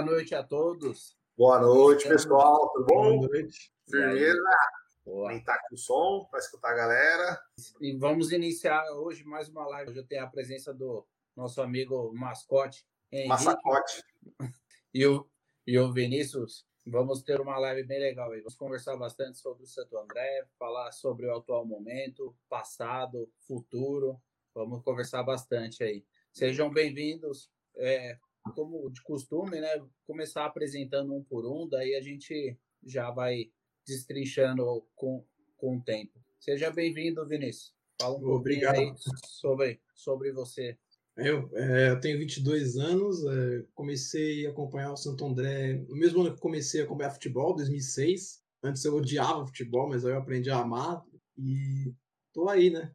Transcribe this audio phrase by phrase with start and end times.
[0.00, 1.14] Boa noite a todos.
[1.36, 2.70] Boa noite, pessoal.
[2.72, 3.18] Tudo bom?
[3.18, 3.70] Boa noite.
[3.86, 4.38] Firmeza.
[5.06, 7.38] Aumentar aqui o som para escutar a galera.
[7.78, 9.90] E vamos iniciar hoje mais uma live.
[9.90, 11.06] Hoje eu tenho a presença do
[11.36, 12.82] nosso amigo mascote.
[13.12, 14.02] Henrique, Massacote.
[14.94, 15.28] E o,
[15.66, 16.64] e o Vinícius.
[16.86, 18.38] Vamos ter uma live bem legal aí.
[18.38, 24.18] Vamos conversar bastante sobre o Santo André, falar sobre o atual momento, passado, futuro.
[24.54, 26.06] Vamos conversar bastante aí.
[26.32, 27.50] Sejam bem-vindos.
[27.76, 28.18] É,
[28.54, 29.68] como de costume, né?
[30.06, 33.50] Começar apresentando um por um, daí a gente já vai
[33.86, 35.24] destrinchando com,
[35.56, 36.18] com o tempo.
[36.38, 37.74] Seja bem-vindo, Vinícius.
[38.00, 38.76] Fala um Obrigado.
[38.76, 40.78] pouquinho sobre, sobre você.
[41.16, 46.22] Eu, é, eu tenho 22 anos, é, comecei a acompanhar o Santo André no mesmo
[46.22, 48.42] ano que comecei a acompanhar futebol, 2006.
[48.62, 51.04] Antes eu odiava futebol, mas aí eu aprendi a amar
[51.36, 51.92] e
[52.32, 52.94] tô aí, né?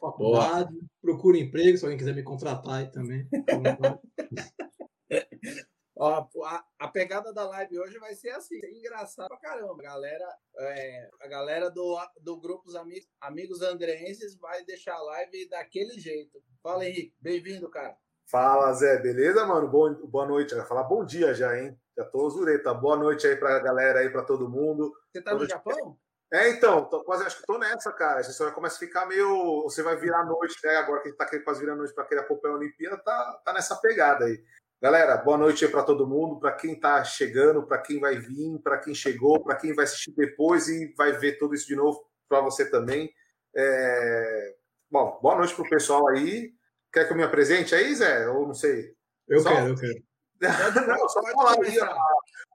[0.00, 3.26] Faculdade, procuro emprego, se alguém quiser me contratar aí também.
[5.94, 9.76] Ó, a, a, pegada da live hoje vai ser assim, é engraçado pra caramba.
[9.80, 15.02] A galera, é, a galera do, do grupo Os Amigos, Amigos Andreenses vai deixar a
[15.02, 16.42] live daquele jeito.
[16.62, 17.96] Fala, Henrique, bem-vindo, cara.
[18.26, 19.68] Fala, Zé, beleza, mano?
[19.68, 20.54] Bom, boa noite.
[20.54, 21.78] Vai falar bom dia já, hein?
[21.96, 22.72] Já tô zureta.
[22.72, 24.92] Boa noite aí pra galera aí, pra todo mundo.
[25.12, 25.98] Você tá no Japão?
[26.32, 28.18] É, então, tô, quase acho que tô nessa, cara.
[28.18, 29.64] A história começa a ficar meio.
[29.64, 30.76] Você vai virar noite, né?
[30.76, 33.52] Agora que a gente tá quase virando noite para querer acompanhar a Olimpíada, tá, tá
[33.52, 34.42] nessa pegada aí.
[34.80, 38.58] Galera, boa noite aí para todo mundo, para quem tá chegando, para quem vai vir,
[38.64, 42.02] para quem chegou, para quem vai assistir depois e vai ver tudo isso de novo
[42.26, 43.12] para você também.
[43.54, 44.56] É...
[44.90, 46.54] Bom, boa noite pro pessoal aí.
[46.90, 48.26] Quer que eu me apresente aí, Zé?
[48.28, 48.94] Ou não sei?
[49.28, 49.50] Eu só...
[49.50, 50.02] quero, eu quero.
[50.88, 51.78] Não, só falar aí,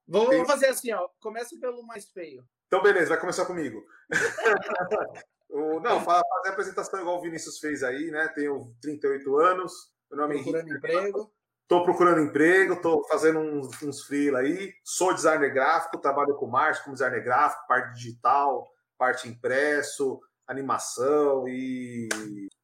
[0.07, 1.07] Vamos fazer assim, ó.
[1.21, 2.43] Começa pelo mais feio.
[2.67, 3.83] Então, beleza, vai começar comigo.
[5.49, 8.27] o, não, fazer a apresentação igual o Vinícius fez aí, né?
[8.29, 9.73] Tenho 38 anos,
[10.11, 10.77] meu nome procurando é Henrique.
[10.77, 11.31] emprego.
[11.63, 14.73] Estou procurando emprego, estou fazendo uns, uns freela aí.
[14.83, 18.67] Sou designer gráfico, trabalho com marketing como designer gráfico, parte digital,
[18.97, 22.07] parte impresso, animação e.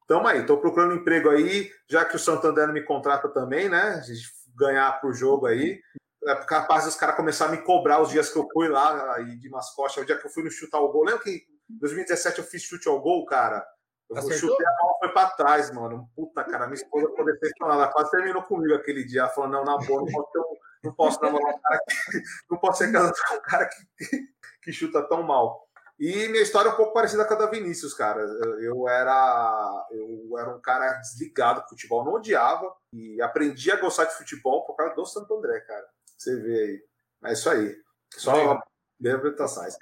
[0.06, 3.80] Tamo aí, estou procurando emprego aí, já que o Santander me contrata também, né?
[3.80, 5.80] A gente ganhar pro jogo aí
[6.26, 9.36] é capaz dos caras começar a me cobrar os dias que eu fui lá aí
[9.36, 11.04] de mascote, o dia que eu fui no chutar o gol.
[11.04, 13.66] Lembra que em 2017 eu fiz chute ao gol, cara?
[14.10, 14.50] Eu Acertou?
[14.50, 16.08] chutei a bola foi pra trás, mano.
[16.14, 17.82] Puta, cara, minha esposa ficou decepcionada.
[17.82, 19.22] Ela quase terminou comigo aquele dia.
[19.22, 21.94] Ela falou: não, na boa, não posso, ter um, não posso namorar um cara que.
[22.50, 24.28] Não posso ser casado com um cara que,
[24.62, 25.64] que chuta tão mal.
[25.98, 28.20] E minha história é um pouco parecida com a da Vinícius, cara.
[28.20, 33.80] Eu, eu, era eu era um cara desligado do futebol, não odiava e aprendi a
[33.80, 35.86] gostar de futebol por causa do Santo André, cara.
[36.24, 36.84] Você vê aí.
[37.30, 37.76] É isso aí.
[38.16, 38.58] Só
[38.98, 39.74] interpretações.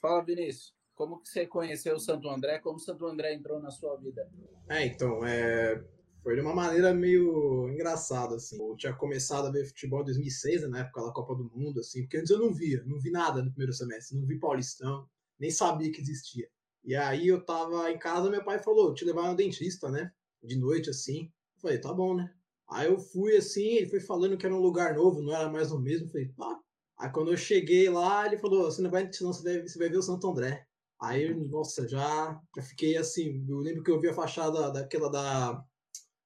[0.00, 0.74] Fala, Vinícius.
[0.94, 2.58] Como que você conheceu o Santo André?
[2.60, 4.26] Como o Santo André entrou na sua vida?
[4.68, 5.84] É, então, é...
[6.22, 8.58] foi de uma maneira meio engraçada, assim.
[8.58, 11.80] Eu tinha começado a ver futebol em 2006, né, na época da Copa do Mundo,
[11.80, 15.06] assim, porque antes eu não via, não vi nada no primeiro semestre, não vi Paulistão,
[15.38, 16.48] nem sabia que existia.
[16.84, 20.10] E aí eu tava em casa, meu pai falou, te levar no dentista, né,
[20.42, 21.32] de noite, assim.
[21.56, 22.32] Eu falei, tá bom, né.
[22.70, 25.72] Aí eu fui assim, ele foi falando que era um lugar novo, não era mais
[25.72, 26.08] o mesmo.
[26.08, 26.58] Falei, pá.
[26.98, 29.88] Aí quando eu cheguei lá, ele falou: você não vai, senão você, deve, você vai
[29.88, 30.66] ver o Santo André.
[31.00, 33.44] Aí, nossa, já, já fiquei assim.
[33.48, 35.64] Eu lembro que eu vi a fachada daquela da,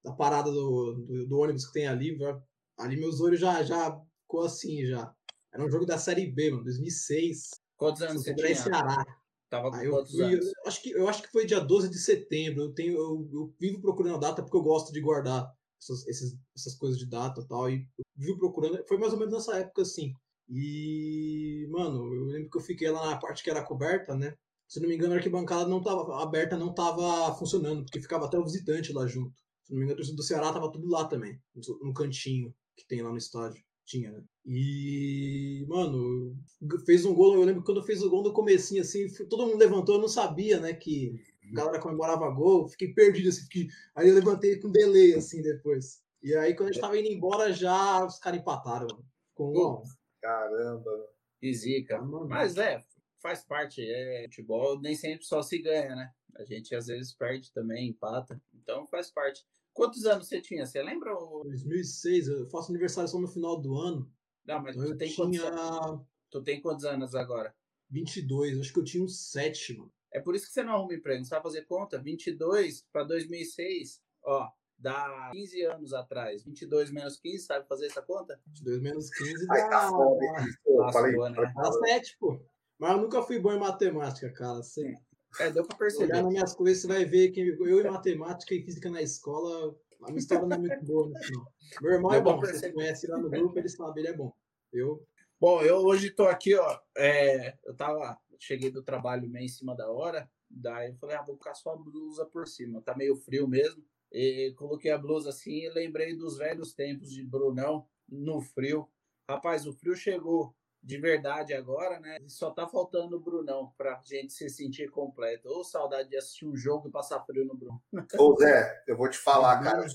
[0.03, 2.15] da parada do, do, do ônibus que tem ali.
[2.15, 2.39] Já,
[2.77, 5.11] ali meus olhos já, já ficou assim já.
[5.51, 7.49] Era um jogo da Série B, mano, 2006.
[7.75, 8.55] Quantos anos você tinha?
[8.55, 9.03] Ceará.
[9.49, 10.45] Tava com Aí eu, fui, anos?
[10.45, 12.63] eu acho que eu acho que foi dia 12 de setembro.
[12.63, 15.51] Eu tenho eu, eu vivo procurando a data porque eu gosto de guardar
[15.81, 17.69] essas, esses, essas coisas de data e tal.
[17.69, 17.87] E
[18.19, 20.13] eu procurando, foi mais ou menos nessa época assim.
[20.49, 24.33] E, mano, eu lembro que eu fiquei lá na parte que era coberta, né?
[24.67, 28.37] Se não me engano, a arquibancada não tava aberta, não tava funcionando, porque ficava até
[28.37, 29.35] o visitante lá junto.
[29.63, 31.39] Se não me engano, a torcida do Ceará tava tudo lá também,
[31.81, 33.61] no cantinho que tem lá no estádio.
[33.85, 34.21] Tinha, né?
[34.45, 36.37] E, mano,
[36.85, 37.35] fez um gol.
[37.35, 40.59] Eu lembro quando fez o gol no comecinho, assim, todo mundo levantou, eu não sabia,
[40.59, 41.13] né, que
[41.51, 43.67] a galera comemorava gol, fiquei perdido, assim, fiquei...
[43.95, 46.01] aí eu levantei com delay, assim, depois.
[46.21, 48.87] E aí, quando a gente tava indo embora, já os caras empataram,
[49.33, 49.83] com um
[50.21, 50.91] Caramba.
[51.39, 52.01] Que zica.
[52.01, 52.83] Mas, é,
[53.21, 56.11] faz parte, é futebol, nem sempre só se ganha, né?
[56.35, 59.45] A gente às vezes perde também, empata, então faz parte.
[59.73, 60.65] Quantos anos você tinha?
[60.65, 61.13] Você lembra?
[61.13, 64.11] 2006, eu faço aniversário só no final do ano.
[64.45, 65.17] Não, mas então tu tem, tinha...
[65.17, 66.05] quantos anos?
[66.29, 67.55] tu tem quantos anos agora?
[67.89, 69.91] 22, acho que eu tinha uns 7, mano.
[70.17, 71.23] É por isso que você não arruma emprego.
[71.23, 71.97] Você vai fazer conta?
[71.99, 76.43] 22 para 2006, ó, dá 15 anos atrás.
[76.43, 78.39] 22 menos 15, sabe fazer essa conta?
[78.47, 79.69] 22 menos 15 Ai, dá.
[79.69, 80.19] tá foda,
[80.65, 81.53] Lascou, falei, né?
[81.55, 82.41] Dá 7, pô.
[82.79, 84.59] Mas eu nunca fui bom em matemática, cara.
[84.59, 84.93] Assim,
[85.39, 86.13] É, deu para olhar perceber.
[86.13, 90.07] nas minhas coisas, você vai ver que eu em matemática e física na escola, A
[90.07, 91.51] minha história não é muito boa no final.
[91.81, 94.31] Meu irmão é bom, você conhece lá no grupo, ele sabe, ele é bom.
[94.71, 95.03] Eu.
[95.39, 96.79] Bom, eu hoje tô aqui, ó.
[96.97, 98.17] É, eu tava.
[98.39, 100.29] Cheguei do trabalho meio em cima da hora.
[100.49, 102.81] Daí eu falei, ah, vou colocar só a blusa por cima.
[102.81, 103.83] Tá meio frio mesmo.
[104.11, 108.87] E coloquei a blusa assim e lembrei dos velhos tempos de Brunão no frio.
[109.29, 112.17] Rapaz, o frio chegou de verdade agora, né?
[112.27, 115.49] Só tá faltando o Brunão pra gente se sentir completo.
[115.49, 117.81] Ou saudade de assistir um jogo e passar frio no Bruno.
[118.17, 119.85] Ô Zé, eu vou te falar, cara.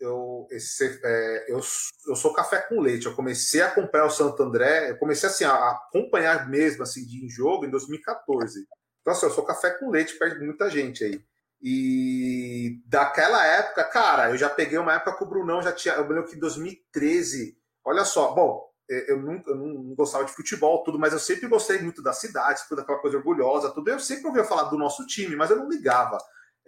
[0.00, 1.60] Eu, esse, é, eu,
[2.06, 3.06] eu sou café com leite.
[3.06, 7.28] Eu comecei a acompanhar o Santo André, eu comecei assim, a acompanhar mesmo assim, de
[7.28, 8.66] jogo em 2014.
[9.00, 11.20] Então, assim, eu sou café com leite perto de muita gente aí.
[11.60, 15.94] E daquela época, cara, eu já peguei uma época que o Brunão já tinha.
[15.94, 20.32] Eu lembro que em 2013, olha só, bom, é, eu não, eu não gostava de
[20.32, 23.90] futebol, tudo, mas eu sempre gostei muito da cidade, toda aquela coisa orgulhosa, tudo.
[23.90, 26.18] Eu sempre ouvia falar do nosso time, mas eu não ligava.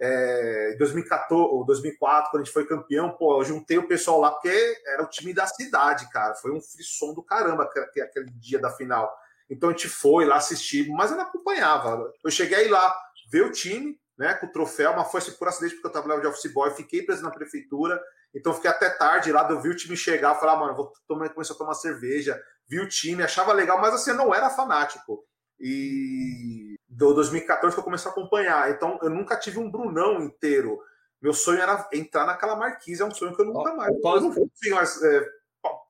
[0.03, 4.19] É, em 2014 ou 2004, quando a gente foi campeão, pô, eu juntei o pessoal
[4.19, 6.33] lá porque era o time da cidade, cara.
[6.33, 9.15] Foi um frisson do caramba aquele, dia da final.
[9.47, 12.11] Então a gente foi lá assistir, mas eu não acompanhava.
[12.23, 12.95] Eu cheguei lá
[13.31, 16.21] ver o time, né, com o troféu, mas foi assim, por acidente, porque eu trabalhava
[16.21, 18.01] de office boy, fiquei preso na prefeitura,
[18.33, 21.29] então fiquei até tarde lá, eu vi o time chegar, falei, ah, mano, vou tomar,
[21.29, 25.23] começar a tomar cerveja, vi o time, achava legal, mas assim, eu não era fanático.
[25.61, 30.81] E do 2014 que eu comecei a acompanhar, então eu nunca tive um Brunão inteiro.
[31.21, 33.93] Meu sonho era entrar naquela marquise, é um sonho que eu nunca mais.
[33.93, 35.19] Eu não consigo mais é,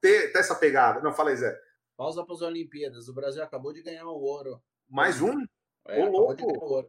[0.01, 0.99] ter, ter, essa pegada.
[0.99, 1.57] Não, falei, Zé.
[1.95, 3.07] Pausa para as Olimpíadas.
[3.07, 4.61] O Brasil acabou de ganhar um ouro.
[4.89, 5.45] Mais um?
[5.87, 6.43] É, de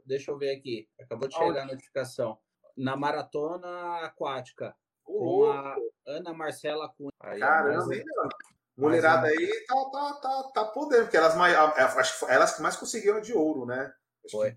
[0.05, 0.89] Deixa eu ver aqui.
[1.01, 2.37] Acabou de chegar a notificação.
[2.77, 4.75] Na maratona aquática.
[5.05, 5.77] com a
[6.07, 7.13] Ana Marcela Cunha.
[7.21, 8.05] Aí, Caramba, hein,
[8.77, 12.77] Mulherada aí tá, tá, tá, tá podendo, porque elas, mais, acho que elas que mais
[12.77, 13.93] conseguiram de ouro, né?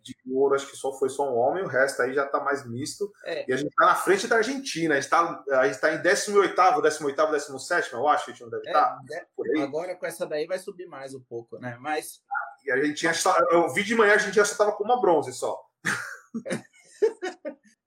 [0.02, 2.66] de ouro, acho que só foi só um homem, o resto aí já tá mais
[2.68, 3.12] misto.
[3.26, 3.50] É.
[3.50, 4.94] E a gente tá na frente da Argentina.
[4.94, 8.44] A gente tá, a gente tá em 18, 18, 17, eu acho que a gente
[8.44, 8.96] não deve é, estar.
[8.96, 11.78] Tá, agora com essa daí vai subir mais um pouco, né?
[11.80, 12.22] Mas
[12.66, 13.14] e a gente tinha.
[13.52, 15.60] Eu vi de manhã, a gente já estava com uma bronze só.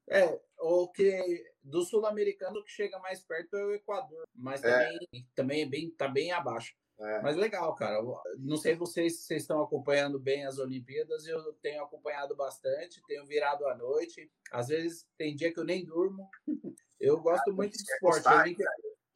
[0.09, 4.71] é, o que do sul-americano que chega mais perto é o Equador, mas é.
[4.71, 5.19] também, é.
[5.35, 6.75] também é bem, tá bem abaixo.
[7.01, 7.23] É.
[7.23, 8.03] Mas legal, cara.
[8.39, 13.25] Não sei vocês se vocês estão acompanhando bem as Olimpíadas, eu tenho acompanhado bastante, tenho
[13.25, 14.29] virado à noite.
[14.51, 16.29] Às vezes tem dia que eu nem durmo.
[17.01, 18.25] Eu gosto ah, muito de esporte.
[18.25, 18.57] Gostar, eu,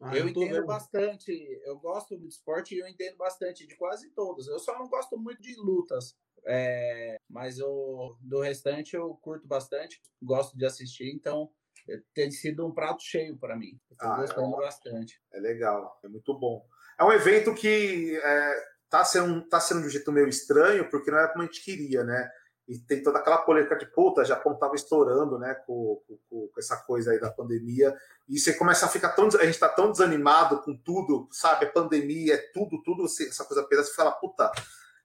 [0.00, 0.66] ah, eu entendo vendo.
[0.66, 1.32] bastante,
[1.64, 4.46] eu gosto de esporte e eu entendo bastante de quase todos.
[4.46, 6.16] Eu só não gosto muito de lutas,
[6.46, 11.50] é, mas eu, do restante eu curto bastante, gosto de assistir, então
[12.14, 13.78] tem sido um prato cheio para mim.
[13.90, 15.20] Estou ah, gostando é bastante.
[15.32, 16.64] É legal, é muito bom.
[16.98, 21.10] É um evento que é, tá, sendo, tá sendo de um jeito meio estranho, porque
[21.10, 22.30] não era como a gente queria, né?
[22.68, 26.76] e tem toda aquela polêmica de puta, Japão estava estourando, né, com, com, com, essa
[26.76, 27.94] coisa aí da pandemia,
[28.28, 31.70] e você começa a ficar tão, a gente está tão desanimado com tudo, sabe, a
[31.70, 34.50] pandemia, é tudo, tudo, essa coisa pesada, você fala, puta,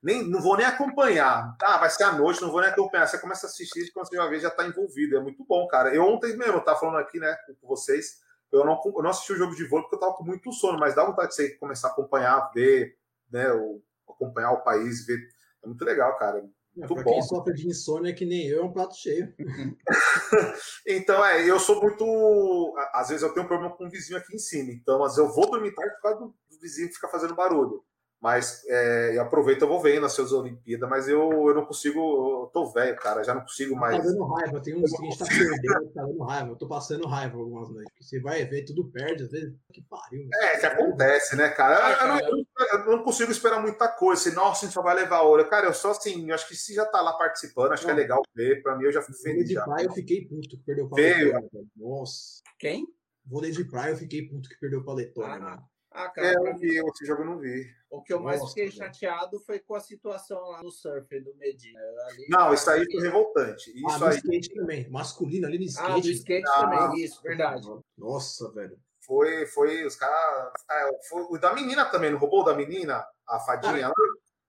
[0.02, 3.20] nem, não vou nem acompanhar, tá, vai ser à noite, não vou nem acompanhar, você
[3.20, 5.94] começa a assistir e quando você uma vez já está envolvido, é muito bom, cara.
[5.94, 8.22] Eu ontem mesmo, eu tava falando aqui, né, com vocês,
[8.52, 10.80] eu não, eu não assisti o jogo de vôlei porque eu tava com muito sono,
[10.80, 12.98] mas dá vontade de você começar a acompanhar, ver,
[13.32, 15.20] né, o, acompanhar o país, ver,
[15.64, 16.44] é muito legal, cara
[16.80, 19.34] é, para quem sofre de insônia que nem eu, é um prato cheio.
[20.86, 22.76] então, é, eu sou muito.
[22.94, 24.72] Às vezes eu tenho um problema com o vizinho aqui em cima.
[24.72, 27.36] Então, às vezes eu vou dormir tarde por causa do, do vizinho que fica fazendo
[27.36, 27.84] barulho.
[28.20, 32.00] Mas é, eu aproveito, eu vou vendo as suas Olimpíadas, mas eu, eu não consigo,
[32.00, 33.98] eu tô velho, cara, já não consigo tá mais.
[33.98, 36.50] Tá dando raiva, tem uns que a gente tá perdendo, tá dando raiva.
[36.50, 37.94] Eu tô passando raiva algumas noites.
[38.02, 40.28] Você vai ver, tudo perde, às vezes, que pariu.
[40.34, 41.92] É, que acontece, né, cara?
[41.92, 44.96] Eu, eu, não, eu, não, consigo esperar muita coisa, assim, nossa, a gente só vai
[44.96, 45.48] levar ouro.
[45.48, 47.94] Cara, eu só assim, eu acho que se já tá lá participando, acho não.
[47.94, 48.64] que é legal ver.
[48.64, 49.48] Pra mim, eu já fico feliz.
[49.48, 49.64] de já.
[49.64, 51.70] praia eu fiquei puto que perdeu o paletone.
[51.76, 52.42] Nossa.
[52.58, 52.88] Quem?
[53.24, 55.77] Vôlei de praia eu fiquei puto que perdeu o paletone, ah, mano.
[55.98, 57.66] Ah, cara, é, eu vi, esse jogo eu não vi.
[57.90, 61.36] O que eu mais Nossa, fiquei chateado foi com a situação lá no surf do
[61.38, 61.80] Medina.
[62.06, 63.72] Ali, não, isso aí foi revoltante.
[63.72, 64.18] Ah, isso ah, aí...
[64.18, 64.90] skate também.
[64.92, 65.92] Masculino ali no skate.
[65.92, 67.68] Ah, do skate ah, também, isso, verdade.
[67.98, 68.80] Nossa, velho.
[69.02, 70.54] Foi, foi, os caras.
[70.70, 73.04] É, foi o da menina também, não roubou da menina?
[73.28, 73.94] A fadinha ah,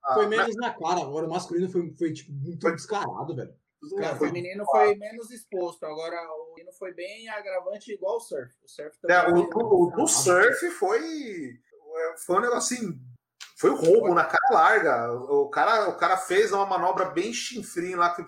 [0.04, 0.14] lá?
[0.14, 2.72] Foi menos na cara, agora o masculino foi, foi tipo, muito foi...
[2.72, 3.54] descarado, velho.
[3.96, 8.54] Cara, o feminino foi menos exposto, agora o menino foi bem agravante igual o surf.
[8.62, 9.16] O surf também.
[9.16, 11.58] É, o, o, o, surf foi.
[12.25, 13.00] Foi um negócio assim.
[13.58, 15.12] Foi roubo na cara larga.
[15.12, 18.25] O cara, o cara fez uma manobra bem chinfrim lá, que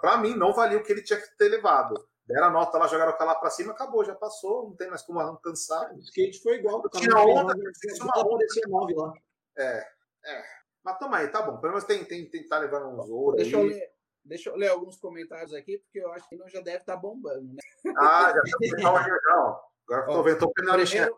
[0.00, 1.94] para mim não valia o que ele tinha que ter levado.
[2.26, 4.88] Deram a nota lá, jogaram o cara lá pra cima, acabou, já passou, não tem
[4.88, 5.92] mais como alcançar.
[5.92, 6.82] O skate foi igual.
[6.90, 8.46] Tinha onda, uma onda.
[8.46, 9.12] Tinha nove lá.
[9.56, 9.86] É,
[10.26, 10.42] é.
[10.84, 11.58] Mas toma aí, tá bom.
[11.58, 13.42] Pelo menos tem, tem, tem tá levando uns ouros.
[13.42, 13.62] Deixa aí.
[13.62, 13.91] eu ler.
[14.24, 17.00] Deixa eu ler alguns comentários aqui, porque eu acho que não já deve estar tá
[17.00, 17.62] bombando, né?
[17.98, 19.72] Ah, já está legal.
[19.88, 21.16] Agora tô vendo, tô primeiro,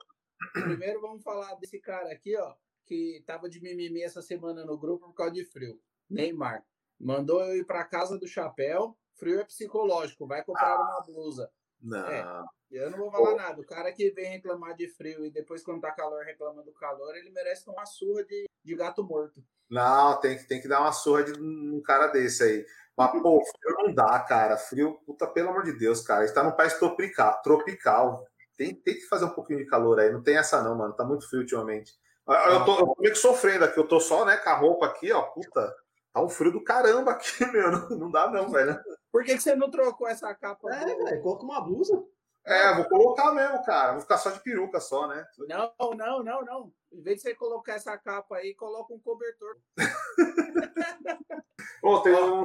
[0.53, 2.55] primeiro vamos falar desse cara aqui, ó,
[2.87, 5.81] que tava de mimimi essa semana no grupo por causa de frio.
[6.09, 6.65] Neymar.
[6.99, 8.97] Mandou eu ir para casa do chapéu.
[9.15, 11.51] Frio é psicológico, vai comprar ah, uma blusa.
[11.81, 12.09] Não.
[12.09, 12.25] É,
[12.71, 13.61] eu não vou falar nada.
[13.61, 17.15] O cara que vem reclamar de frio e depois, quando tá calor, reclama do calor,
[17.15, 19.45] ele merece uma surra de, de gato morto.
[19.71, 22.67] Não, tem que, tem que dar uma surra de um cara desse aí.
[22.97, 24.57] Mas, pô, frio não dá, cara.
[24.57, 26.23] Frio, puta, pelo amor de Deus, cara.
[26.23, 27.43] A gente tá num país tropical.
[27.43, 28.27] tropical.
[28.57, 30.13] Tem, tem que fazer um pouquinho de calor aí.
[30.13, 30.95] Não tem essa, não, mano.
[30.95, 31.93] Tá muito frio ultimamente.
[32.27, 33.79] Eu tô, eu tô meio que sofrendo aqui.
[33.79, 35.23] Eu tô só, né, com a roupa aqui, ó.
[35.23, 35.75] Puta,
[36.13, 37.71] tá um frio do caramba aqui, meu.
[37.71, 38.79] Não, não dá, não, velho.
[39.11, 40.73] Por que, que você não trocou essa capa?
[40.73, 42.03] É, velho, coloca uma blusa.
[42.47, 43.93] É, vou colocar mesmo, cara.
[43.93, 45.27] Vou ficar só de peruca só, né?
[45.49, 46.73] Não, não, não, não.
[46.93, 49.57] Em vez de você colocar essa capa aí, coloca um cobertor.
[51.81, 52.45] Pô, tem um,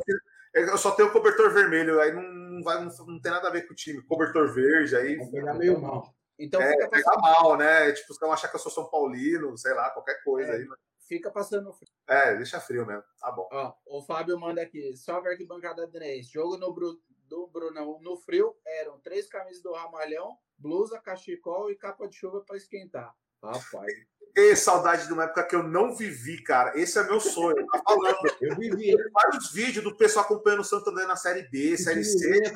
[0.54, 3.68] eu só tenho o cobertor vermelho, aí não, vai, não, não, tem nada a ver
[3.68, 4.02] com o time.
[4.04, 5.16] Cobertor verde, aí.
[5.16, 6.14] Vai pegar meio mal.
[6.38, 7.22] Então é, fica passando...
[7.22, 7.92] mal, né?
[7.92, 10.68] Tipo, você vão achar que eu sou São Paulino, sei lá, qualquer coisa é, aí.
[11.08, 11.90] Fica passando frio.
[12.08, 13.04] É, deixa frio mesmo.
[13.20, 13.48] Tá bom.
[13.52, 14.96] Ó, o Fábio manda aqui.
[14.96, 16.28] Só ver que bancada 3.
[16.30, 17.00] Jogo no Bru...
[17.28, 22.42] do Brunão no frio eram três camisas do Ramalhão, blusa, cachecol e capa de chuva
[22.46, 23.14] para esquentar.
[23.44, 23.92] Rapaz.
[24.36, 26.72] E saudade de uma época que eu não vivi, cara.
[26.80, 27.66] Esse é meu sonho.
[27.68, 28.18] Tá falando.
[28.42, 28.96] eu vivi.
[29.12, 32.54] Vários vídeos do pessoal acompanhando o Santo André na Série B, Série C.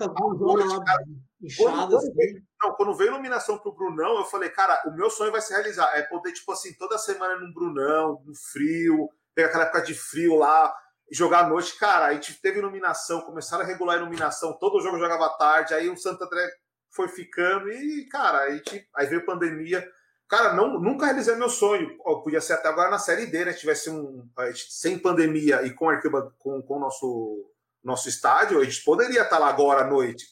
[1.58, 5.42] Quando, veio, não, quando veio iluminação pro Brunão, eu falei, cara, o meu sonho vai
[5.42, 5.92] se realizar.
[5.96, 10.38] É poder, tipo assim, toda semana no Brunão, no frio, pegar aquela época de frio
[10.38, 10.74] lá,
[11.12, 11.78] jogar à noite.
[11.78, 15.90] Cara, a gente teve iluminação, começaram a regular a iluminação, todo jogo jogava tarde, aí
[15.90, 16.50] o Santo André
[16.90, 19.86] foi ficando e, cara, a gente, aí veio pandemia.
[20.34, 21.96] Cara, não, nunca realizei meu sonho.
[22.24, 23.54] podia ser até agora na Série D, né?
[23.54, 24.28] Tivesse um.
[24.68, 27.52] Sem pandemia e com, arquiba, com, com o nosso,
[27.84, 30.26] nosso estádio, a gente poderia estar lá agora à noite.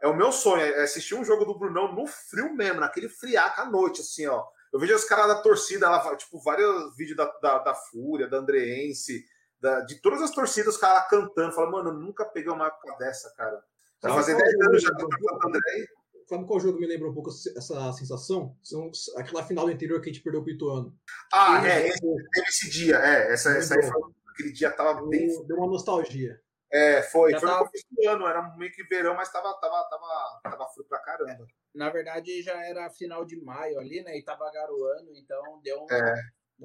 [0.00, 3.62] É o meu sonho, é assistir um jogo do Brunão no frio mesmo, naquele friaca
[3.62, 4.46] à noite, assim, ó.
[4.72, 8.36] Eu vejo os caras da torcida, lá, tipo, vários vídeos da, da, da Fúria, da
[8.36, 9.24] Andreense,
[9.60, 11.52] da, de todas as torcidas, os caras cantando.
[11.52, 13.60] Fala, mano, eu nunca peguei uma época dessa, cara.
[14.00, 15.08] Vai fazer 10 anos já que eu
[15.44, 15.88] André
[16.28, 18.54] Sabe qual jogo me lembra um pouco essa sensação?
[18.62, 20.94] São aquela final do interior que a gente perdeu pro Ituano.
[21.32, 23.32] Ah, e é, esse, teve esse dia, é.
[23.32, 25.26] Essa, essa aí foi, aquele dia tava bem.
[25.46, 26.38] Deu uma nostalgia.
[26.70, 27.30] É, foi.
[27.30, 27.60] Já foi tava...
[27.60, 30.98] no começo do ano, era meio que verão, mas tava, tava, tava, tava frio pra
[30.98, 31.46] caramba.
[31.74, 34.18] Na verdade, já era final de maio ali, né?
[34.18, 35.86] E tava garoando, então deu, um...
[35.90, 36.14] é.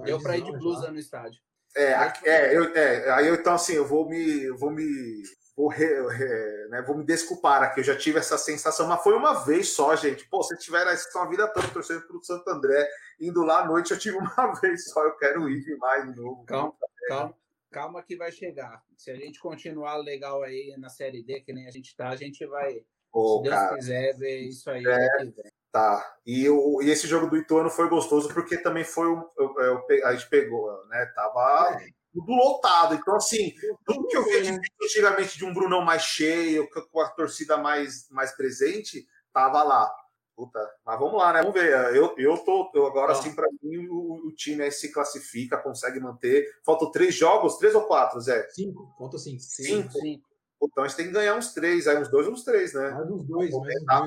[0.03, 0.91] deu pra ir de blusa já.
[0.91, 1.41] no estádio.
[1.75, 1.93] É,
[2.25, 5.23] é, eu, é, aí eu, então assim, eu vou me, vou me
[5.55, 9.15] vou, re, re, né, vou me desculpar aqui, eu já tive essa sensação, mas foi
[9.15, 10.27] uma vez só, gente.
[10.27, 12.87] Pô, se tiver a vida toda torcendo para o Santo André,
[13.19, 16.43] indo lá à noite, eu tive uma vez só, eu quero ir demais de novo.
[16.45, 16.73] Calma,
[17.07, 17.35] calma,
[17.71, 18.81] calma que vai chegar.
[18.97, 22.15] Se a gente continuar legal aí na Série D, que nem a gente tá, a
[22.15, 24.83] gente vai, Pô, se Deus cara, quiser, ver isso aí.
[24.85, 25.07] É,
[25.71, 26.17] tá.
[26.25, 30.07] E, o, e esse jogo do Ituano foi gostoso porque também foi um, eu, eu,
[30.07, 31.05] a gente pegou, né?
[31.15, 32.95] Tava é tudo lotado.
[32.95, 33.53] Então, assim,
[33.85, 38.31] tudo que eu vejo antigamente de um Brunão mais cheio, com a torcida mais, mais
[38.35, 39.91] presente, tava lá.
[40.35, 41.41] Puta, mas vamos lá, né?
[41.41, 41.71] Vamos ver.
[41.95, 42.71] Eu, eu tô.
[42.73, 43.15] Eu agora, ah.
[43.15, 46.47] assim, para mim, o, o, time aí se classifica, consegue manter.
[46.65, 48.47] Faltam três jogos, três ou quatro, Zé?
[48.49, 49.41] Cinco, falta cinco.
[49.41, 49.91] Cinco.
[49.91, 50.32] cinco.
[50.65, 52.89] Então a gente tem que ganhar uns três, aí uns dois uns três, né?
[52.91, 53.51] Mais uns dois.
[53.51, 54.05] Não,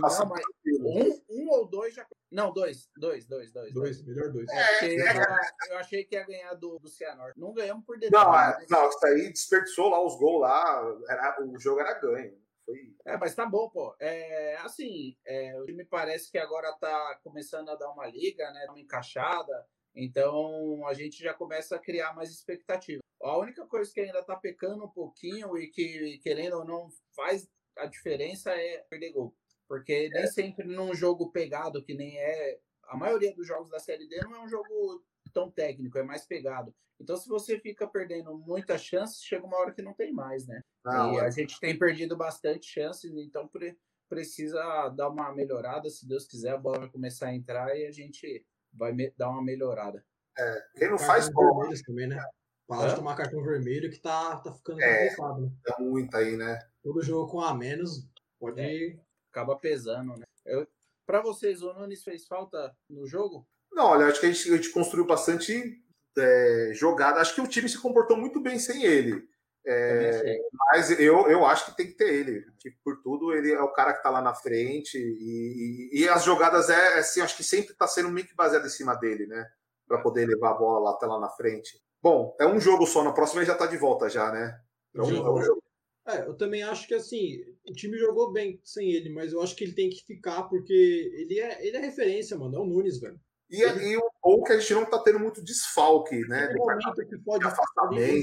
[0.84, 2.06] um, um ou dois já.
[2.30, 3.72] Não, dois, dois, dois, dois.
[3.72, 4.48] Dois, melhor dois.
[4.50, 7.38] É, é, é, eu achei que ia ganhar do, do Cianorte.
[7.38, 8.24] Não ganhamos por detalhe.
[8.24, 8.68] Não, mas...
[8.68, 10.96] não, isso aí desperdiçou lá os gols lá.
[11.08, 12.36] Era, o jogo era ganho.
[12.64, 12.76] Foi...
[13.06, 13.94] É, mas tá bom, pô.
[14.00, 18.66] É, assim, é, o time parece que agora tá começando a dar uma liga, né?
[18.68, 19.66] Uma encaixada.
[19.96, 23.00] Então a gente já começa a criar mais expectativa.
[23.22, 27.48] A única coisa que ainda está pecando um pouquinho e que, querendo ou não, faz
[27.78, 29.34] a diferença é perder gol.
[29.66, 30.26] Porque nem é.
[30.26, 32.58] sempre num jogo pegado, que nem é.
[32.84, 36.24] A maioria dos jogos da Série D não é um jogo tão técnico, é mais
[36.24, 36.72] pegado.
[37.00, 40.62] Então, se você fica perdendo muitas chances, chega uma hora que não tem mais, né?
[40.84, 43.76] Ah, e a gente tem perdido bastante chances, então pre
[44.08, 45.90] precisa dar uma melhorada.
[45.90, 49.42] Se Deus quiser, a bola vai começar a entrar e a gente vai dar uma
[49.42, 50.04] melhorada.
[50.38, 51.68] É, quem não faz gol.
[51.84, 52.22] Também, né?
[52.66, 55.40] Para de tomar cartão vermelho que tá, tá ficando é, complicado.
[55.40, 55.50] Né?
[55.66, 56.58] É muito aí, né?
[56.82, 58.06] Todo jogo com a menos
[58.38, 58.60] pode.
[58.60, 58.96] É,
[59.30, 60.24] acaba pesando, né?
[60.44, 60.66] Eu,
[61.06, 63.46] para vocês, o Nunes fez falta no jogo?
[63.72, 65.80] Não, olha, acho que a gente, a gente construiu bastante
[66.18, 67.20] é, jogada.
[67.20, 69.28] Acho que o time se comportou muito bem sem ele.
[69.68, 70.38] É,
[70.70, 72.46] mas eu, eu acho que tem que ter ele.
[72.58, 74.96] Que por tudo, ele é o cara que tá lá na frente.
[74.96, 78.34] E, e, e as jogadas é, é assim, acho que sempre tá sendo meio que
[78.34, 79.44] baseado em cima dele, né?
[79.88, 81.80] Para poder levar a bola lá até lá na frente.
[82.00, 84.60] Bom, é um jogo só, na próxima ele já está de volta já, né?
[84.94, 85.62] É, um, é, um jogo.
[86.06, 89.56] é, eu também acho que assim, o time jogou bem sem ele, mas eu acho
[89.56, 92.56] que ele tem que ficar porque ele é, ele é referência, mano.
[92.56, 93.20] É o Nunes, velho.
[93.48, 96.48] E, e o ou que a gente não tá tendo muito desfalque, né?
[96.48, 97.44] Tem momento que pode,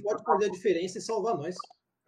[0.01, 1.55] pode fazer a diferença e salvar nós.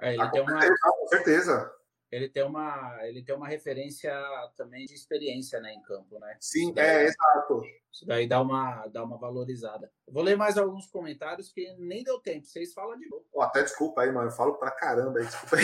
[0.02, 0.60] É, ele ah, tem uma...
[0.60, 1.72] com certeza
[2.12, 4.14] ele tem uma ele tem uma referência
[4.56, 6.38] também de experiência né, em campo, né?
[6.40, 7.64] Sim, daí, é, exato.
[7.92, 9.90] Isso daí dá uma, dá uma valorizada.
[10.08, 12.46] vou ler mais alguns comentários que nem deu tempo.
[12.46, 13.26] Vocês falam de novo.
[13.34, 14.28] Oh, até desculpa aí, mano.
[14.28, 15.64] Eu falo pra caramba aí, desculpa aí.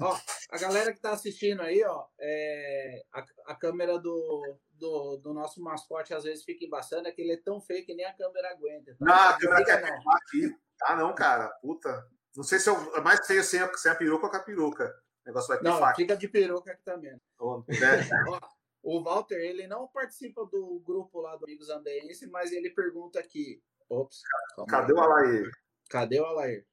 [0.00, 0.16] ó,
[0.50, 5.60] a galera que tá assistindo aí, ó, é, a, a câmera do, do, do, nosso
[5.60, 8.50] mascote às vezes fica embaçando, é que ele é tão feio que nem a câmera
[8.52, 8.92] aguenta.
[8.92, 9.04] Tá?
[9.04, 10.56] Não, a câmera quer aqui.
[10.84, 11.48] Ah, não, cara.
[11.60, 12.06] Puta.
[12.36, 14.94] Não sei se é mais feio sem a, sem a peruca ou com a peruca.
[15.24, 15.96] O negócio vai Não, faca.
[15.96, 17.20] fica de peruca aqui também.
[17.38, 17.66] Oh, né?
[18.82, 23.62] o Walter, ele não participa do grupo lá do Amigos Andeense, mas ele pergunta aqui.
[23.88, 24.22] Ops,
[24.68, 25.50] Cadê o Alair?
[25.88, 26.66] Cadê o Alair?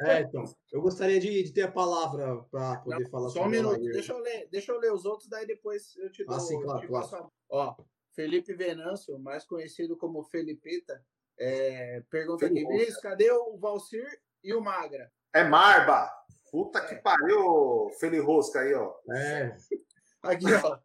[0.00, 3.48] É, então, eu gostaria de, de ter a palavra para poder não, falar só um
[3.48, 6.36] minuto, deixa eu, ler, deixa eu ler os outros, daí depois eu te ah, dou.
[6.36, 7.32] Ah, sim, claro, claro.
[7.50, 7.76] Ó,
[8.12, 11.04] Felipe Venâncio, mais conhecido como Felipeta,
[11.38, 12.82] é, pergunta Felipe.
[12.82, 14.06] aqui, cadê o Valcir
[14.42, 15.12] e o Magra?
[15.34, 16.10] É Marba!
[16.54, 18.94] Puta que pariu, Feli Rosca aí, ó.
[19.10, 19.56] É.
[20.22, 20.78] Aqui, ó.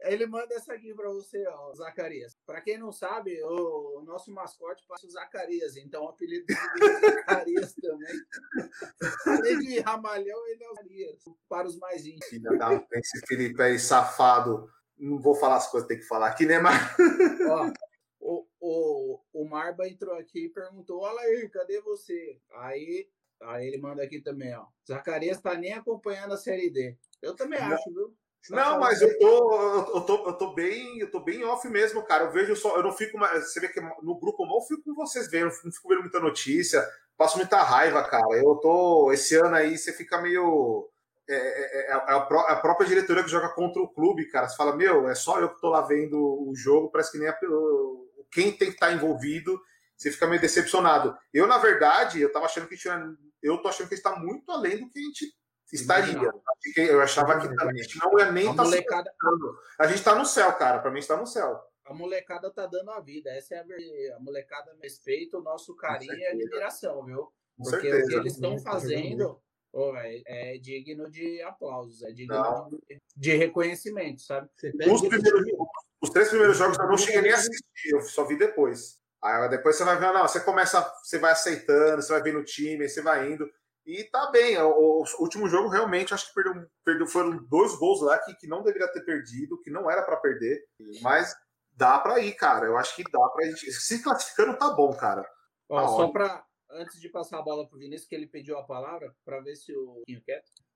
[0.00, 2.36] Ele manda essa aqui para você, ó, Zacarias.
[2.44, 7.10] Para quem não sabe, o, nosso mascote passa o Zacarias, então o apelido dele é
[7.12, 8.14] Zacarias também.
[9.26, 11.18] Além de Ramalhão, ele é o Zacarias,
[11.48, 12.26] para os mais íntimos.
[12.26, 14.68] Filha da esse Felipe aí, safado.
[14.98, 16.80] Não vou falar as coisas que tem que falar aqui, né, mas.
[17.48, 17.72] Ó,
[18.18, 22.40] o, o, o Marba entrou aqui e perguntou: Olha aí, cadê você?
[22.54, 23.08] Aí
[23.42, 24.66] Aí ele manda aqui também, ó.
[24.86, 26.96] Zacarias tá nem acompanhando a série D.
[27.22, 28.14] Eu também acho, viu?
[28.48, 32.02] Tá não, mas eu tô, eu tô, eu tô bem, eu tô bem off mesmo,
[32.02, 32.24] cara.
[32.24, 33.52] Eu vejo só, eu não fico mais.
[33.52, 36.20] Você vê que no grupo mal eu fico com vocês vendo, não fico vendo muita
[36.20, 36.86] notícia,
[37.18, 38.36] passo muita raiva, cara.
[38.36, 39.12] Eu tô.
[39.12, 40.88] Esse ano aí você fica meio.
[41.28, 44.48] É, é, é, é a, própria diretoria que joga contra o clube, cara.
[44.48, 47.28] Você fala, meu, é só eu que tô lá vendo o jogo, parece que nem
[47.28, 47.38] a,
[48.32, 49.60] quem tem que estar tá envolvido,
[50.00, 51.14] você fica meio decepcionado.
[51.32, 54.78] Eu, na verdade, eu tava achando que tinha eu tô achando que está muito além
[54.78, 55.34] do que a gente
[55.72, 56.30] estaria.
[56.76, 59.14] Eu achava que a gente não ia nem estar tá molecada...
[59.78, 60.78] A gente está no céu, cara.
[60.78, 61.60] Para mim está no céu.
[61.84, 63.30] A molecada tá dando a vida.
[63.30, 64.12] Essa é a verdade.
[64.12, 67.30] A molecada respeita o nosso carinho e admiração, viu?
[67.56, 69.38] Porque o que eles estão fazendo
[69.70, 74.48] oh, é, é, digno de aplausos, é digno de, de, reconhecimento, sabe?
[74.90, 75.44] Os, primeiros,
[76.00, 78.99] os três primeiros jogos eu não cheguei nem a assistir, eu só vi depois.
[79.22, 82.44] Aí depois você vai ver, não, você começa, você vai aceitando, você vai vendo o
[82.44, 83.50] time, você vai indo.
[83.84, 84.56] E tá bem.
[84.58, 88.46] O, o último jogo realmente acho que perdeu, perdeu, foram dois gols lá que, que
[88.46, 90.64] não deveria ter perdido, que não era para perder.
[91.02, 91.34] Mas
[91.72, 92.66] dá para ir, cara.
[92.66, 93.70] Eu acho que dá pra gente.
[93.72, 95.28] Se classificando, tá bom, cara.
[95.68, 98.64] Ó, tá só para antes de passar a bola pro Vinícius, que ele pediu a
[98.64, 100.02] palavra, para ver se o.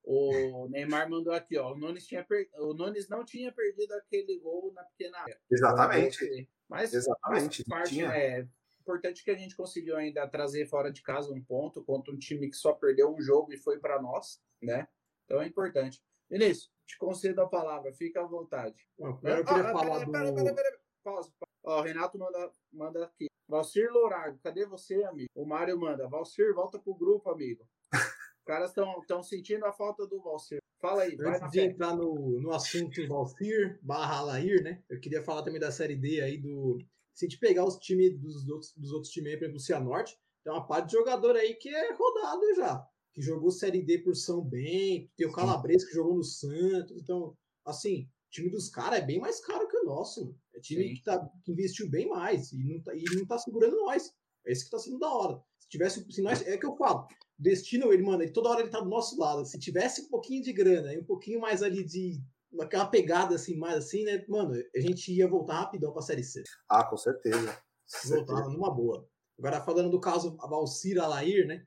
[0.03, 1.71] O Neymar mandou aqui, ó.
[1.71, 2.47] O Nunes, tinha per...
[2.59, 5.39] o Nunes não tinha perdido aquele gol na pequena área.
[5.49, 6.49] Exatamente.
[6.69, 7.63] Mas, Exatamente.
[7.65, 8.07] parte, tinha.
[8.07, 8.47] é
[8.81, 12.49] importante que a gente conseguiu ainda trazer fora de casa um ponto contra um time
[12.49, 14.87] que só perdeu um jogo e foi para nós, né?
[15.25, 16.01] Então é importante.
[16.29, 18.75] Vinícius, te concedo a palavra, fica à vontade.
[18.97, 20.35] eu queria ah, falar pera, do...
[20.35, 21.31] Pera, pera, Pausa.
[21.63, 23.27] Ó, o Renato manda, manda aqui.
[23.47, 25.29] Valcir Lourardo, cadê você, amigo?
[25.35, 26.07] O Mário manda.
[26.07, 27.67] Valcir, volta pro grupo, amigo.
[28.39, 30.59] Os caras estão sentindo a falta do Valcir.
[30.85, 31.17] Fala aí.
[31.19, 34.83] Antes de entrar no, no assunto Valcir barra Alair, né?
[34.87, 36.77] Eu queria falar também da Série D aí do.
[37.11, 39.63] Se a gente pegar os times dos outros, dos outros times aí, por exemplo, o
[39.63, 42.87] Cianorte, tem uma parte de jogador aí que é rodado já.
[43.13, 46.95] Que jogou Série D por São Bento, tem o Calabres que jogou no Santos.
[47.01, 50.35] Então, assim, o time dos caras é bem mais caro que o nosso.
[50.53, 53.77] É time que, tá, que investiu bem mais e não, tá, e não tá segurando
[53.77, 54.13] nós.
[54.45, 55.41] É isso que tá sendo da hora.
[55.57, 58.69] Se tivesse, se nós, é que eu falo, destino, ele, mano, ele, toda hora ele
[58.69, 59.45] tá do nosso lado.
[59.45, 62.21] Se tivesse um pouquinho de grana e um pouquinho mais ali de.
[62.59, 64.23] Aquela pegada assim, mais assim, né?
[64.29, 66.41] Mano, a gente ia voltar rapidão pra Série C.
[66.69, 67.57] Ah, com certeza.
[68.05, 69.05] Voltava numa boa.
[69.37, 71.65] Agora, falando do caso Valcir Alair, né?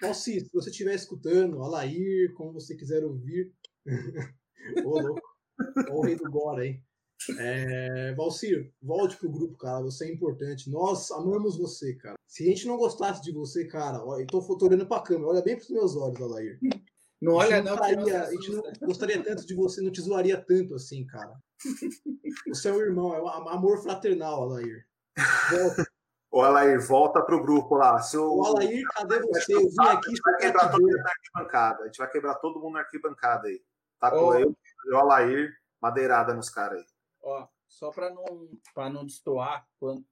[0.00, 3.52] Valcir, se você estiver escutando, Alair, como você quiser ouvir.
[4.86, 5.20] Ô, louco.
[5.90, 6.80] Ô, rei do Gora aí.
[7.38, 9.82] É, Valcir, volte pro grupo, cara.
[9.82, 10.70] Você é importante.
[10.70, 12.17] Nós amamos você, cara.
[12.38, 15.26] Se a gente não gostasse de você, cara, ó, eu tô, tô olhando pra câmera,
[15.30, 16.56] olha bem pros meus olhos, Alair.
[17.20, 17.76] Não olha, não.
[17.76, 21.34] Faria, a gente não gostaria tanto de você, não te zoaria tanto assim, cara.
[22.46, 24.86] Você é um irmão, é um amor fraternal, Alair.
[25.50, 25.84] Volta.
[26.30, 28.00] Ô, Alair, volta pro grupo lá.
[28.00, 28.36] Se o...
[28.36, 29.56] Ô, Alair, cadê você?
[29.56, 30.06] Eu vim aqui.
[30.06, 31.82] A gente vai quebrar todo mundo na arquibancada.
[31.82, 33.60] A gente vai quebrar todo mundo na arquibancada aí.
[33.98, 36.86] Tá com eu e o Alair, madeirada nos caras aí.
[37.20, 40.06] Ó, só para não, pra não destoar, quando,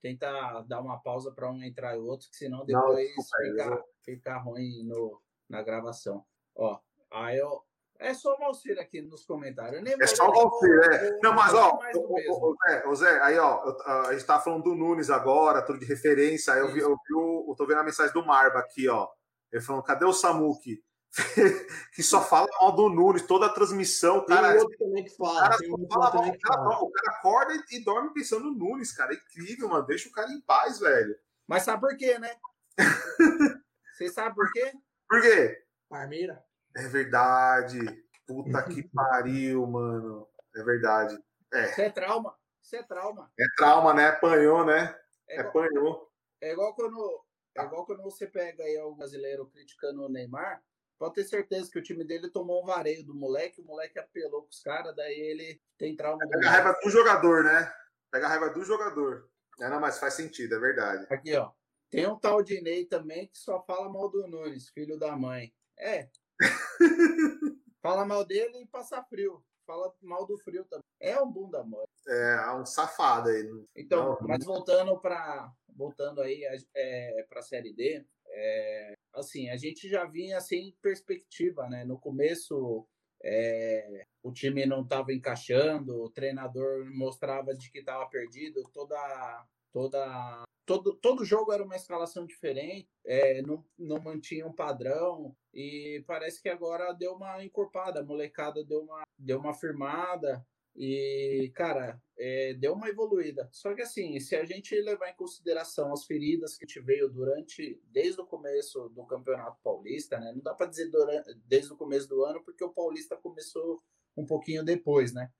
[0.00, 4.38] tenta dar uma pausa para um entrar e outro, que senão depois não, fica, fica
[4.38, 6.24] ruim no, na gravação.
[6.54, 6.78] Ó,
[7.10, 7.62] Aí eu,
[7.98, 9.82] é só o Valcir aqui nos comentários.
[10.00, 11.18] é só o Valcir, é.
[11.22, 15.10] Não, mas ó, o, Zé, o Zé, aí ó, a gente tava falando do Nunes
[15.10, 16.54] agora, tudo de referência.
[16.54, 17.14] Aí eu vi, eu vi
[17.48, 19.08] eu tô vendo a mensagem do Marba aqui, ó.
[19.50, 20.82] Ele falou: cadê o Samuki?
[21.94, 24.52] que só fala mal do Nunes, toda a transmissão, cara.
[24.52, 25.40] Tem outro também que fala.
[25.40, 29.12] Cara, fala mal, o, cara, o cara acorda e, e dorme pensando no Nunes, cara.
[29.12, 29.86] É incrível, mano.
[29.86, 31.18] Deixa o cara em paz, velho.
[31.46, 32.34] Mas sabe por quê, né?
[33.96, 34.72] Você sabe por quê?
[35.08, 35.64] Por quê?
[35.88, 36.44] Parmeira.
[36.76, 37.78] É verdade.
[38.26, 40.28] Puta que pariu, mano.
[40.54, 41.18] É verdade.
[41.52, 41.70] É.
[41.70, 42.36] Isso é trauma.
[42.62, 43.32] Isso é trauma.
[43.38, 44.08] É trauma, né?
[44.08, 44.94] Apanhou, né?
[45.28, 46.12] É igual, Apanhou.
[46.40, 47.24] É igual quando.
[47.56, 50.62] É igual quando você pega aí o brasileiro criticando o Neymar,
[50.98, 54.42] pode ter certeza que o time dele tomou um vareio do moleque, o moleque apelou
[54.42, 56.18] com os caras, daí ele tem trauma.
[56.28, 57.72] Pega a raiva do jogador, né?
[58.10, 59.30] Pega a raiva do jogador.
[59.60, 61.06] É, não, mas faz sentido, é verdade.
[61.10, 61.50] Aqui, ó.
[61.90, 65.52] Tem um tal de Ney também que só fala mal do Nunes, filho da mãe.
[65.78, 66.08] É.
[67.80, 69.42] Fala mal dele e passa frio.
[69.66, 70.84] Fala mal do frio também.
[71.00, 71.86] É um bunda mole.
[72.06, 73.48] É, é um safado aí.
[73.76, 76.42] Então, não, mas voltando para voltando aí
[76.74, 81.84] é, para a série D, é, assim, a gente já vinha sem perspectiva, né?
[81.84, 82.86] No começo
[83.22, 90.44] é, o time não estava encaixando, o treinador mostrava de que estava perdido, toda toda
[90.64, 96.42] todo, todo jogo era uma escalação diferente, é, não, não mantinha um padrão, e parece
[96.42, 100.46] que agora deu uma encorpada, a molecada deu uma, deu uma firmada,
[100.78, 103.48] e, cara, é, deu uma evoluída.
[103.52, 107.80] Só que assim, se a gente levar em consideração as feridas que gente veio durante,
[107.86, 110.32] desde o começo do Campeonato Paulista, né?
[110.32, 113.82] Não dá para dizer durante, desde o começo do ano, porque o Paulista começou
[114.16, 115.30] um pouquinho depois, né?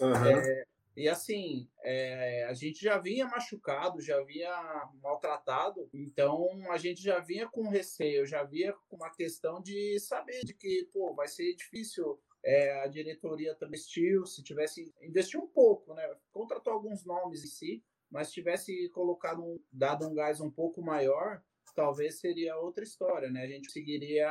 [0.00, 0.14] Uhum.
[0.14, 0.64] É,
[0.96, 7.18] e assim, é, a gente já vinha machucado, já vinha maltratado, então a gente já
[7.18, 11.52] vinha com receio, já vinha com uma questão de saber de que, pô, vai ser
[11.54, 12.20] difícil.
[12.44, 16.14] É, a diretoria também investiu, se tivesse investiu um pouco, né?
[16.30, 21.42] Contratou alguns nomes em si, mas tivesse colocado um, dado um gás um pouco maior,
[21.74, 23.42] talvez seria outra história, né?
[23.42, 24.28] A gente seguiria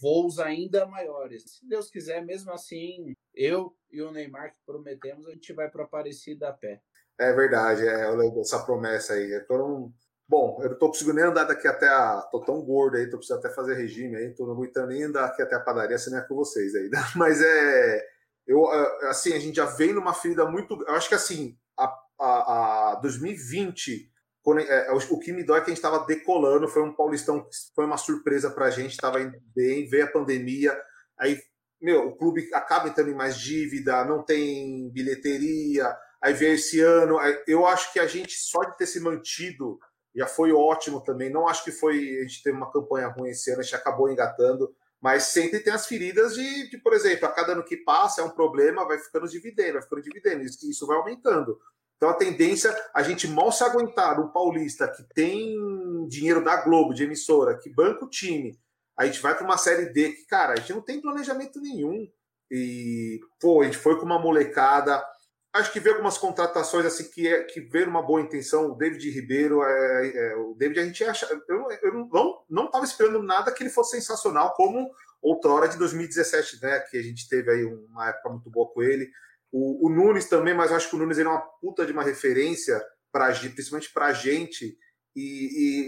[0.00, 1.44] voos ainda maiores.
[1.58, 5.84] Se Deus quiser, mesmo assim, eu e o Neymar que prometemos, a gente vai para
[5.84, 6.80] Aparecida a pé.
[7.18, 9.30] É verdade, é, eu lembro dessa promessa aí.
[9.30, 9.92] Eu não...
[10.30, 12.22] Bom, eu não tô conseguindo nem andar daqui até a.
[12.30, 15.24] tô tão gordo aí, tô precisando até fazer regime aí, tô não aguentando nem andar
[15.24, 16.88] aqui até a padaria, se não é com vocês aí.
[17.16, 18.00] Mas é.
[18.46, 18.64] Eu,
[19.08, 20.80] assim, a gente já vem numa ferida muito.
[20.86, 24.08] Eu acho que assim, a, a, a 2020
[24.40, 26.94] quando, é, é o que me dói é que a gente estava decolando, foi um
[26.94, 30.80] Paulistão, foi uma surpresa para a gente, estava indo bem, veio a pandemia,
[31.18, 31.38] aí,
[31.80, 37.18] meu, o clube acaba entrando em mais dívida, não tem bilheteria, aí veio esse ano,
[37.18, 39.78] aí, eu acho que a gente, só de ter se mantido,
[40.14, 43.50] já foi ótimo também, não acho que foi, a gente teve uma campanha ruim esse
[43.50, 47.32] ano, a gente acabou engatando, mas sempre tem as feridas de, de por exemplo, a
[47.32, 50.86] cada ano que passa é um problema, vai ficando dividendo, vai ficando dividendo, isso, isso
[50.86, 51.58] vai aumentando.
[51.96, 56.94] Então a tendência, a gente mal se aguentar no Paulista, que tem dinheiro da Globo,
[56.94, 58.58] de emissora, que banca o time,
[59.00, 62.06] a gente vai para uma série D que, cara, a gente não tem planejamento nenhum.
[62.50, 65.02] E, pô, a gente foi com uma molecada.
[65.52, 68.70] Acho que veio algumas contratações assim que, é, que veio uma boa intenção.
[68.70, 71.26] O David Ribeiro, é, é, o David a gente acha.
[71.48, 76.62] Eu, eu não não estava esperando nada que ele fosse sensacional, como outrora de 2017,
[76.62, 76.78] né?
[76.80, 79.10] Que a gente teve aí uma época muito boa com ele.
[79.52, 81.92] O, o, Nunes também, mas eu acho que o Nunes ele é uma puta de
[81.92, 84.78] uma referência, pra, principalmente para a gente.
[85.16, 85.20] E,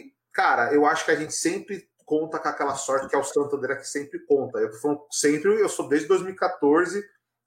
[0.09, 3.25] e, cara, eu acho que a gente sempre conta com aquela sorte que é o
[3.25, 4.59] Santo André que sempre conta.
[4.59, 4.71] Eu
[5.11, 7.03] sempre, eu sou desde 2014,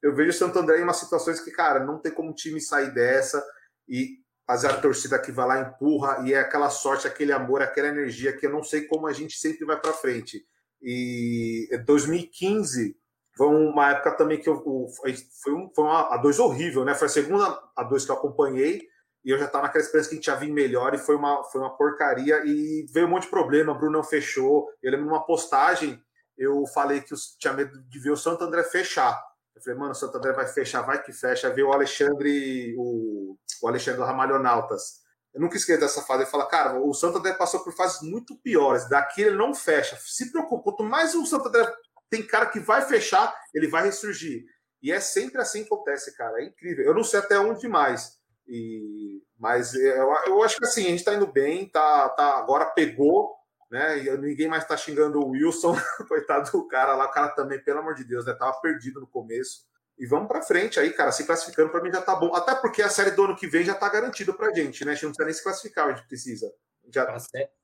[0.05, 2.61] eu vejo o Santo André em umas situações que, cara, não tem como o time
[2.61, 3.43] sair dessa
[3.89, 7.87] e fazer a torcida que vai lá empurra e é aquela sorte, aquele amor, aquela
[7.87, 10.45] energia que eu não sei como a gente sempre vai para frente.
[10.79, 12.95] E 2015
[13.35, 14.63] foi uma época também que eu,
[14.95, 16.93] foi, um, foi uma A2 horrível, né?
[16.93, 18.87] Foi a segunda A2 que eu acompanhei
[19.25, 21.43] e eu já estava naquela esperança que a gente ia vir melhor e foi uma,
[21.45, 23.71] foi uma porcaria e veio um monte de problema.
[23.71, 24.69] O Bruno não fechou.
[24.83, 25.99] Eu lembro numa postagem,
[26.37, 29.19] eu falei que eu tinha medo de ver o Santo André fechar.
[29.55, 31.49] Eu falei, mano, o Santo André vai fechar, vai que fecha.
[31.49, 35.03] Veio o Alexandre, o, o Alexandre Ramalhonautas.
[35.33, 36.23] Eu nunca esqueço dessa fase.
[36.23, 38.89] Ele fala, cara, o Santo André passou por fases muito piores.
[38.89, 39.97] Daqui ele não fecha.
[40.01, 40.63] Se preocupa.
[40.63, 41.71] Quanto mais o Santo André
[42.09, 44.43] tem cara que vai fechar, ele vai ressurgir.
[44.81, 46.41] E é sempre assim que acontece, cara.
[46.41, 46.85] É incrível.
[46.85, 48.19] Eu não sei até onde mais.
[48.47, 52.65] E, mas eu, eu acho que assim, a gente tá indo bem, tá, tá, agora
[52.65, 53.35] pegou,
[53.75, 53.99] né?
[54.05, 55.75] E ninguém mais tá xingando o Wilson,
[56.07, 58.33] coitado do cara lá, o cara também, pelo amor de Deus, né?
[58.33, 59.65] Tava perdido no começo.
[59.97, 61.11] E vamos para frente aí, cara.
[61.11, 62.33] Se classificando para mim já tá bom.
[62.33, 64.91] Até porque a série do ano que vem já tá garantido pra gente, né?
[64.91, 66.53] A gente não precisa nem se classificar, a gente precisa.
[66.93, 67.17] Já...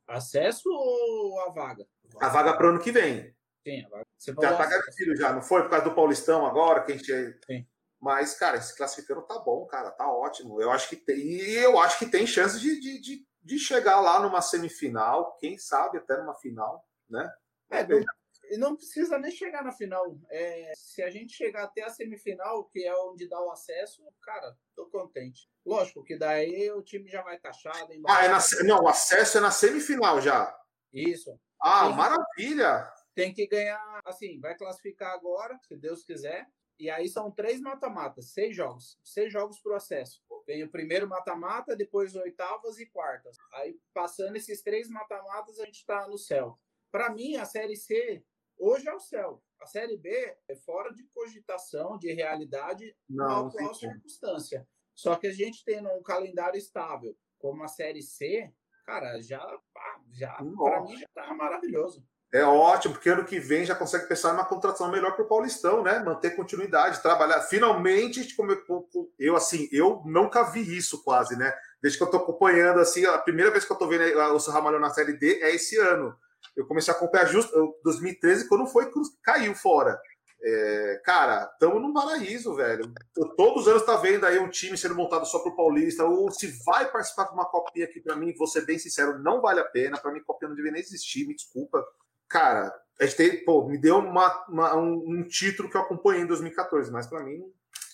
[0.08, 1.88] Acesso ou a vaga?
[2.19, 3.34] A vaga para o ano que vem.
[3.65, 3.86] Sim,
[4.41, 7.39] já tá garantido já, não foi por causa do Paulistão agora, que a gente.
[7.45, 7.65] Sim.
[8.02, 10.60] Mas, cara, se classificando tá bom, cara, tá ótimo.
[10.60, 13.99] Eu acho que tem, e eu acho que tem chance de, de, de, de chegar
[13.99, 17.32] lá numa semifinal, quem sabe até numa final, né?
[17.69, 18.04] É, não,
[18.58, 20.17] não precisa nem chegar na final.
[20.30, 24.56] É, se a gente chegar até a semifinal, que é onde dá o acesso, cara,
[24.75, 25.49] tô contente.
[25.65, 27.88] Lógico que daí o time já vai taxado.
[28.08, 30.56] Ah, é na, não, o acesso é na semifinal já.
[30.93, 31.39] Isso.
[31.60, 32.93] Ah, tem, maravilha!
[33.13, 36.47] Tem que ganhar, assim, vai classificar agora, se Deus quiser.
[36.82, 39.00] E aí são três mata-matas, seis jogos.
[39.04, 40.20] Seis jogos para o acesso.
[40.48, 43.38] Vem o primeiro mata-mata, depois oitavas e quartas.
[43.54, 46.60] Aí, passando esses três mata-matas, a gente está no céu.
[46.91, 48.26] Para mim, a Série C
[48.58, 49.44] hoje é o céu.
[49.62, 50.10] A Série B
[50.50, 54.67] é fora de cogitação, de realidade, na atual circunstância.
[54.96, 58.52] Só que a gente tendo um calendário estável, como a Série C,
[58.84, 59.39] cara, já,
[60.10, 62.04] já para mim já tá maravilhoso.
[62.34, 65.84] É ótimo, porque ano que vem já consegue pensar numa contratação melhor para o Paulistão,
[65.84, 66.00] né?
[66.00, 67.41] Manter continuidade, trabalhar.
[67.41, 68.56] Finalmente, como
[69.20, 71.54] eu, assim, eu nunca vi isso quase, né?
[71.82, 74.54] Desde que eu estou acompanhando, assim, a primeira vez que eu estou vendo o São
[74.54, 76.15] Ramalhão na Série D é esse ano.
[76.56, 78.89] Eu comecei a acompanhar justo 2013, quando foi
[79.22, 80.00] caiu fora.
[80.44, 82.94] É, cara, estamos num paraíso, velho.
[83.36, 86.48] Todos os anos tá vendo aí um time sendo montado só pro Paulista, ou se
[86.65, 89.65] vai participar de uma copinha aqui para mim, vou ser bem sincero, não vale a
[89.65, 90.00] pena.
[90.00, 91.86] Para mim, copinha não deveria nem existir, me desculpa
[92.32, 96.24] cara, a gente tem, pô, me deu uma, uma um, um, título que eu acompanhei
[96.24, 97.44] em 2014, mas para mim.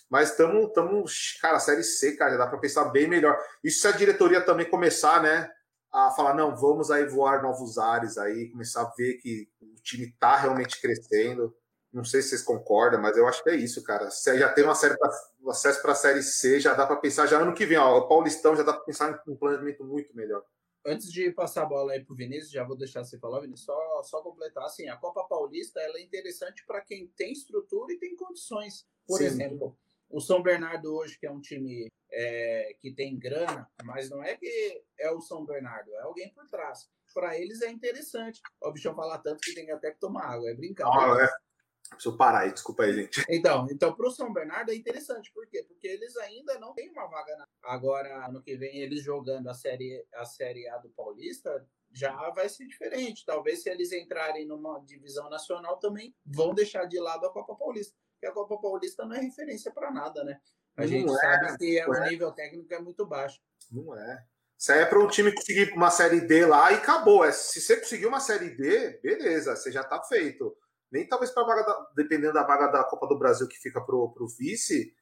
[0.08, 3.38] Mas estamos, estamos, cara, Série C, cara, dá para pensar bem melhor.
[3.62, 5.50] Isso se a diretoria também começar, né,
[5.92, 10.14] a falar, não, vamos aí voar novos ares aí, começar a ver que o time
[10.18, 11.54] tá realmente crescendo.
[11.92, 14.10] Não sei se vocês concordam, mas eu acho que é isso, cara.
[14.10, 15.10] Se já tem uma série pra,
[15.50, 18.08] acesso para a Série C, já dá para pensar, já ano que vem, ó, o
[18.08, 20.42] Paulistão já dá para pensar em um planejamento muito melhor
[20.88, 24.02] antes de passar a bola aí pro Vinícius, já vou deixar você falar, Vinícius, só,
[24.02, 24.64] só completar.
[24.64, 28.86] Assim, a Copa Paulista ela é interessante para quem tem estrutura e tem condições.
[29.06, 29.26] Por Sim.
[29.26, 29.76] exemplo,
[30.10, 34.36] o São Bernardo hoje, que é um time é, que tem grana, mas não é
[34.36, 36.88] que é o São Bernardo, é alguém por trás.
[37.14, 38.40] Para eles é interessante.
[38.62, 41.14] O bichão falar tanto que tem até que tomar água, é brincadeira.
[41.14, 41.47] Ah, é.
[41.90, 43.24] Preciso parar aí, desculpa aí, gente.
[43.30, 45.64] Então, então para o São Bernardo é interessante, por quê?
[45.66, 47.46] Porque eles ainda não têm uma vaga na...
[47.62, 52.48] Agora, ano que vem, eles jogando a série, a série A do Paulista, já vai
[52.48, 53.24] ser diferente.
[53.24, 57.94] Talvez se eles entrarem numa divisão nacional também vão deixar de lado a Copa Paulista.
[58.12, 60.40] Porque a Copa Paulista não é referência para nada, né?
[60.76, 63.40] A não gente é, sabe que é, o nível técnico é muito baixo.
[63.70, 64.24] Não é.
[64.56, 67.24] Isso aí é para um time conseguir uma série D lá e acabou.
[67.24, 70.56] É, se você conseguir uma série D, beleza, você já está feito
[70.90, 73.94] nem talvez para vaga, da, dependendo da vaga da Copa do Brasil que fica para
[73.94, 74.94] o vice,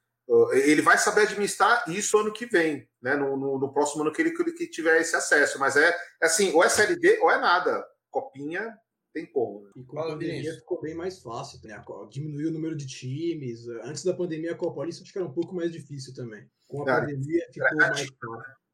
[0.52, 3.14] ele vai saber administrar isso ano que vem, né?
[3.14, 5.58] No, no, no próximo ano que ele que tiver esse acesso.
[5.58, 5.88] Mas é,
[6.20, 7.86] é assim, ou é Série D ou é nada.
[8.10, 8.76] Copinha
[9.12, 9.62] tem como.
[9.62, 9.70] Né?
[9.76, 11.82] E com a pandemia ficou bem mais fácil, né?
[12.10, 13.68] Diminuiu o número de times.
[13.84, 16.44] Antes da pandemia, a Copa Paulista acho que era um pouco mais difícil também.
[16.66, 18.16] Com a pandemia ficou mais fácil.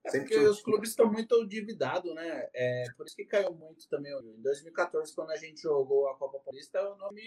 [0.04, 2.48] É porque os clubes estão muito endividados, né?
[2.52, 4.12] É, por isso que caiu muito também.
[4.12, 7.20] Em 2014, quando a gente jogou a Copa Paulista, o nome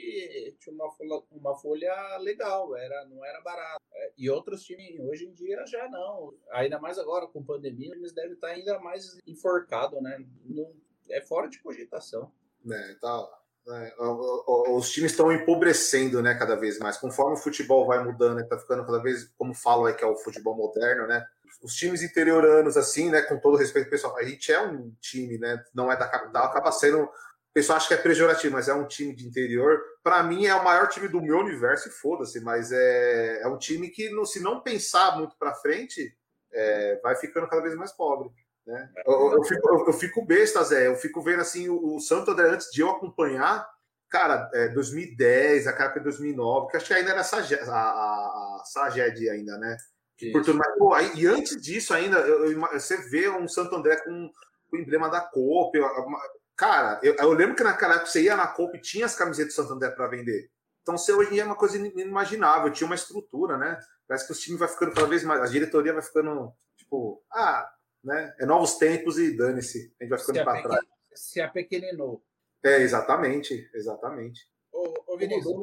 [0.60, 3.82] tinha uma folha, uma folha legal, era, não era barato.
[3.94, 6.34] É, e outros times, hoje em dia, já não.
[6.52, 10.26] Ainda mais agora com pandemia, eles devem estar ainda mais enforcados, né?
[10.44, 10.74] Não,
[11.10, 12.30] é fora de cogitação.
[12.70, 13.42] É, tá.
[13.68, 13.96] É,
[14.70, 16.98] os times estão empobrecendo, né, cada vez mais.
[16.98, 20.16] Conforme o futebol vai mudando, está ficando cada vez, como falam, é que é o
[20.18, 21.26] futebol moderno, né?
[21.62, 25.64] Os times interioranos, assim, né, com todo respeito pessoal, a gente é um time, né,
[25.74, 27.12] não é da capital, acaba sendo, o
[27.54, 29.82] pessoal acha que é pejorativo, mas é um time de interior.
[30.04, 33.58] Para mim, é o maior time do meu universo, e foda-se, mas é, é um
[33.58, 36.16] time que, se não pensar muito para frente,
[36.52, 38.30] é, vai ficando cada vez mais pobre.
[38.66, 38.90] Né?
[39.06, 42.50] Eu, eu, fico, eu, fico besta, Zé, eu fico vendo assim o, o Santo André
[42.50, 43.68] antes de eu acompanhar,
[44.10, 48.64] cara, é, 2010, a época de 2009, que acho que ainda era a, a, a
[48.66, 49.78] Saged ainda, né?
[50.32, 53.98] Por mas, pô, aí, e antes disso ainda, eu, eu, você vê um Santo André
[53.98, 54.32] com,
[54.70, 55.78] com o emblema da Copa.
[56.56, 59.54] Cara, eu, eu, lembro que naquela época você ia na Copa e tinha as camisetas
[59.54, 60.50] do Santo André para vender.
[60.82, 63.78] Então, você hoje em dia é uma coisa inimaginável, tinha uma estrutura, né?
[64.08, 67.70] Parece que os times vai ficando cada vez mais, a diretoria vai ficando, tipo, ah,
[68.04, 68.34] né?
[68.40, 70.86] É novos tempos e dane-se, a gente vai ficando para trás.
[71.14, 72.24] Se apequeninou.
[72.64, 74.48] É, exatamente, exatamente.
[74.72, 75.56] Ô, ô Vinícius,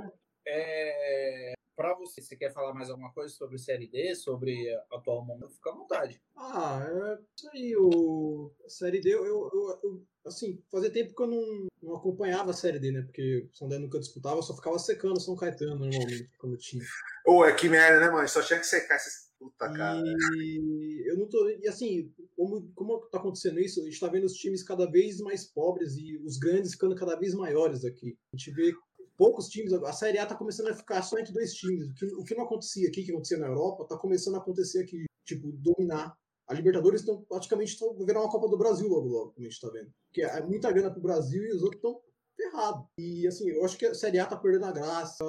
[0.47, 5.53] é, para você, você quer falar mais alguma coisa sobre Série D, sobre atual momento?
[5.53, 6.23] Fica à vontade.
[6.37, 7.77] Ah, é isso aí.
[7.77, 8.53] O...
[8.69, 12.79] Série D, eu, eu, eu, assim, fazia tempo que eu não, não acompanhava a Série
[12.79, 13.03] D, né?
[13.03, 16.57] Porque o São Paulo nunca disputava, eu só ficava secando o São Caetano normalmente, quando
[16.57, 16.85] tinha.
[17.27, 18.29] Ou é que merda, né, mano?
[18.29, 20.03] Só tinha que secar esses puta, cara.
[20.37, 21.49] E eu não tô.
[21.49, 25.19] E assim, como, como tá acontecendo isso, a gente tá vendo os times cada vez
[25.21, 28.17] mais pobres e os grandes ficando cada vez maiores aqui.
[28.33, 28.73] A gente vê
[29.17, 29.73] poucos times.
[29.73, 31.89] A Série A tá começando a ficar só entre dois times.
[31.89, 34.83] O que, o que não acontecia aqui, que acontecia na Europa, tá começando a acontecer
[34.83, 35.05] aqui.
[35.25, 36.17] Tipo, dominar.
[36.49, 39.61] A Libertadores estão praticamente tão, virar uma Copa do Brasil logo, logo, como a gente
[39.61, 39.91] tá vendo.
[40.09, 42.01] Porque é muita grana pro Brasil e os outros estão
[42.37, 42.85] ferrados.
[42.99, 45.25] E assim, eu acho que a Série A tá perdendo a graça.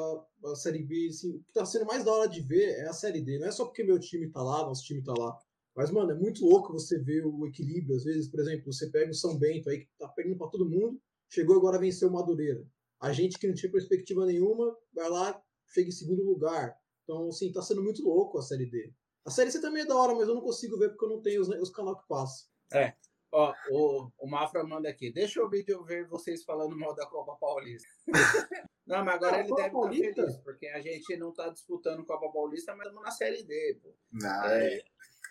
[0.46, 2.94] A Série B, assim, o que tá sendo mais da hora de ver é a
[2.94, 3.40] Série D.
[3.40, 5.38] Não é só porque meu time tá lá, nosso time tá lá.
[5.76, 7.96] Mas, mano, é muito louco você ver o equilíbrio.
[7.96, 10.70] Às vezes, por exemplo, você pega o São Bento aí, que tá perdendo pra todo
[10.70, 12.64] mundo, chegou agora a vencer o Madureira.
[13.04, 16.74] A gente que não tinha perspectiva nenhuma, vai lá, chega em segundo lugar.
[17.04, 18.94] Então, assim, tá sendo muito louco a Série D.
[19.26, 21.22] A Série C também é da hora, mas eu não consigo ver porque eu não
[21.22, 22.48] tenho os, os canal que passam.
[22.72, 22.94] É.
[23.30, 25.12] Ó, o, o Mafra manda aqui.
[25.12, 27.90] Deixa eu ver vocês falando mal da Copa Paulista.
[28.88, 32.32] não, mas agora ele deve estar tá feliz, porque a gente não tá disputando Copa
[32.32, 33.94] Paulista, mas estamos na Série D, pô.
[34.14, 34.82] Não, é,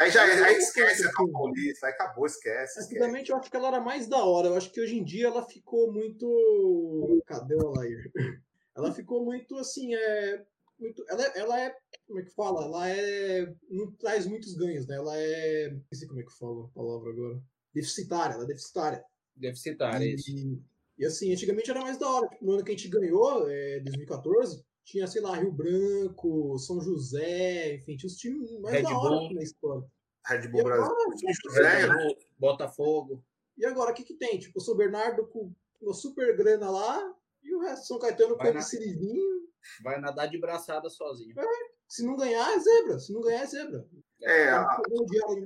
[0.00, 2.80] Aí já aí esquece a Paulista, aí acabou, esquece.
[2.80, 4.48] Antigamente eu acho que ela era mais da hora.
[4.48, 7.22] Eu acho que hoje em dia ela ficou muito.
[7.26, 8.10] Cadê o Alair?
[8.74, 10.44] Ela ficou muito assim, é.
[10.78, 11.04] Muito...
[11.08, 11.76] Ela, ela é.
[12.06, 12.64] Como é que fala?
[12.64, 13.54] Ela é.
[13.68, 15.70] Não traz muitos ganhos, né?Ela é.
[15.70, 17.42] Não sei como é que fala a palavra agora.
[17.74, 19.04] Deficitária, ela é deficitária.
[19.36, 20.62] Deficitária, e, isso.
[20.98, 22.28] E assim, antigamente era mais da hora.
[22.40, 27.74] No ano que a gente ganhou, é, 2014, tinha, sei lá, Rio Branco, São José,
[27.76, 29.86] enfim, tinha os times mais Red da hora na história.
[30.26, 30.94] Red Bull Brasil.
[31.52, 33.24] Red Bull, Botafogo.
[33.56, 34.38] E agora, o que que tem?
[34.38, 38.48] Tipo, o São Bernardo com uma super grana lá e o resto São Caetano com
[38.48, 39.42] o Sirizinho.
[39.82, 41.38] Vai nadar de braçada sozinho.
[41.38, 41.44] É,
[41.88, 42.98] se não ganhar, é zebra.
[42.98, 43.86] Se não ganhar, é zebra.
[44.22, 44.80] É, a...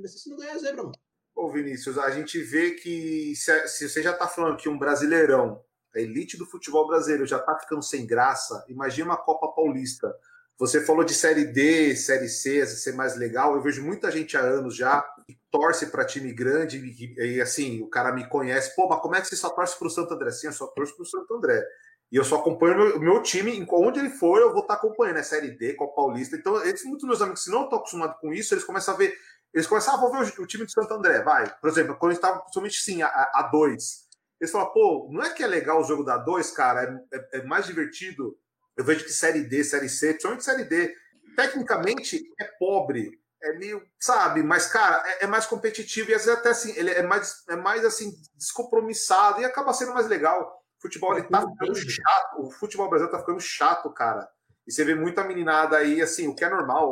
[0.06, 0.94] Se não ganhar, é zebra, mano.
[1.34, 5.62] Ô, Vinícius, a gente vê que se, se você já tá falando que um brasileirão
[5.96, 10.14] a elite do futebol brasileiro já está ficando sem graça, imagina uma Copa Paulista.
[10.58, 13.54] Você falou de Série D, Série C, ser mais legal.
[13.54, 17.82] Eu vejo muita gente há anos já que torce para time grande e, e, assim,
[17.82, 18.74] o cara me conhece.
[18.74, 20.30] Pô, mas como é que você só torce para o Santo André?
[20.30, 21.62] Sim, eu só torço para o Santo André.
[22.10, 24.80] E eu só acompanho o meu, meu, time, onde ele for, eu vou estar tá
[24.80, 26.36] acompanhando, é Série D, Copa Paulista.
[26.36, 29.14] Então, eles, muitos meus amigos, se não estão acostumados com isso, eles começam a ver.
[29.52, 31.52] Eles começam a ah, ver o, o, time do Santo André, vai.
[31.60, 34.05] Por exemplo, quando estava principalmente sim, a, a dois
[34.40, 37.04] eles falam, pô, não é que é legal o jogo da 2, cara?
[37.12, 38.36] É, é, é, mais divertido.
[38.76, 40.94] Eu vejo que Série D, Série C, principalmente Série D,
[41.34, 43.10] tecnicamente é pobre,
[43.42, 44.42] é meio, sabe?
[44.42, 47.56] Mas, cara, é, é, mais competitivo e às vezes até assim, ele é mais, é
[47.56, 50.62] mais assim, descompromissado e acaba sendo mais legal.
[50.78, 54.28] O futebol ele tá ficando chato, o futebol brasileiro tá ficando chato, cara.
[54.66, 56.90] E você vê muita meninada aí, assim, o que é normal,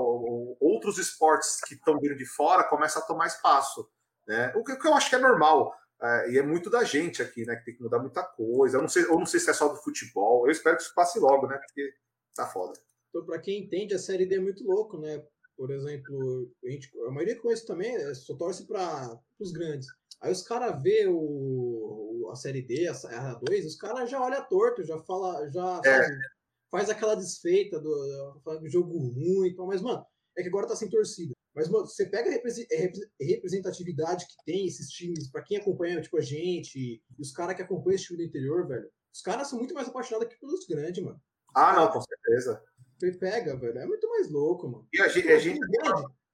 [0.60, 3.86] outros esportes que estão vindo de fora começam a tomar espaço.
[4.26, 4.52] Né?
[4.54, 5.74] O que eu acho que é normal.
[6.04, 7.56] É, e é muito da gente aqui, né?
[7.56, 8.76] Que tem que mudar muita coisa.
[8.76, 10.46] Eu não, sei, eu não sei se é só do futebol.
[10.46, 11.56] Eu espero que isso passe logo, né?
[11.56, 11.94] Porque
[12.34, 12.78] tá foda.
[13.08, 15.24] Então, para quem entende, a série D é muito louco, né?
[15.56, 19.86] Por exemplo, a, gente, a maioria isso também é, só torce para os grandes.
[20.20, 22.92] Aí os caras vê o, a série D, a,
[23.30, 26.02] a 2, os caras já olham torto, já fala, já é.
[26.02, 26.18] sabe,
[26.70, 29.66] faz aquela desfeita do, do jogo ruim e tal.
[29.66, 30.04] Mas, mano,
[30.36, 31.33] é que agora tá sem torcida.
[31.54, 36.20] Mas, mano, você pega a representatividade que tem esses times, para quem acompanha, tipo, a
[36.20, 39.72] gente, e os caras que acompanham esse time do interior, velho, os caras são muito
[39.72, 41.20] mais apaixonados que pelos grandes, mano.
[41.54, 42.60] Ah, não, com certeza.
[42.98, 44.88] Você pega, velho, é muito mais louco, mano.
[44.92, 45.28] E a gente.
[45.30, 45.60] A gente...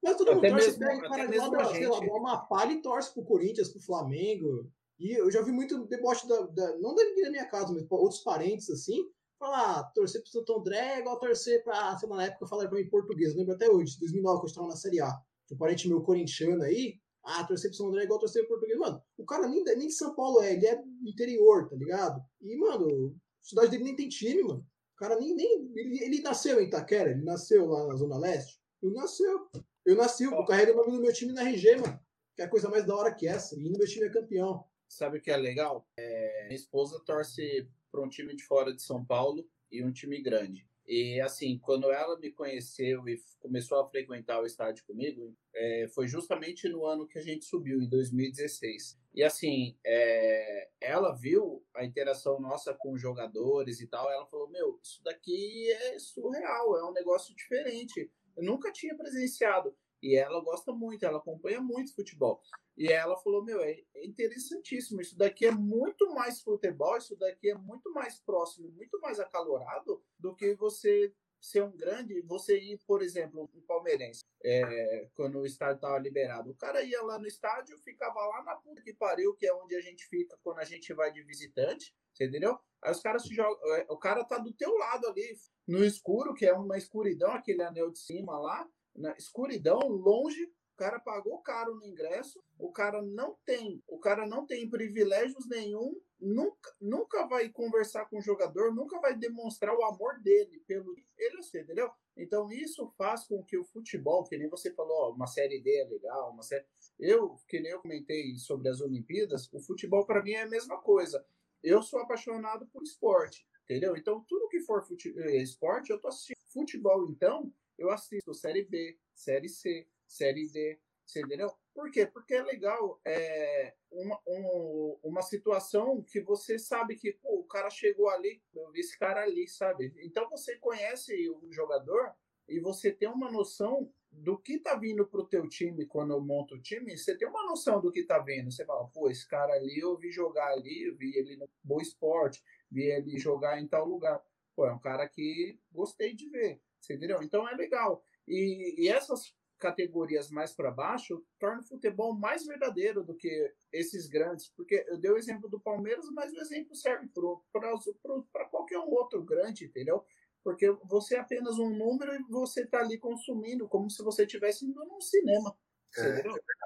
[0.02, 3.12] Mas todo mundo torce, mesmo, pega, cara, lá da, sei lá, do Amapá e torce
[3.12, 4.70] pro Corinthians, pro Flamengo.
[4.98, 8.70] E eu já vi muito deboche da, da não da minha casa, mas outros parentes,
[8.70, 9.04] assim,
[9.40, 12.48] falar, ah, torcer pro Santo André é igual torcer pra, sei lá, na época eu
[12.48, 15.18] falava pra mim em português, lembro até hoje, 2009, quando eu estava na Série A.
[15.50, 18.78] Um parente meu corintiano aí, ah, torcer pro Santo André é igual torcer pro português.
[18.78, 22.20] Mano, o cara nem, nem de São Paulo é, ele é interior, tá ligado?
[22.40, 24.64] E, mano, a cidade dele nem tem time, mano.
[24.94, 28.60] O cara nem, nem ele, ele nasceu em Itaquera, ele nasceu lá na Zona Leste.
[28.82, 29.48] Ele nasceu.
[29.84, 31.98] Eu nasci, eu carrego o nome do meu time na RG, mano.
[32.36, 33.58] Que é a coisa mais da hora que essa.
[33.58, 34.64] E no meu time é campeão.
[34.88, 35.86] Sabe o que é legal?
[35.98, 40.20] É, minha esposa torce para um time de fora de São Paulo e um time
[40.20, 40.68] grande.
[40.84, 46.08] E assim, quando ela me conheceu e começou a frequentar o estádio comigo, é, foi
[46.08, 48.98] justamente no ano que a gente subiu, em 2016.
[49.14, 54.50] E assim, é, ela viu a interação nossa com os jogadores e tal, ela falou:
[54.50, 58.10] Meu, isso daqui é surreal, é um negócio diferente.
[58.36, 59.72] Eu nunca tinha presenciado.
[60.02, 62.40] E ela gosta muito, ela acompanha muito futebol.
[62.76, 65.00] E ela falou: Meu, é interessantíssimo.
[65.00, 70.02] Isso daqui é muito mais futebol, isso daqui é muito mais próximo, muito mais acalorado
[70.18, 75.46] do que você ser um grande, você ir, por exemplo, um palmeirense, é, quando o
[75.46, 76.50] estádio estava liberado.
[76.50, 79.74] O cara ia lá no estádio, ficava lá na puta que pariu, que é onde
[79.74, 82.58] a gente fica quando a gente vai de visitante, entendeu?
[82.82, 85.34] Aí os caras se jogam, é, o cara tá do teu lado ali,
[85.66, 90.76] no escuro, que é uma escuridão, aquele anel de cima lá, na escuridão, longe, o
[90.76, 96.00] cara pagou caro no ingresso, o cara não tem, o cara não tem privilégios nenhum,
[96.18, 101.36] nunca, nunca vai conversar com o jogador, nunca vai demonstrar o amor dele pelo ele,
[101.54, 101.90] entendeu?
[102.16, 105.84] Então isso faz com que o futebol, que nem você falou, uma série D é
[105.84, 106.64] legal, uma série,
[106.98, 110.78] eu, que nem eu comentei sobre as Olimpíadas, o futebol para mim é a mesma
[110.78, 111.24] coisa.
[111.62, 113.96] Eu sou apaixonado por esporte, entendeu?
[113.96, 114.86] Então tudo que for.
[115.16, 116.36] Eh, esporte, eu tô assistindo.
[116.52, 121.50] Futebol, então, eu assisto Série B, Série C, Série D, você entendeu?
[121.74, 122.06] Por quê?
[122.06, 127.70] Porque é legal é, uma, um, uma situação que você sabe que pô, o cara
[127.70, 129.92] chegou ali, eu vi esse cara ali, sabe?
[130.04, 132.14] Então você conhece o jogador
[132.46, 136.56] e você tem uma noção do que tá vindo pro teu time quando eu monto
[136.56, 138.50] o time, você tem uma noção do que tá vindo.
[138.50, 141.82] Você fala, pô, esse cara ali eu vi jogar ali, eu vi ele no Boa
[141.82, 144.22] Esporte, vi ele jogar em tal lugar.
[144.54, 146.60] Pô, é um cara que gostei de ver.
[146.80, 147.22] Você entendeu?
[147.22, 148.02] Então é legal.
[148.26, 154.08] E, e essas categorias mais para baixo tornam o futebol mais verdadeiro do que esses
[154.08, 154.48] grandes.
[154.56, 157.08] Porque eu dei o exemplo do Palmeiras, mas o exemplo serve
[157.52, 160.04] para qualquer outro grande, entendeu?
[160.42, 164.64] Porque você é apenas um número e você está ali consumindo como se você estivesse
[164.64, 165.54] indo num cinema.
[165.96, 166.22] É, é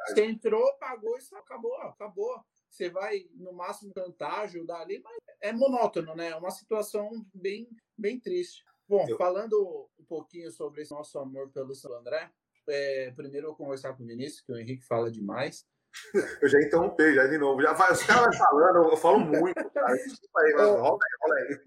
[0.07, 2.41] você entrou, pagou e acabou, acabou.
[2.71, 6.29] Você vai, no máximo, cantar, ajudar ali, mas é monótono, né?
[6.29, 8.65] É uma situação bem, bem triste.
[8.89, 9.17] Bom, eu...
[9.17, 12.31] falando um pouquinho sobre esse nosso amor pelo São André,
[12.69, 15.67] é, primeiro eu vou conversar com o Vinícius, que o Henrique fala demais.
[16.43, 17.63] Eu já interrompi, já de novo.
[17.63, 19.87] Já vai, os caras falando, eu falo muito, cara.
[20.39, 21.59] Aí, rola aí, rola aí.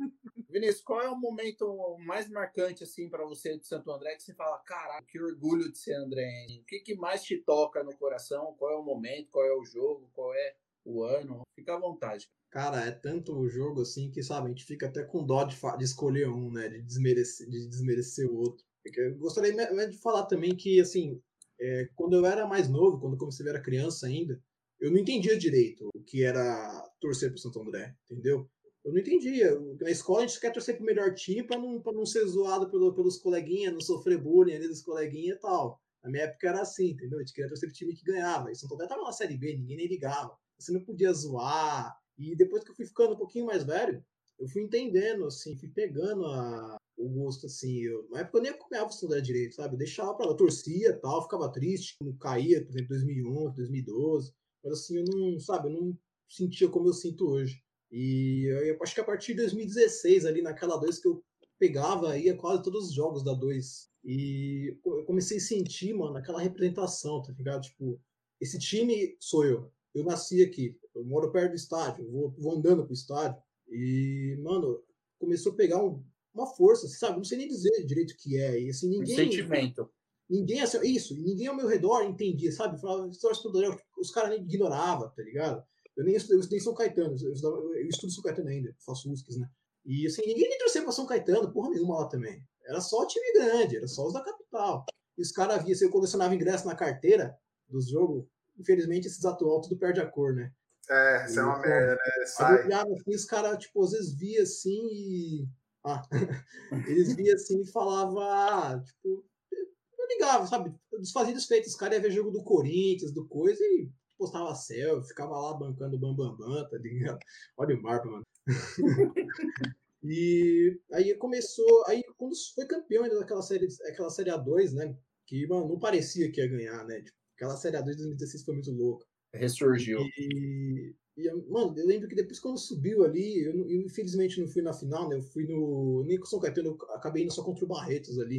[0.49, 4.33] Vinícius, qual é o momento mais marcante assim para você de Santo André que você
[4.33, 6.45] fala, caraca, que orgulho de ser André?
[6.61, 8.53] O que, que mais te toca no coração?
[8.57, 9.29] Qual é o momento?
[9.31, 10.09] Qual é o jogo?
[10.13, 11.41] Qual é o ano?
[11.55, 12.29] Fica à vontade.
[12.49, 15.55] Cara, é tanto o jogo assim que, sabe, a gente fica até com dó de,
[15.77, 16.69] de escolher um, né?
[16.69, 18.65] De desmerecer, de desmerecer o outro.
[18.85, 19.53] Eu gostaria
[19.89, 21.21] de falar também que, assim,
[21.59, 24.41] é, quando eu era mais novo, quando eu comecei a ver criança ainda,
[24.79, 28.49] eu não entendia direito o que era torcer pro Santo André, entendeu?
[28.85, 29.59] Eu não entendia.
[29.81, 32.69] Na escola a gente quer torcer pro melhor time para não, pra não ser zoado
[32.69, 35.81] pelo, pelos coleguinhas, não sofrer bullying ali dos coleguinhas e tal.
[36.03, 37.17] Na minha época era assim, entendeu?
[37.17, 38.51] A gente queria torcer pro time que ganhava.
[38.51, 40.37] E Santo André tava na Série B, ninguém nem ligava.
[40.57, 41.97] Você não podia zoar.
[42.17, 44.03] E depois que eu fui ficando um pouquinho mais velho,
[44.39, 47.81] eu fui entendendo, assim, fui pegando a, o gosto, assim.
[47.81, 49.75] Eu, na época eu nem acompanhava Santo direito, sabe?
[49.75, 54.33] Eu deixava pra lá, torcia tal, ficava triste quando caía, por exemplo, 2011, 2012.
[54.63, 55.97] Mas assim, eu não, sabe, eu não
[56.27, 57.61] sentia como eu sinto hoje.
[57.91, 61.23] E eu acho que a partir de 2016, ali naquela 2, que eu
[61.57, 63.89] pegava, ia quase todos os jogos da 2.
[64.03, 67.61] E eu comecei a sentir, mano, aquela representação, tá ligado?
[67.61, 67.99] Tipo,
[68.39, 69.71] esse time sou eu.
[69.93, 73.41] Eu nasci aqui, eu moro perto do estádio, vou, vou andando pro estádio.
[73.69, 74.81] E, mano,
[75.19, 77.17] começou a pegar um, uma força, assim, sabe?
[77.17, 78.59] Não sei nem dizer direito o que é.
[78.59, 79.89] E, assim, ninguém, um sentimento.
[80.29, 82.79] Ninguém, assim, isso, ninguém ao meu redor entendia, sabe?
[82.79, 85.63] Falava, os caras nem ignoravam, tá ligado?
[85.95, 89.11] Eu nem estudei, eu estudei São Caetano, eu, eu, eu estudo São Caetano ainda, faço
[89.11, 89.49] USCs, né?
[89.85, 92.43] E assim, ninguém nem torcia pra São Caetano, porra nenhuma lá também.
[92.65, 94.85] Era só o time grande, era só os da capital.
[95.17, 97.35] E os caras via, se eu colecionava ingresso na carteira
[97.67, 98.25] dos jogos,
[98.59, 100.51] infelizmente esses atual tudo perde a cor, né?
[100.89, 102.25] É, isso é uma merda, né?
[102.25, 102.65] Sai.
[102.65, 105.47] Olhava, assim, os caras, tipo, às vezes via assim e
[105.83, 106.01] ah,
[106.87, 110.73] eles viam assim e falavam, ah, tipo, eu ligava, sabe?
[110.99, 111.71] Desfazia desfeitos.
[111.71, 115.95] Os caras iam ver jogo do Corinthians, do coisa, e postava céu, ficava lá bancando
[115.95, 117.19] o Bambambam, Bam, Bam, tá ligado?
[117.57, 118.25] Olha o Marpa, mano.
[120.03, 124.97] e aí começou, aí quando foi campeão ainda daquela série, aquela série A2, né?
[125.25, 127.01] Que, mano, não parecia que ia ganhar, né?
[127.01, 129.05] Tipo, aquela série A2 de 2016 foi muito louca.
[129.33, 129.99] Ressurgiu.
[130.17, 134.61] E, e, mano, eu lembro que depois quando subiu ali, eu, eu, infelizmente não fui
[134.61, 135.15] na final, né?
[135.15, 136.03] Eu fui no.
[136.05, 138.37] Nem com o São Caetano, eu acabei indo só contra o Barretos ali.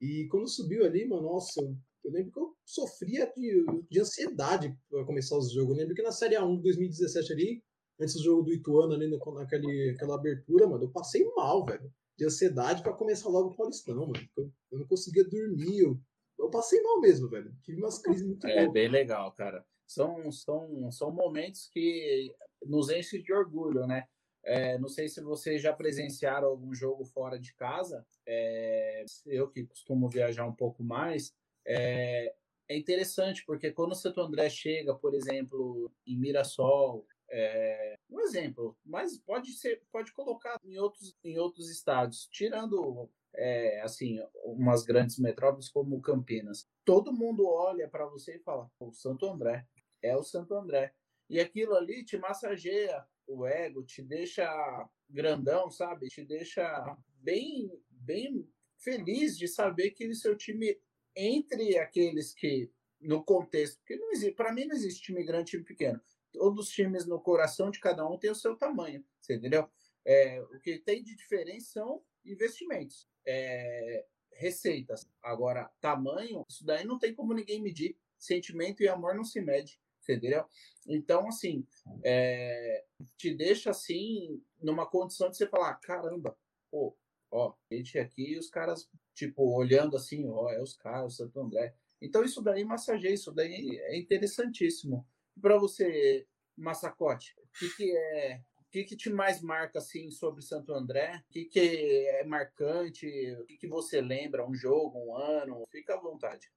[0.00, 5.04] E quando subiu ali, mano, nossa, eu, lembro que eu sofria de, de ansiedade para
[5.04, 5.72] começar os jogos.
[5.72, 7.62] Eu lembro que na Série A1 de 2017 ali,
[8.00, 11.92] antes do jogo do Ituano ali, naquele, naquela abertura, mano, eu passei mal, velho.
[12.16, 14.28] De ansiedade para começar logo o Paulistão, mano.
[14.36, 15.98] Eu, eu não conseguia dormir, eu,
[16.38, 17.52] eu passei mal mesmo, velho.
[17.62, 22.32] Tive umas crises muito É bem legal, cara são, são, são momentos que
[22.64, 24.06] nos enchem de orgulho, né?
[24.44, 28.06] É, não sei se vocês já presenciaram algum jogo fora de casa.
[28.24, 31.34] É, eu que costumo viajar um pouco mais,
[31.66, 32.32] é,
[32.68, 38.76] é, interessante porque quando o Santo André chega, por exemplo, em Mirassol, é, um exemplo,
[38.84, 45.18] mas pode ser, pode colocar em outros, em outros estádios, tirando é, assim, umas grandes
[45.18, 46.68] metrópoles como Campinas.
[46.84, 49.66] Todo mundo olha para você e fala: o Santo André
[50.02, 50.94] é o Santo André.
[51.28, 56.08] E aquilo ali te massageia o ego, te deixa grandão, sabe?
[56.08, 60.80] Te deixa bem, bem feliz de saber que o seu time
[61.14, 62.70] entre aqueles que,
[63.00, 66.00] no contexto, porque não existe, para mim não existe time grande time pequeno.
[66.32, 69.68] Todos os times no coração de cada um tem o seu tamanho, você entendeu?
[70.04, 75.08] É, o que tem de diferença são investimentos, é, receitas.
[75.22, 77.96] Agora, tamanho, isso daí não tem como ninguém medir.
[78.18, 80.44] Sentimento e amor não se mede, entendeu?
[80.86, 81.66] Então, assim,
[82.04, 82.84] é,
[83.16, 86.36] te deixa assim, numa condição de você falar: caramba,
[86.70, 86.96] pô,
[87.30, 91.74] ó, gente aqui, os caras, tipo, olhando assim, ó, é os caras, Santo André.
[92.00, 95.06] Então, isso daí massageia, isso daí é interessantíssimo.
[95.40, 96.26] Para você,
[96.56, 101.20] Massacote, o que, que é o que, que te mais marca assim sobre Santo André?
[101.28, 103.04] O que, que é marcante?
[103.40, 104.46] O que, que você lembra?
[104.48, 105.66] Um jogo, um ano?
[105.72, 106.48] Fica à vontade.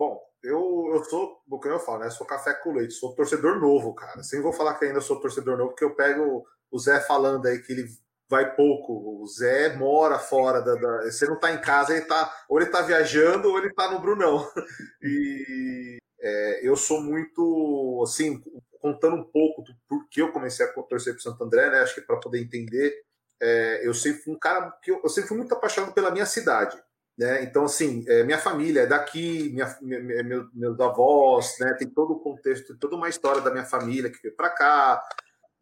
[0.00, 2.08] Bom, eu, eu sou, o que eu falo, né?
[2.08, 4.22] Sou café com leite, sou torcedor novo, cara.
[4.22, 7.58] Sem vou falar que ainda sou torcedor novo, porque eu pego o Zé falando aí
[7.58, 7.86] que ele
[8.26, 8.94] vai pouco.
[9.22, 10.74] O Zé mora fora da.
[10.74, 12.34] da você não tá em casa, ele tá.
[12.48, 14.50] Ou ele tá viajando, ou ele tá no Brunão.
[15.02, 18.42] E é, eu sou muito assim,
[18.80, 21.80] contando um pouco do porquê eu comecei a torcer para Santo André, né?
[21.80, 23.02] Acho que para poder entender,
[23.38, 26.24] é, eu sempre fui um cara que eu, eu, sempre fui muito apaixonado pela minha
[26.24, 26.82] cidade,
[27.20, 27.42] né?
[27.44, 31.74] Então assim, é, minha família é daqui, minha, minha, meu, meus avós, né?
[31.74, 35.02] Tem todo o contexto, toda uma história da minha família que veio para cá.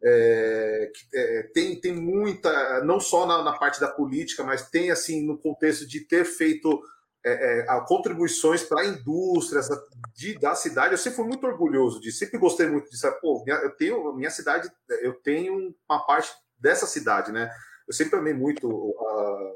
[0.00, 5.26] É, é, tem, tem muita, não só na, na parte da política, mas tem assim
[5.26, 6.80] no contexto de ter feito
[7.26, 9.68] é, é, contribuições para indústrias
[10.14, 10.92] de, da cidade.
[10.92, 13.12] Eu sempre fui muito orgulhoso disso, sempre gostei muito disso.
[13.20, 17.50] Pô, minha, eu tenho minha cidade, eu tenho uma parte dessa cidade, né?
[17.88, 19.54] Eu sempre amei muito uh,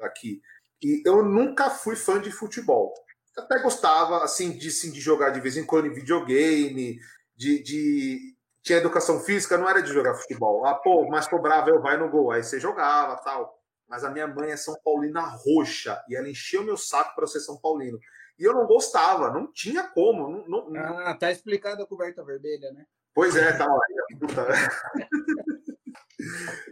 [0.00, 0.40] aqui.
[0.82, 2.92] E eu nunca fui fã de futebol.
[3.36, 6.98] Até gostava, assim, de, de jogar de vez em quando em videogame,
[7.34, 8.36] de, de...
[8.62, 10.66] Tinha educação física, não era de jogar futebol.
[10.66, 12.32] Ah, pô, mas cobrava, eu vai no gol.
[12.32, 13.56] Aí você jogava, tal
[13.88, 17.40] mas a minha mãe é São Paulina roxa e ela encheu meu saco para ser
[17.40, 17.98] São Paulino.
[18.38, 20.44] E eu não gostava, não tinha como.
[20.46, 22.84] Não, não, ah, tá explicado a coberta vermelha, né?
[23.14, 23.80] Pois é, tá lá.
[24.20, 24.46] Puta.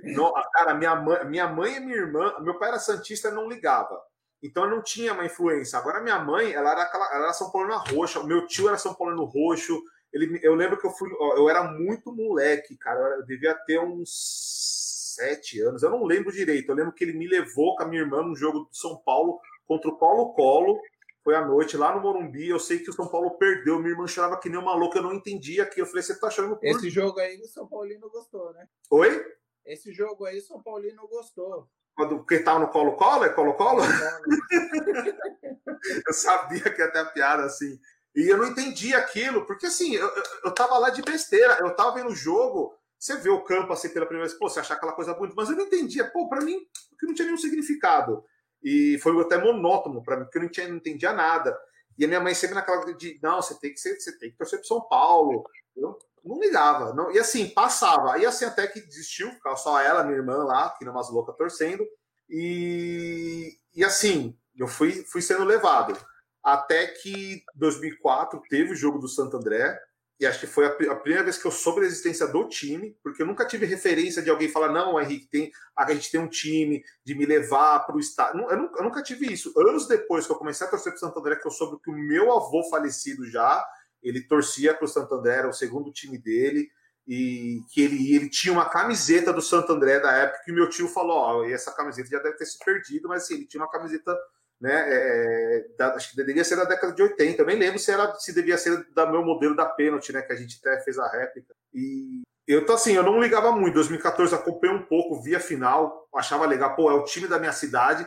[0.03, 4.01] não, cara, minha mãe, minha mãe e minha irmã, meu pai era santista não ligava.
[4.43, 5.79] Então não tinha uma influência.
[5.79, 8.95] Agora minha mãe, ela era, aquela, ela era São Paulina roxa, meu tio era São
[8.95, 9.83] Paulino roxo.
[10.13, 13.01] Ele, eu lembro que eu fui, eu era muito moleque, cara.
[13.17, 16.69] Eu devia ter uns sete anos, eu não lembro direito.
[16.69, 19.41] Eu lembro que ele me levou com a minha irmã num jogo de São Paulo
[19.67, 20.79] contra o Colo-Colo.
[21.25, 22.49] Foi à noite lá no Morumbi.
[22.49, 23.79] Eu sei que o São Paulo perdeu.
[23.79, 24.99] Minha irmã chorava que nem uma louca.
[24.99, 25.81] Eu não entendia aqui.
[25.81, 26.67] Eu falei, você tá achando por...
[26.67, 28.69] Esse jogo aí o São Paulino gostou, né?
[28.91, 29.25] Oi?
[29.65, 31.67] Esse jogo aí o São Paulino gostou.
[31.97, 33.25] Quando, porque tava no Colo-Colo?
[33.25, 33.83] É Colo-Colo?
[36.07, 37.81] eu sabia que ia ter a piada assim.
[38.15, 41.57] E eu não entendi aquilo, porque assim, eu, eu, eu tava lá de besteira.
[41.61, 44.61] Eu tava vendo o jogo você vê o campo assim pela primeira vez, pô, você
[44.61, 46.59] achar aquela coisa bonita, mas eu não entendia, pô, para mim,
[46.89, 48.25] porque não tinha nenhum significado.
[48.65, 51.57] E foi até monótono para mim, porque eu não, tinha, não entendia nada.
[51.99, 54.37] E a minha mãe sempre naquela de, não, você tem que ser, você tem que
[54.39, 55.45] torcer para São Paulo.
[55.77, 56.95] Eu não ligava.
[56.95, 58.19] Não, e assim, passava.
[58.19, 61.33] E assim, até que desistiu, ficava só ela, minha irmã lá, que não mais louca,
[61.33, 61.87] torcendo.
[62.29, 65.97] E, e assim, eu fui, fui sendo levado.
[66.43, 69.79] Até que 2004 teve o jogo do Santo André,
[70.27, 73.23] acho que foi a, a, primeira vez que eu soube a existência do time, porque
[73.23, 76.85] eu nunca tive referência de alguém falar, não, Henrique, tem, a gente tem um time,
[77.05, 78.39] de me levar para o estado.
[78.39, 79.53] Eu, eu, nunca tive isso.
[79.57, 81.91] Anos depois que eu comecei a torcer para o Santo André, que eu soube que
[81.91, 83.65] o meu avô falecido já,
[84.03, 86.69] ele torcia para o Santo André, era o segundo time dele,
[87.07, 90.89] e que ele, ele tinha uma camiseta do Santo André da época que meu tio
[90.89, 93.71] falou, ó, oh, essa camiseta já deve ter se perdido, mas assim, ele tinha uma
[93.71, 94.17] camiseta
[94.61, 94.73] né?
[94.73, 97.43] É, é, da, acho que deveria ser da década de 80.
[97.43, 100.23] Eu nem lembro se era se devia ser da meu modelo da pênalti, né?
[100.23, 101.55] Que a gente até fez a réplica.
[101.73, 103.75] E eu tô assim, eu não ligava muito.
[103.75, 108.07] 2014 acompanhei um pouco, via final, achava legal, pô, é o time da minha cidade.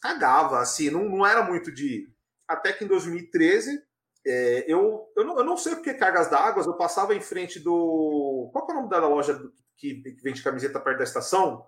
[0.00, 2.08] Cagava, assim, não, não era muito de.
[2.48, 3.80] Até que em 2013
[4.24, 8.50] é, eu, eu, não, eu não sei porque cargas d'água, eu passava em frente do.
[8.52, 9.40] Qual é o nome da loja
[9.76, 11.64] que, que vende camiseta perto da estação?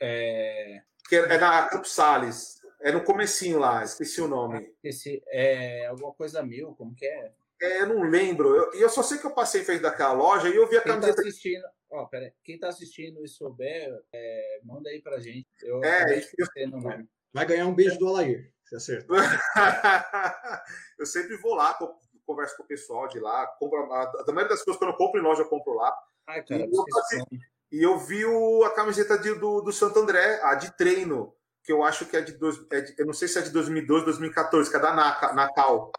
[0.00, 0.82] É...
[1.08, 2.54] Que é, é na Campos Salles.
[2.84, 4.70] É no comecinho lá, esqueci o nome.
[4.84, 7.32] Esse é alguma coisa mil, como que é?
[7.62, 8.54] É, eu não lembro.
[8.54, 10.76] E eu, eu, só sei que eu passei em frente daquela loja e eu vi
[10.76, 11.22] a Quem tá camiseta.
[11.22, 15.48] Tá assistindo, ó, pera, quem tá assistindo e souber, é, manda aí pra gente.
[15.62, 16.76] Eu, é, eu.
[17.32, 19.06] Vai ganhar um beijo do Alair, se acerta.
[20.98, 21.74] eu sempre vou lá,
[22.26, 23.46] converso com o pessoal de lá.
[23.58, 25.90] Compro, a, a maioria das coisas que eu não compro em loja, eu compro lá.
[26.26, 27.22] Ai, cara, e, eu, passei,
[27.72, 31.34] e eu vi o, a camiseta de, do, do Santo André, a de treino
[31.64, 33.50] que eu acho que é de, dois, é de, eu não sei se é de
[33.50, 35.90] 2012, 2014, que é da Nacal.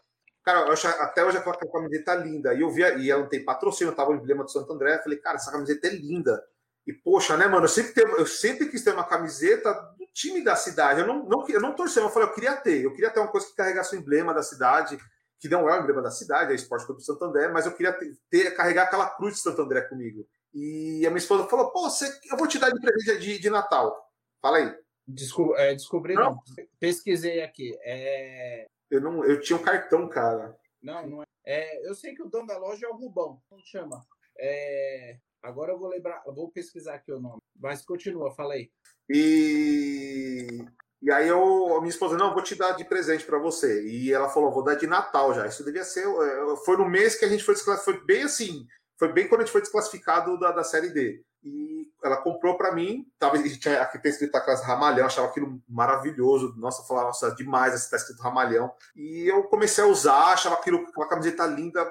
[0.44, 2.54] Cara, eu acho, até hoje aquela camiseta linda.
[2.54, 4.94] E eu vi, e ela não tem patrocínio, tava o emblema do Santo André.
[4.94, 6.40] Eu falei, cara, essa camiseta é linda.
[6.86, 7.64] E poxa, né, mano?
[7.64, 11.00] Eu sempre, teve, eu sempre quis ter uma camiseta do time da cidade.
[11.00, 12.84] Eu não, não, eu não torci, eu falei, eu queria ter.
[12.84, 14.96] Eu queria ter uma coisa que carregasse o emblema da cidade,
[15.40, 17.92] que não é o emblema da cidade, é Esporte Clube Santo André, mas eu queria
[17.92, 20.24] ter, ter, carregar aquela cruz de Santo André comigo.
[20.54, 23.50] E a minha esposa falou, pô, você, eu vou te dar de presente de, de
[23.50, 24.08] Natal.
[24.40, 24.85] Fala aí.
[25.06, 26.30] Descob é, descobri, não.
[26.32, 26.42] não.
[26.80, 27.76] Pesquisei aqui.
[27.82, 28.66] É...
[28.90, 30.56] Eu, não, eu tinha um cartão, cara.
[30.82, 31.26] Não, não é.
[31.44, 31.88] é.
[31.88, 33.40] Eu sei que o dono da loja é o Rubão.
[33.48, 34.04] Como chama?
[34.38, 35.18] É...
[35.42, 37.40] Agora eu vou lembrar, eu vou pesquisar aqui o nome.
[37.58, 38.68] Mas continua, fala aí.
[39.08, 40.64] E,
[41.00, 43.86] e aí eu, a minha esposa, não, vou te dar de presente para você.
[43.86, 45.46] E ela falou, vou dar de Natal já.
[45.46, 46.04] Isso devia ser.
[46.04, 47.98] É, foi no mês que a gente foi desclassificado.
[47.98, 48.66] Foi bem assim.
[48.98, 51.22] Foi bem quando a gente foi desclassificado da, da série D.
[51.44, 53.06] E ela comprou para mim.
[53.18, 56.54] Tava, tinha aqui tem escrito aquelas ramalhão, achava aquilo maravilhoso.
[56.56, 58.72] Nossa, falava, nossa, demais, esse tá escrito ramalhão.
[58.94, 61.84] E eu comecei a usar, achava aquilo uma camiseta linda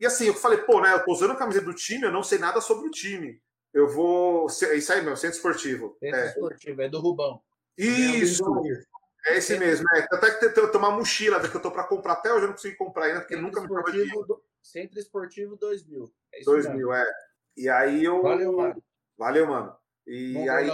[0.00, 0.94] e assim, eu falei, pô, né?
[0.94, 3.38] Eu tô usando a camisa do time, eu não sei nada sobre o time.
[3.72, 4.46] Eu vou.
[4.62, 5.94] É isso aí, meu, centro esportivo.
[6.00, 6.26] Centro é.
[6.28, 7.42] esportivo, é do Rubão.
[7.76, 8.42] Isso!
[9.26, 10.06] É esse mesmo, é.
[10.10, 12.76] Até que tem uma mochila que eu tô para comprar até hoje, eu não consegui
[12.76, 14.42] comprar ainda, porque Centro nunca me do...
[14.62, 16.10] Centro Esportivo 2000.
[16.32, 16.92] É 2000, mesmo.
[16.94, 17.06] é.
[17.54, 18.22] E aí eu.
[18.22, 18.82] Valeu, mano.
[19.20, 19.76] Valeu, mano.
[20.06, 20.70] E Bom, aí.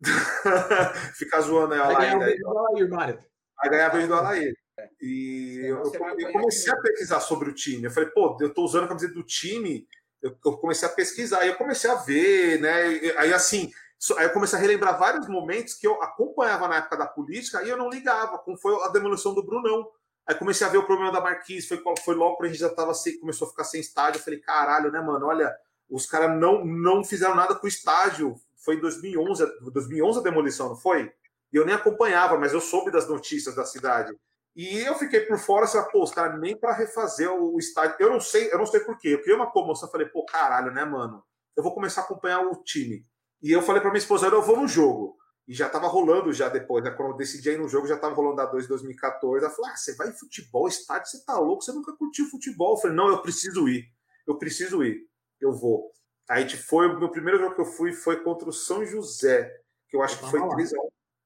[1.14, 3.24] Fica zoando aí, Vai ganhar beijo do Alair, Mário.
[3.56, 4.54] Vai ganhar beijo do Alair.
[5.00, 7.84] E eu, eu, comecei a pesquisar sobre o time.
[7.84, 9.86] Eu falei, pô, eu tô usando a camiseta do time.
[10.20, 12.72] Eu, eu comecei a pesquisar, aí eu comecei a ver, né?
[13.18, 13.70] Aí assim,
[14.18, 17.68] aí eu comecei a relembrar vários momentos que eu acompanhava na época da política e
[17.68, 19.88] eu não ligava, como foi a demolição do Brunão.
[20.26, 22.68] Aí comecei a ver o problema da Marquise, foi, foi logo quando a gente já
[22.68, 24.18] tava sem, começou a ficar sem estádio.
[24.18, 25.24] Eu falei, caralho, né, mano?
[25.26, 25.56] Olha,
[25.88, 28.34] os caras não, não fizeram nada com o estádio.
[28.56, 31.12] Foi em 2011, 2011 a demolição, não foi?
[31.52, 34.12] E eu nem acompanhava, mas eu soube das notícias da cidade.
[34.54, 37.96] E eu fiquei por fora, assim, pô, os caras nem para refazer o estádio.
[38.00, 39.08] Eu não sei, eu não sei porquê.
[39.08, 41.22] Eu criei uma comoção, falei, pô, caralho, né, mano?
[41.54, 43.06] Eu vou começar a acompanhar o time.
[43.42, 45.16] E eu falei para minha esposa, eu vou no jogo.
[45.46, 46.90] E já tava rolando já depois, né?
[46.90, 49.44] Quando eu decidi ir no jogo, já tava rolando a 2 2014.
[49.44, 52.74] Ela falou: Ah, você vai em futebol, estádio, você tá louco, você nunca curtiu futebol.
[52.74, 53.84] Eu falei, não, eu preciso ir.
[54.26, 55.06] Eu preciso ir.
[55.40, 55.92] Eu vou.
[56.28, 59.52] A gente foi, o meu primeiro jogo que eu fui foi contra o São José,
[59.88, 60.72] que eu acho eu que foi 3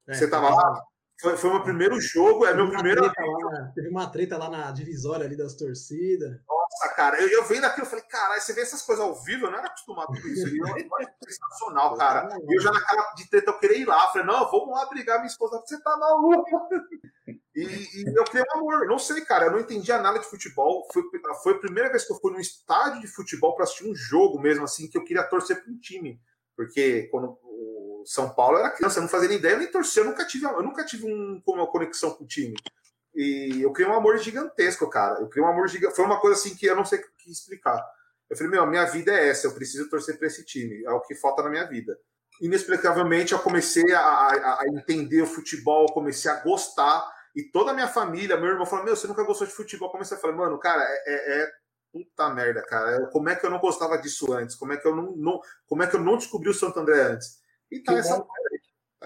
[0.08, 0.82] é, Você tava lá?
[1.20, 3.04] Foi, foi o meu primeiro jogo, é meu primeiro.
[3.04, 6.40] Lá, teve uma treta lá na divisória ali das torcidas.
[6.48, 9.46] Nossa, cara, eu, eu vendo aquilo, eu falei, caralho, você vê essas coisas ao vivo,
[9.46, 10.48] eu não era acostumado com isso.
[10.48, 12.28] Eu, é sensacional, cara.
[12.48, 14.04] E eu já naquela de treta eu queria ir lá.
[14.04, 16.68] Eu falei, não, vamos lá brigar, minha esposa, você tá maluco.
[17.54, 18.86] E, e eu criei um amor.
[18.86, 20.86] Não sei, cara, eu não entendia nada de futebol.
[20.92, 21.02] Foi,
[21.42, 24.40] foi a primeira vez que eu fui num estádio de futebol para assistir um jogo
[24.40, 26.20] mesmo, assim, que eu queria torcer para um time.
[26.56, 27.38] Porque quando
[28.04, 30.62] são Paulo era criança, eu não fazia nem ideia, nem torcer, eu nunca tive, eu
[30.62, 32.54] nunca tive um, uma conexão com o time.
[33.14, 35.20] E eu criei um amor gigantesco, cara.
[35.20, 35.96] Eu criei um amor gigantesco.
[35.96, 37.84] Foi uma coisa assim que eu não sei o que explicar.
[38.30, 41.00] Eu falei, meu, minha vida é essa, eu preciso torcer para esse time, é o
[41.00, 41.98] que falta na minha vida.
[42.40, 47.70] Inexplicavelmente, eu comecei a, a, a entender o futebol, eu comecei a gostar, e toda
[47.70, 49.88] a minha família, meu irmão falou, meu, você nunca gostou de futebol?
[49.88, 51.52] Eu comecei a falar, mano, cara, é, é, é
[51.92, 53.06] puta merda, cara.
[53.08, 54.56] Como é que eu não gostava disso antes?
[54.56, 57.02] Como é que eu não, não como é que eu não descobri o Santo André
[57.02, 57.40] antes?
[57.70, 58.28] E tá que essa bom,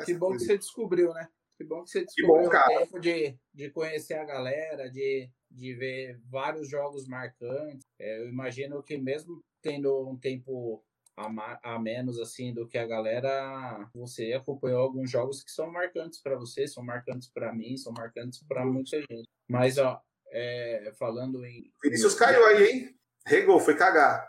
[0.04, 1.28] que bom que você descobriu, né?
[1.56, 2.74] Que bom que você descobriu que bom, cara.
[2.74, 7.84] o tempo de, de conhecer a galera, de, de ver vários jogos marcantes.
[7.98, 10.84] É, eu imagino que mesmo tendo um tempo
[11.16, 16.20] a, a, menos assim do que a galera, você acompanhou alguns jogos que são marcantes
[16.20, 19.28] para você, são marcantes para mim, são marcantes para muita gente.
[19.48, 20.00] Mas ó,
[20.30, 22.98] é, falando em Vinícius caiu aí, hein?
[23.26, 24.28] Regou, foi cagar.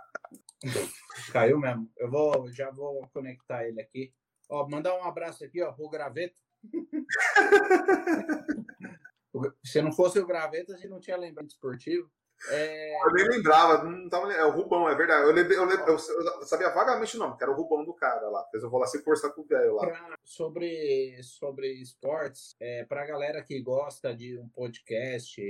[1.31, 1.91] Caiu mesmo.
[1.97, 4.13] Eu vou já vou conectar ele aqui.
[4.49, 6.39] Ó, mandar um abraço aqui, ó, pro Graveto.
[9.63, 12.09] Se não fosse o Graveto, a gente não tinha lembrado esportivo.
[12.49, 13.05] É...
[13.05, 15.27] Eu nem lembrava, não tava, é o Rubão, é verdade.
[15.27, 15.99] Eu, lembrei, eu, lembrei, eu,
[16.45, 18.43] sabia vagamente o nome, que era o Rubão do cara lá.
[18.43, 19.87] Depois eu vou lá se conversar com o velho lá.
[19.87, 25.41] Pra, sobre, sobre esportes, é, pra galera que gosta de um podcast,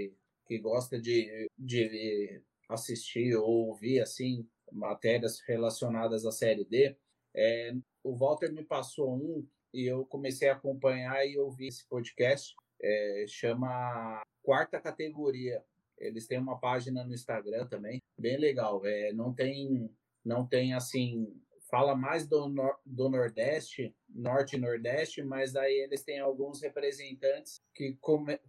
[0.45, 6.95] que gosta de, de assistir ou ouvir assim matérias relacionadas à série D,
[7.35, 7.73] é,
[8.03, 12.55] o Walter me passou um e eu comecei a acompanhar e ouvir esse podcast.
[12.81, 15.63] É, chama Quarta Categoria.
[15.97, 18.85] Eles têm uma página no Instagram também, bem legal.
[18.85, 19.89] É, não tem,
[20.23, 21.33] não tem assim,
[21.69, 27.61] fala mais do, nor do Nordeste, Norte e Nordeste, mas aí eles têm alguns representantes
[27.73, 27.97] que,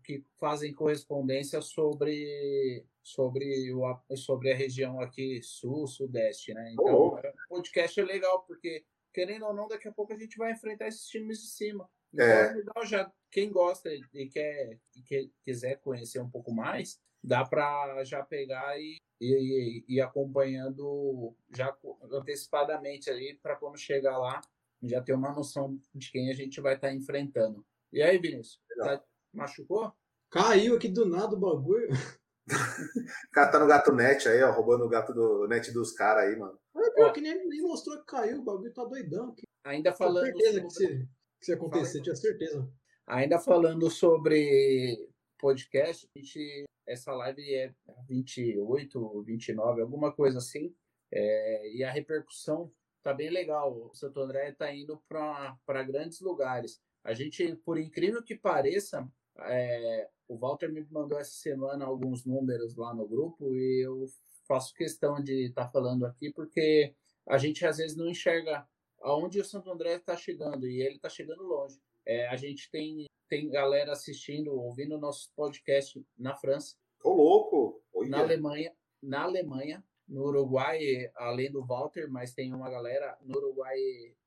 [0.04, 6.72] que fazem correspondência sobre sobre, o, sobre a região aqui sul, sudeste, né?
[6.72, 8.84] Então, o podcast é legal porque
[9.16, 11.88] querendo ou não, daqui a pouco a gente vai enfrentar esses times de cima.
[12.12, 13.12] Então é, é legal já.
[13.30, 18.78] Quem gosta e quer e quer, quiser conhecer um pouco mais, dá para já pegar
[18.78, 21.76] e, e, e, acompanhando já
[22.12, 24.40] antecipadamente ali para quando chegar lá
[24.82, 27.66] já ter uma noção de quem a gente vai estar tá enfrentando.
[27.92, 28.60] E aí, Vinícius?
[28.78, 29.02] Tá,
[29.32, 29.92] machucou?
[30.30, 31.88] Caiu aqui do nada o bagulho.
[31.88, 32.46] o
[33.32, 36.36] cara tá no gato net aí, ó, roubando o gato do net dos caras aí,
[36.36, 36.58] mano.
[36.76, 39.30] É pior que nem, nem mostrou que caiu, o bagulho tá doidão.
[39.30, 39.42] Aqui.
[39.64, 40.24] Ainda falando.
[40.32, 40.98] Tinha certeza sobre...
[41.40, 42.70] que, se, ia acontecer, tinha certeza.
[43.06, 47.74] Ainda falando sobre podcast, a gente, essa live é
[48.08, 50.74] 28, 29, alguma coisa assim.
[51.12, 52.70] É, e a repercussão
[53.02, 53.90] tá bem legal.
[53.90, 56.80] O Santo André tá indo para grandes lugares.
[57.04, 59.08] A gente, por incrível que pareça,
[59.38, 64.06] é, o Walter me mandou essa semana alguns números lá no grupo e eu
[64.46, 66.94] faço questão de estar tá falando aqui porque
[67.28, 68.66] a gente às vezes não enxerga
[69.00, 71.80] aonde o Santo André está chegando e ele está chegando longe.
[72.04, 76.76] É, a gente tem, tem galera assistindo, ouvindo nossos podcast na França.
[77.02, 77.82] Ô, louco!
[78.08, 78.72] Na Alemanha,
[79.02, 83.16] na Alemanha, no Uruguai, além do Walter, mas tem uma galera.
[83.22, 83.78] No Uruguai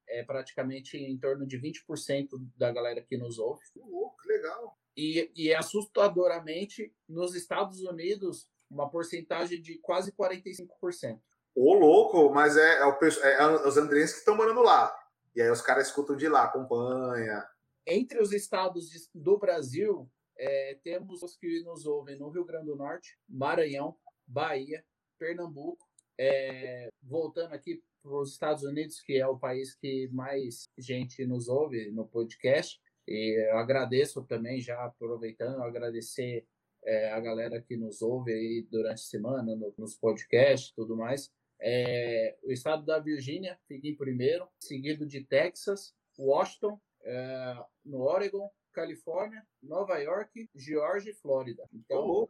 [0.08, 3.62] é praticamente em torno de 20% da galera que nos ouve.
[3.78, 4.78] Oh, que legal.
[4.98, 11.20] E, e assustadoramente, nos Estados Unidos, uma porcentagem de quase 45%.
[11.56, 14.94] Ô, louco, mas é, é, o, é os andrenses que estão morando lá.
[15.36, 17.46] E aí os caras escutam de lá, acompanha.
[17.90, 22.68] Entre os estados de, do Brasil, é, temos os que nos ouvem no Rio Grande
[22.68, 24.86] do Norte, Maranhão, Bahia,
[25.18, 25.88] Pernambuco.
[26.18, 31.48] É, voltando aqui para os Estados Unidos, que é o país que mais gente nos
[31.48, 32.80] ouve no podcast.
[33.08, 36.46] E eu agradeço também, já aproveitando, agradecer
[36.86, 40.96] é, a galera que nos ouve aí durante a semana, no, nos podcasts e tudo
[40.96, 41.32] mais.
[41.60, 48.50] É, o estado da Virgínia fica em primeiro, seguido de Texas, Washington, é, no Oregon,
[48.72, 51.68] Califórnia, Nova York, Geórgia e Flórida.
[51.74, 52.30] Então, oh,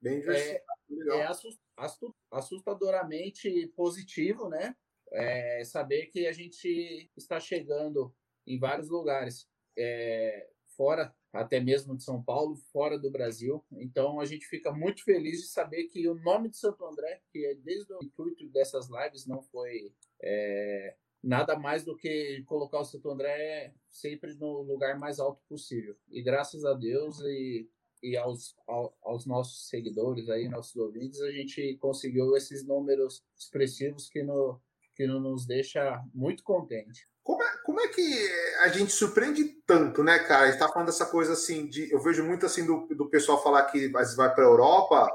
[0.00, 0.62] bem é,
[1.18, 1.28] é
[2.30, 4.74] assustadoramente positivo, né?
[5.12, 8.14] é, saber que a gente está chegando
[8.46, 13.64] em vários lugares, é, fora até mesmo de São Paulo, fora do Brasil.
[13.72, 17.44] Então a gente fica muito feliz de saber que o nome de Santo André, que
[17.44, 19.92] é desde o intuito dessas lives, não foi
[20.22, 20.96] é,
[21.28, 25.94] nada mais do que colocar o Santo André sempre no lugar mais alto possível.
[26.10, 27.68] E graças a Deus e,
[28.02, 28.56] e aos,
[29.02, 34.58] aos nossos seguidores aí, nossos ouvintes, a gente conseguiu esses números expressivos que no,
[34.96, 37.06] que nos deixa muito contente.
[37.22, 38.30] Como é, como é que
[38.62, 40.46] a gente surpreende tanto, né, cara?
[40.46, 41.92] A gente tá falando dessa coisa assim de.
[41.92, 45.10] Eu vejo muito assim do, do pessoal falar que vai para a Europa,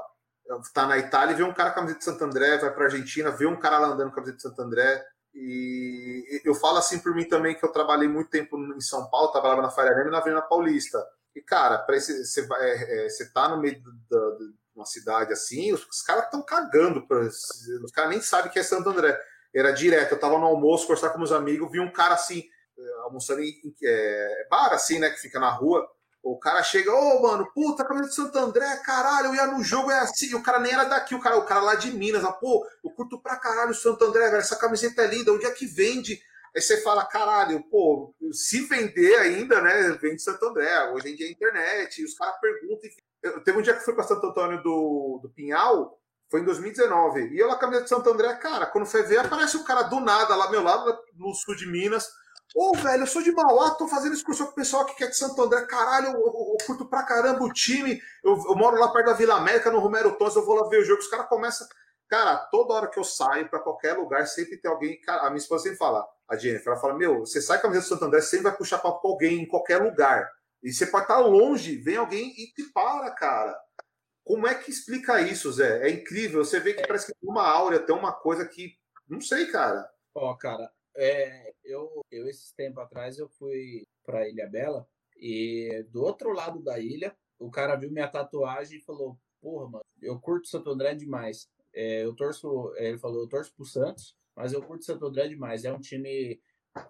[0.72, 3.32] tá na Itália vê um cara com a camiseta de Santo André, vai para Argentina,
[3.32, 5.04] vê um cara lá andando com a camiseta de Santo André.
[5.34, 9.32] E eu falo assim por mim também que eu trabalhei muito tempo em São Paulo,
[9.32, 11.04] trabalhava na Faria Leme e na Avenida Paulista.
[11.34, 16.02] E, cara, para você é, é, tá no meio de uma cidade assim, os, os
[16.02, 17.06] caras estão cagando.
[17.06, 19.18] Pra, os caras nem sabem que é Santo André
[19.54, 20.12] era direto.
[20.12, 22.44] Eu tava no almoço, conversar com meus amigos, vi um cara assim,
[22.78, 25.84] eh, almoçando em é, bar, assim, né, que fica na rua.
[26.24, 29.62] O cara chega, ô, oh, mano, puta, camisa de Santo André, caralho, eu ia no
[29.62, 30.34] jogo, é assim.
[30.34, 32.90] o cara nem era daqui, o cara, o cara lá de Minas, ah, pô, eu
[32.92, 36.18] curto pra caralho o Santo André, velho, essa camiseta é linda, onde é que vende?
[36.56, 41.26] Aí você fala, caralho, pô, se vender ainda, né, vende Santo André, hoje em dia
[41.26, 42.88] é internet, e os caras perguntam.
[43.22, 46.00] Eu, teve um dia que fui pra Santo Antônio do, do Pinhal,
[46.30, 47.34] foi em 2019.
[47.34, 50.00] E eu lá camisa de Santo André, cara, quando foi ver, aparece um cara do
[50.00, 52.08] nada lá meu lado, no sul de Minas.
[52.54, 55.08] Ô, oh, velho, eu sou de Mauá, tô fazendo excursão com o pessoal que quer
[55.08, 55.66] de Santo André.
[55.66, 58.00] Caralho, eu, eu, eu curto pra caramba o time.
[58.22, 60.80] Eu, eu, moro lá perto da Vila América, no Romero Tons, eu vou lá ver
[60.80, 61.00] o jogo.
[61.00, 61.66] Os caras começam.
[62.08, 65.00] Cara, toda hora que eu saio para qualquer lugar, sempre tem alguém.
[65.08, 67.82] A minha esposa sempre fala, a Jennifer, ela fala: Meu, você sai com a camisa
[67.82, 70.30] de Santo André, sempre vai puxar papo com alguém em qualquer lugar.
[70.62, 73.54] E você pode estar longe, vem alguém e te para, cara.
[74.24, 75.86] Como é que explica isso, Zé?
[75.86, 76.42] É incrível.
[76.42, 76.86] Você vê que é.
[76.86, 78.74] parece que tem uma áurea, tem uma coisa que.
[79.08, 79.86] Não sei, cara.
[80.14, 84.86] Ó, oh, cara, é, eu, eu, esses tempos atrás, eu fui pra Ilha Bela
[85.16, 89.84] e do outro lado da ilha, o cara viu minha tatuagem e falou: Porra, mano,
[90.02, 91.48] eu curto Santo André demais.
[91.74, 95.28] É, eu torço, é, ele falou: Eu torço pro Santos, mas eu curto Santo André
[95.28, 95.64] demais.
[95.64, 96.40] É um time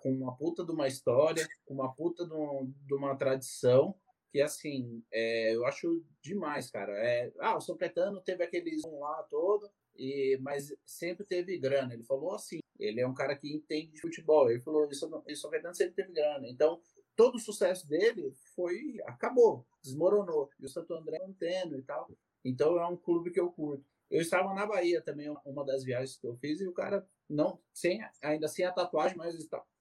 [0.02, 3.94] com uma puta de uma história, com uma puta de, um, de uma tradição
[4.34, 6.92] que assim, é, eu acho demais, cara.
[6.92, 11.94] É, ah, o São Caetano teve aquele zoom lá todo, e, mas sempre teve grana.
[11.94, 14.50] Ele falou assim, ele é um cara que entende de futebol.
[14.50, 16.48] Ele falou, isso, o São Caetano sempre teve grana.
[16.48, 16.80] Então,
[17.16, 20.50] todo o sucesso dele foi, acabou, desmoronou.
[20.58, 22.10] E o Santo André mantendo e tal.
[22.44, 23.84] Então, é um clube que eu curto.
[24.10, 27.58] Eu estava na Bahia também, uma das viagens que eu fiz, e o cara, não,
[27.72, 29.34] sem, ainda sem a tatuagem, mas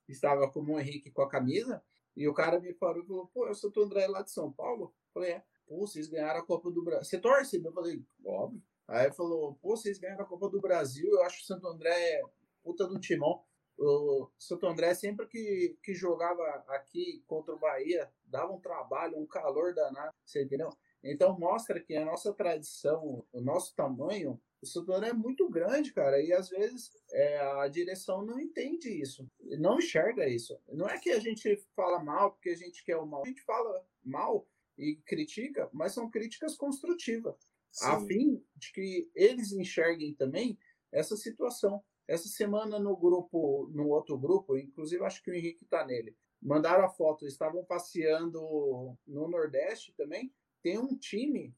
[0.07, 1.83] estava como o Henrique com a camisa,
[2.15, 4.51] e o cara me parou e falou, pô, eu sou o André lá de São
[4.51, 4.85] Paulo.
[4.85, 7.05] Eu falei, é, pô, vocês ganharam a Copa do Brasil.
[7.05, 7.61] Você torce?
[7.63, 8.61] Eu falei, óbvio.
[8.87, 12.21] Aí falou, pô, vocês ganharam a Copa do Brasil, eu acho o Santo André
[12.63, 13.43] puta do timão.
[13.77, 19.25] O Santo André, sempre que, que jogava aqui contra o Bahia, dava um trabalho, um
[19.25, 20.69] calor danado, você entendeu?
[21.03, 25.91] Então mostra que a nossa tradição, o nosso tamanho, o Santo André é muito grande,
[25.91, 29.27] cara, e às vezes é, a direção não entende isso,
[29.59, 30.57] não enxerga isso.
[30.69, 33.41] Não é que a gente fala mal porque a gente quer o mal, a gente
[33.41, 37.35] fala mal e critica, mas são críticas construtivas,
[37.73, 37.85] Sim.
[37.87, 40.57] a fim de que eles enxerguem também
[40.91, 41.83] essa situação.
[42.07, 46.85] Essa semana no grupo, no outro grupo, inclusive acho que o Henrique está nele, mandaram
[46.85, 50.31] a foto, estavam passeando no Nordeste também.
[50.61, 51.55] Tem um time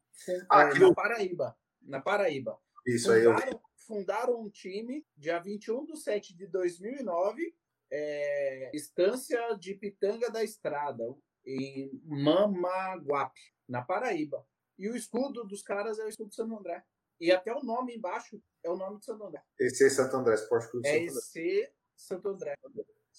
[0.50, 1.58] ah, é, na Paraíba.
[1.82, 2.60] Na Paraíba.
[2.86, 3.52] Isso fundaram, aí.
[3.52, 3.62] Eu...
[3.76, 7.56] Fundaram um time dia 21 de 7 de 2009,
[7.92, 11.04] é, Estância de Pitanga da Estrada,
[11.46, 14.46] em Mamaguape, na Paraíba.
[14.78, 16.84] E o escudo dos caras é o escudo de Santo André.
[17.20, 19.42] E até o nome embaixo é o nome de Santo André.
[19.60, 21.20] EC Santo André, Esporte Clube é Santo André.
[21.36, 22.56] EC Santo André.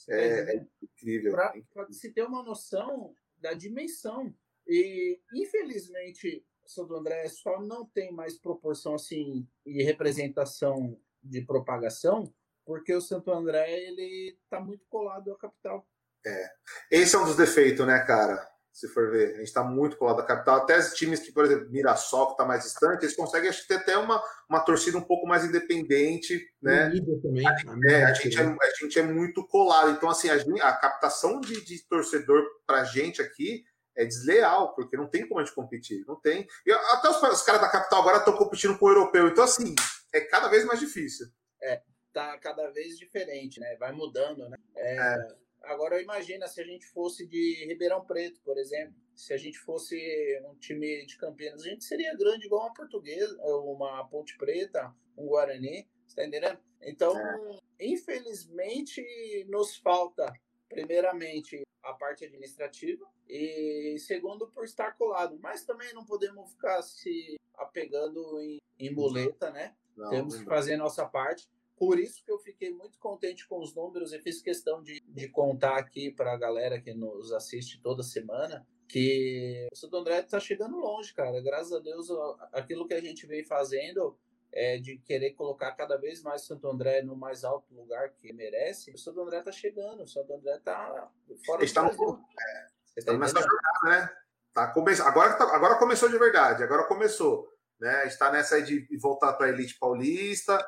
[0.08, 1.32] É, é incrível.
[1.32, 4.34] Para se ter uma noção da dimensão.
[4.66, 12.32] E, infelizmente, Santo André só não tem mais proporção assim e representação de propagação,
[12.64, 15.88] porque o Santo André ele está muito colado à capital.
[16.24, 16.50] É.
[16.90, 18.48] Esse é um dos defeitos, né, cara?
[18.76, 19.36] Se for ver.
[19.36, 20.58] A gente está muito colado da capital.
[20.58, 23.76] Até os times que, por exemplo, Mirassol, que está mais distante, eles conseguem acho, ter
[23.76, 26.46] até uma, uma torcida um pouco mais independente.
[26.60, 26.92] Né?
[27.22, 27.56] Também, a,
[27.90, 29.92] é, a, gente é, a gente é muito colado.
[29.92, 33.64] Então, assim, a, a captação de, de torcedor para a gente aqui
[33.96, 36.04] é desleal, porque não tem como a gente competir.
[36.06, 36.46] Não tem.
[36.66, 39.28] E até os, os caras da capital agora estão competindo com o europeu.
[39.28, 39.74] Então, assim,
[40.12, 41.26] é cada vez mais difícil.
[41.62, 41.80] É,
[42.12, 43.74] tá cada vez diferente, né?
[43.80, 44.58] Vai mudando, né?
[44.76, 49.36] É, é Agora imagina se a gente fosse de Ribeirão Preto, por exemplo, se a
[49.36, 49.96] gente fosse
[50.44, 55.26] um time de Campinas, a gente seria grande igual uma portuguesa, uma Ponte Preta, um
[55.26, 56.58] Guarani, está entendendo?
[56.82, 57.58] Então, é.
[57.80, 59.02] infelizmente,
[59.48, 60.32] nos falta,
[60.68, 67.40] primeiramente, a parte administrativa e segundo por estar colado, mas também não podemos ficar se
[67.54, 69.74] apegando em, em muleta, né?
[69.96, 71.48] Não, Temos que fazer nossa parte.
[71.76, 75.28] Por isso que eu fiquei muito contente com os números e fiz questão de, de
[75.28, 80.40] contar aqui para a galera que nos assiste toda semana que o Santo André está
[80.40, 81.40] chegando longe, cara.
[81.40, 82.08] Graças a Deus,
[82.52, 84.16] aquilo que a gente vem fazendo
[84.52, 88.32] é de querer colocar cada vez mais o Santo André no mais alto lugar que
[88.32, 88.90] merece.
[88.92, 91.10] O Santo André está chegando, o Santo André está
[91.44, 92.24] fora está do Brasil.
[92.40, 92.66] É,
[92.96, 94.16] está nessa jornada, né?
[94.54, 94.92] Tá come...
[94.92, 95.44] agora, tá...
[95.54, 97.52] agora começou de verdade, agora começou.
[97.78, 98.06] Né?
[98.06, 100.66] Está nessa aí de voltar para a elite paulista,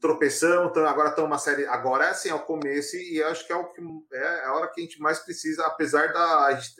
[0.00, 1.66] tropeção, então agora estão uma série.
[1.66, 3.80] Agora é assim, é o começo, e acho que é o que
[4.12, 6.74] é a hora que a gente mais precisa, apesar da a gente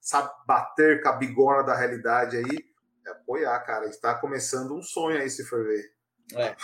[0.00, 2.68] sabe bater com a bigorna da realidade aí,
[3.06, 3.86] é apoiar, cara.
[3.86, 5.92] Está começando um sonho aí, se for ver.
[6.34, 6.54] É.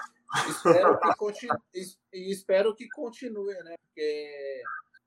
[0.49, 1.59] Espero que continue,
[2.13, 3.77] e espero que continue, né?
[3.81, 4.63] Porque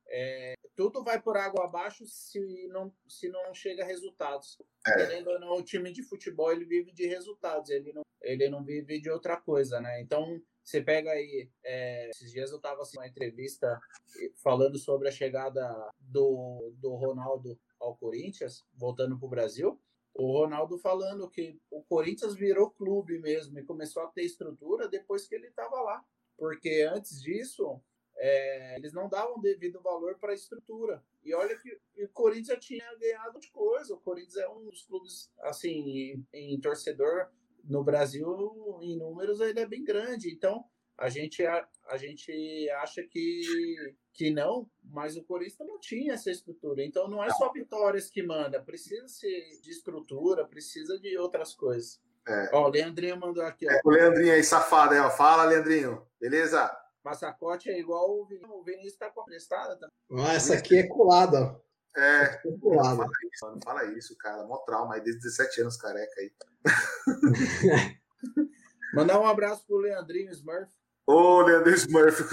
[0.09, 4.57] é, tudo vai por água abaixo se não, se não chega a resultados.
[4.85, 4.93] É.
[4.93, 8.63] Querendo ou não, o time de futebol ele vive de resultados, ele não, ele não
[8.63, 10.01] vive de outra coisa, né?
[10.01, 13.79] Então, você pega aí, é, esses dias eu estava assim, uma entrevista
[14.43, 15.63] falando sobre a chegada
[15.97, 19.81] do, do Ronaldo ao Corinthians, voltando para o Brasil.
[20.13, 25.25] O Ronaldo falando que o Corinthians virou clube mesmo e começou a ter estrutura depois
[25.25, 26.03] que ele estava lá.
[26.37, 27.81] Porque antes disso,
[28.17, 31.01] é, eles não davam devido valor para a estrutura.
[31.23, 33.93] E olha que o Corinthians já tinha ganhado de coisa.
[33.93, 37.31] O Corinthians é um dos clubes, assim, em, em torcedor
[37.67, 40.31] no Brasil, em números, ele é bem grande.
[40.31, 40.63] Então,
[40.97, 46.31] a gente, a, a gente acha que, que não, mas o Corinthians não tinha essa
[46.31, 46.83] estrutura.
[46.83, 52.01] Então, não é só vitórias que manda, precisa ser de estrutura, precisa de outras coisas.
[52.27, 52.49] É.
[52.53, 53.67] Ó, o Leandrinho mandou aqui.
[53.67, 53.71] Ó.
[53.71, 55.09] É, o Leandrinho aí, safado, aí, ó.
[55.09, 56.05] Fala, Leandrinho.
[56.19, 56.69] Beleza?
[57.01, 58.51] Passacote é igual o Vinícius.
[58.51, 59.77] O Vinícius tá com a prestada.
[59.77, 59.89] Tá?
[60.11, 61.66] Ah, essa aqui é colada, ó.
[61.97, 64.43] É, é não fala, isso, não fala isso, cara.
[64.45, 66.31] Mó trauma aí, desde 17 anos, careca aí.
[68.93, 70.71] Mandar um abraço pro Leandrinho Smurf.
[71.07, 72.23] Ô, Leandrinho Smurf,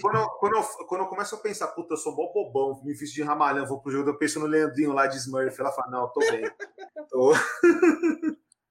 [0.00, 2.96] quando, eu, quando, eu, quando eu começo a pensar, puta, eu sou mó bobão, me
[2.96, 5.60] fiz de ramalhão, vou pro jogo, eu penso no Leandrinho lá de Smurf.
[5.60, 6.50] Ela fala, não, eu tô bem.
[7.10, 7.32] Tô...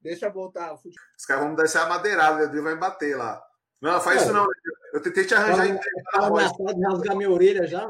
[0.02, 0.74] Deixa eu voltar.
[0.74, 3.44] Os caras vão me dar esse amadeirado, o Leandrinho vai me bater lá.
[3.82, 4.24] Não, faz é.
[4.24, 4.48] isso não.
[4.94, 5.80] Eu tentei te arranjar.
[6.12, 7.90] Tá ameaçado de rasgar minha orelha já.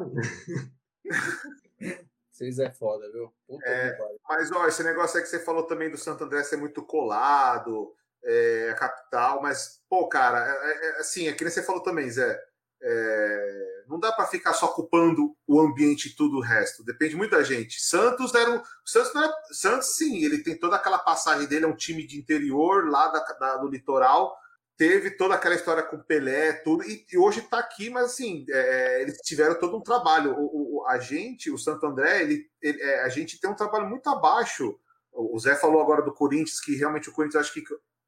[2.31, 3.31] Vocês é foda, viu?
[3.45, 3.97] Puta é,
[4.27, 7.93] mas, ó, esse negócio aí que você falou também do Santo André ser muito colado,
[8.23, 11.83] é, a capital, mas, pô, cara, é, é, é assim, é que nem você falou
[11.83, 12.41] também, Zé.
[12.81, 16.83] É, não dá para ficar só culpando o ambiente e tudo o resto.
[16.83, 17.81] Depende muito da gente.
[17.81, 21.67] Santos era um, Santos, não era, Santos sim, ele tem toda aquela passagem dele, é
[21.67, 24.35] um time de interior lá da, da, do litoral,
[24.83, 29.01] teve toda aquela história com Pelé, tudo, e, e hoje está aqui, mas assim, é,
[29.01, 30.35] eles tiveram todo um trabalho.
[30.37, 33.87] O, o, a gente, o Santo André, ele, ele é, a gente tem um trabalho
[33.87, 34.77] muito abaixo.
[35.13, 37.63] O Zé falou agora do Corinthians, que realmente o Corinthians, acho que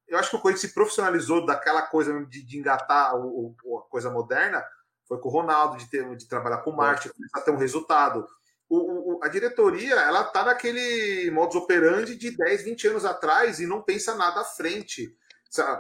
[0.08, 3.84] eu acho que o Corinthians se profissionalizou daquela coisa de, de engatar o, o, a
[3.84, 4.62] coisa moderna,
[5.08, 7.58] foi com o Ronaldo, de, ter, de trabalhar com o Marte, começar a ter um
[7.58, 8.28] resultado.
[8.68, 13.66] O, o, a diretoria, ela tá naquele modus operandi de 10, 20 anos atrás e
[13.66, 15.16] não pensa nada à frente.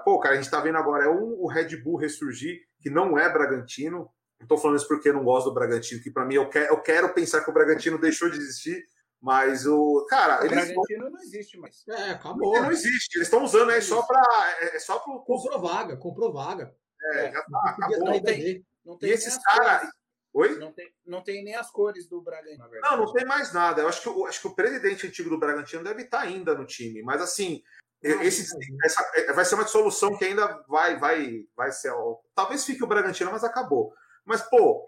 [0.04, 3.18] Pô, cara, a gente tá vendo agora é um, o Red Bull ressurgir, que não
[3.18, 4.10] é Bragantino.
[4.40, 6.70] Não tô falando isso porque eu não gosto do Bragantino, que para mim eu, quer,
[6.70, 8.84] eu quero pensar que o Bragantino deixou de existir,
[9.22, 10.06] mas o.
[10.10, 10.56] Cara, o eles.
[10.56, 11.84] Bragantino não existe mais.
[11.88, 12.62] É, acabou.
[12.62, 13.18] Não existe.
[13.18, 14.22] Eles estão usando é só para.
[14.60, 15.24] É, é só pro.
[15.24, 16.76] Comprou vaga, comprou vaga.
[17.14, 18.00] É, já tá, acabou.
[18.00, 19.90] Não tem, não tem e esses caras.
[20.36, 20.60] Oi?
[20.60, 22.68] Não tem, não tem nem as cores do Bragantino.
[22.82, 23.82] Não, não tem mais nada.
[23.82, 26.66] Eu acho que, eu acho que o presidente antigo do Bragantino deve estar ainda no
[26.66, 27.02] time.
[27.02, 27.64] Mas assim,
[28.06, 31.92] esse, essa, é, vai ser uma solução que ainda vai, vai, vai ser.
[32.36, 33.94] Talvez fique o Bragantino, mas acabou.
[34.24, 34.86] Mas, pô,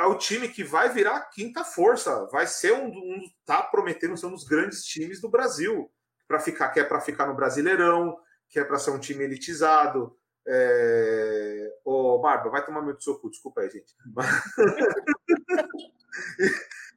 [0.00, 2.26] é o time que vai virar a quinta força.
[2.26, 5.90] Vai ser um, um tá prometendo ser um dos grandes times do Brasil.
[6.26, 10.16] para ficar, que é para ficar no Brasileirão, que é para ser um time elitizado.
[10.46, 11.74] É...
[11.84, 13.94] Ô, Barba, vai tomar meu seu cu, desculpa aí, gente.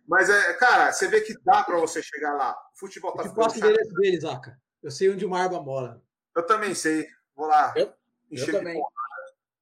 [0.07, 2.55] Mas, é, cara, você vê que dá para você chegar lá.
[2.75, 3.35] O futebol tá ficando.
[3.35, 4.59] Qual o endereço dele, Zaca?
[4.81, 6.01] Eu sei onde o Marba mora.
[6.35, 7.07] Eu também sei.
[7.35, 7.73] Vou lá.
[7.75, 7.93] Eu,
[8.31, 8.81] eu também.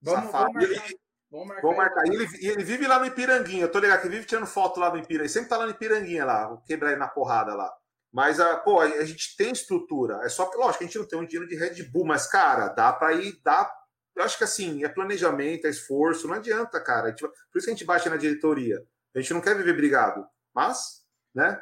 [0.01, 0.89] Vamos, vamos, marcar.
[1.31, 1.61] Vamos marcar.
[1.61, 2.07] Vamos marcar.
[2.07, 3.63] E ele, ele, vive lá no Ipiranguinha.
[3.63, 5.21] Eu tô ligado que ele vive tirando foto lá no Ipiranguinha.
[5.21, 6.47] Ele sempre tá lá no Ipiranguinha lá.
[6.47, 7.73] Vou quebrar ele na porrada lá.
[8.11, 10.19] Mas, a, pô, a, gente tem estrutura.
[10.23, 12.69] É só que, lógico, a gente não tem um dinheiro de Red Bull, mas, cara,
[12.69, 13.71] dá para ir, dá.
[14.15, 17.09] Eu acho que assim, é planejamento, é esforço, não adianta, cara.
[17.09, 18.83] Gente, por isso que a gente baixa na diretoria.
[19.15, 21.03] A gente não quer viver brigado, mas,
[21.33, 21.61] né?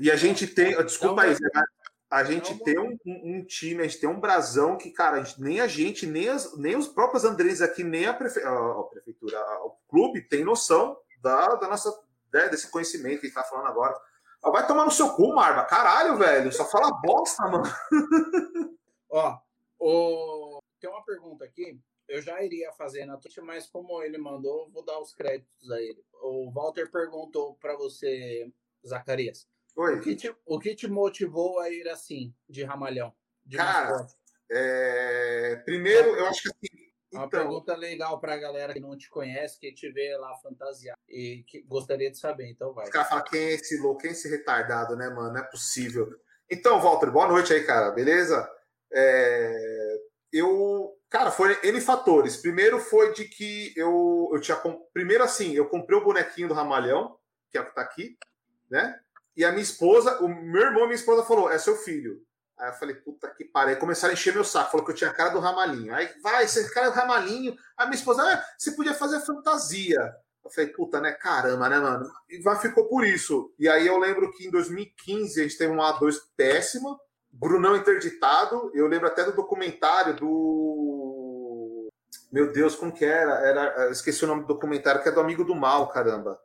[0.00, 0.76] E a gente tem.
[0.84, 1.34] Desculpa aí,
[2.10, 5.40] a gente tem um, um, time, a gente tem um brasão que, cara, a gente,
[5.40, 8.40] nem a gente, nem, as, nem os próprios Andrés aqui, nem a, prefe...
[8.40, 11.90] a, prefeitura, o clube tem noção da, da nossa,
[12.32, 13.94] né, desse conhecimento que a gente tá falando agora.
[14.42, 15.64] Vai tomar no seu cu, Marba.
[15.64, 16.52] Caralho, velho.
[16.52, 17.64] Só fala bosta, mano.
[19.10, 19.38] Ó,
[19.78, 20.62] o...
[20.80, 21.78] tem uma pergunta aqui.
[22.08, 25.80] Eu já iria fazer na Twitch, mas como ele mandou, vou dar os créditos a
[25.82, 26.02] ele.
[26.22, 28.50] O Walter perguntou para você,
[28.86, 29.46] Zacarias.
[29.78, 29.94] Oi.
[29.94, 33.14] O que, te, o que te motivou a ir assim, de ramalhão?
[33.46, 34.08] De Cara,
[34.50, 35.54] é...
[35.64, 39.08] primeiro, eu acho que assim, uma então, pergunta legal para a galera que não te
[39.08, 42.50] conhece, que te vê lá fantasiar e que gostaria de saber.
[42.50, 42.86] Então vai.
[42.86, 45.32] Os caras falam quem é esse louco, quem é esse retardado, né, mano?
[45.32, 46.08] Não é possível.
[46.50, 47.92] Então, Walter, boa noite aí, cara.
[47.92, 48.50] Beleza?
[48.92, 49.96] É...
[50.32, 52.36] Eu, cara, foi N fatores.
[52.36, 54.60] Primeiro foi de que eu, eu tinha.
[54.92, 57.16] Primeiro, assim, eu comprei o bonequinho do Ramalhão,
[57.48, 58.18] que é o que tá aqui,
[58.68, 59.00] né?
[59.38, 62.20] E a minha esposa, o meu irmão e minha esposa falou: é seu filho.
[62.58, 63.74] Aí eu falei, puta que pariu.
[63.74, 65.94] Aí começaram a encher meu saco, falou que eu tinha cara do Ramalinho.
[65.94, 67.56] Aí, vai, você cara do Ramalinho.
[67.76, 70.12] Aí minha esposa, ah, você podia fazer fantasia.
[70.44, 71.12] Eu falei, puta, né?
[71.12, 72.10] Caramba, né, mano?
[72.28, 73.54] E vai, ficou por isso.
[73.60, 76.98] E aí eu lembro que em 2015 a gente teve uma A2 péssima,
[77.30, 78.72] Brunão interditado.
[78.74, 81.88] Eu lembro até do documentário do.
[82.32, 83.34] Meu Deus, como que era?
[83.34, 86.36] era esqueci o nome do documentário, que é do Amigo do Mal, caramba.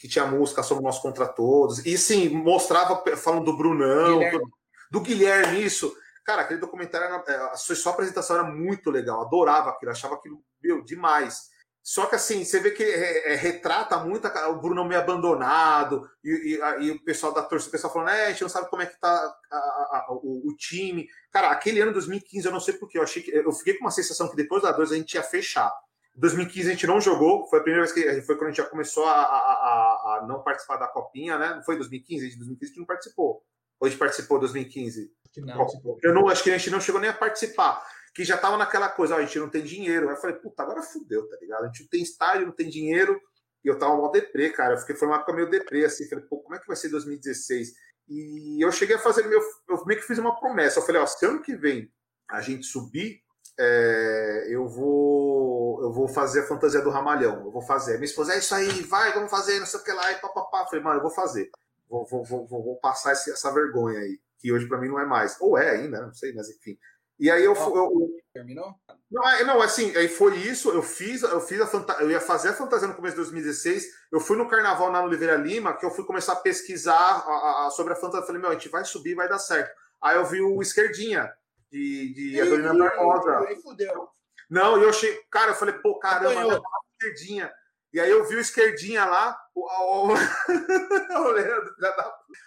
[0.00, 1.84] Que tinha música sobre nós contra todos.
[1.84, 4.38] E sim, mostrava, falando do Brunão, Guilherme.
[4.38, 4.50] Do,
[4.90, 5.94] do, Guilherme, isso.
[6.24, 10.14] Cara, aquele documentário, era, é, a sua, sua apresentação era muito legal, adorava aquilo, achava
[10.14, 11.50] aquilo, meu, demais.
[11.82, 16.08] Só que assim, você vê que é, é, retrata muito a, o Bruno meio abandonado,
[16.22, 18.48] e, e, a, e, o pessoal da torcida, o pessoal falando, é, a gente não
[18.48, 21.06] sabe como é que tá a, o, o, time.
[21.32, 23.90] Cara, aquele ano 2015, eu não sei porquê, eu achei que eu fiquei com uma
[23.90, 25.72] sensação que depois da 2 a gente ia fechar.
[26.16, 28.68] 2015 a gente não jogou, foi a primeira vez que foi quando a gente já
[28.68, 31.54] começou a, a, a não participar da copinha, né?
[31.54, 33.42] Não foi 2015, a gente 2015 a gente não participou.
[33.80, 35.12] Ou a gente participou em 2015?
[35.38, 35.66] Não,
[36.02, 37.82] eu não acho que a gente não chegou nem a participar.
[38.14, 40.08] Que já tava naquela coisa, ó, a gente não tem dinheiro.
[40.08, 41.64] Aí eu falei, puta, agora fudeu, tá ligado?
[41.64, 43.18] A gente não tem estádio, não tem dinheiro.
[43.64, 44.74] E eu tava mal deprê, cara.
[44.74, 46.08] Eu fiquei, foi uma época meio deprê, assim.
[46.08, 47.72] Falei, pô, como é que vai ser 2016?
[48.08, 50.80] E eu cheguei a fazer, meu, eu meio que fiz uma promessa.
[50.80, 51.90] Eu falei, ó, se ano que vem
[52.28, 53.22] a gente subir,
[53.58, 57.94] é, eu vou eu vou fazer a fantasia do ramalhão, eu vou fazer.
[57.94, 60.66] Minha esposa, é isso aí, vai, vamos fazer, não sei o que lá, e papapá.
[60.66, 61.50] Falei, mano, eu vou fazer.
[61.88, 65.04] Vou, vou, vou, vou passar esse, essa vergonha aí, que hoje para mim não é
[65.04, 65.36] mais.
[65.40, 66.78] Ou é ainda, não sei, mas enfim.
[67.18, 68.74] E aí eu, eu, terminou?
[69.10, 72.20] Não, é, não, assim, aí foi isso, eu fiz, eu fiz a fantasia, eu ia
[72.20, 73.84] fazer a fantasia no começo de 2016.
[74.10, 77.70] Eu fui no carnaval na Oliveira Lima, que eu fui começar a pesquisar a, a,
[77.70, 78.26] sobre a fantasia.
[78.26, 79.70] Falei, meu, a gente vai subir, vai dar certo.
[80.00, 81.30] Aí eu vi o esquerdinha,
[81.70, 83.38] de, de Adorina Barbosa.
[83.46, 84.08] Aí fudeu.
[84.50, 86.60] Não, eu achei, cara, eu falei, pô, caramba,
[86.98, 87.52] esquerdinha.
[87.92, 90.14] E aí eu vi o esquerdinha lá, o, o,
[91.26, 91.74] o Leandro,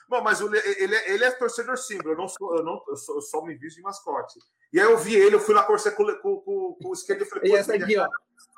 [0.07, 2.95] Bom, mas o, ele, é, ele é torcedor símbolo, eu não sou, eu não, eu,
[2.95, 4.39] sou, eu só me visto de mascote.
[4.71, 7.23] E aí eu vi ele, eu fui lá torcer com, com, com, com o esquerdo
[7.23, 8.07] e falei, e essa aqui, ó.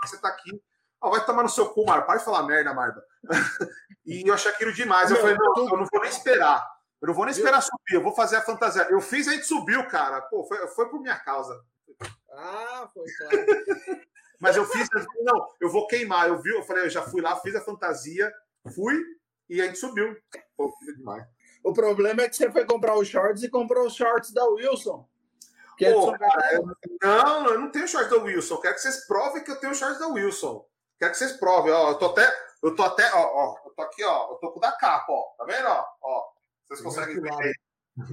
[0.03, 0.61] Você tá aqui.
[1.01, 2.05] Oh, vai tomar no seu cu, Marba.
[2.05, 3.03] Para de falar merda, Marba.
[4.05, 5.09] e eu achei aquilo demais.
[5.11, 6.65] Eu falei, não, eu não vou nem esperar.
[7.01, 8.87] Eu não vou nem esperar subir, eu vou fazer a fantasia.
[8.89, 10.21] Eu fiz, a gente subiu, cara.
[10.21, 11.61] Pô, foi, foi por minha causa.
[12.37, 13.45] Ah, foi claro.
[14.39, 14.87] Mas eu fiz,
[15.21, 16.27] não, eu vou queimar.
[16.27, 18.31] Eu vi, eu falei, eu já fui lá, fiz a fantasia,
[18.73, 19.01] fui
[19.49, 20.15] e a gente subiu.
[20.57, 21.25] Pô, demais.
[21.63, 25.07] O problema é que você foi comprar os shorts e comprou os shorts da Wilson.
[25.77, 28.57] Que Pô, é cara, eu, não, eu não tenho shorts da Wilson.
[28.57, 30.65] Quero que vocês provem que eu tenho shorts da Wilson.
[30.99, 31.89] Quero que vocês provem, ó.
[31.89, 32.31] Eu tô até,
[32.61, 34.31] eu tô até, ó, ó eu tô aqui, ó.
[34.31, 35.23] Eu tô com o da capa, ó.
[35.37, 35.85] Tá vendo, ó?
[36.01, 36.35] ó
[36.67, 37.55] vocês conseguem ver?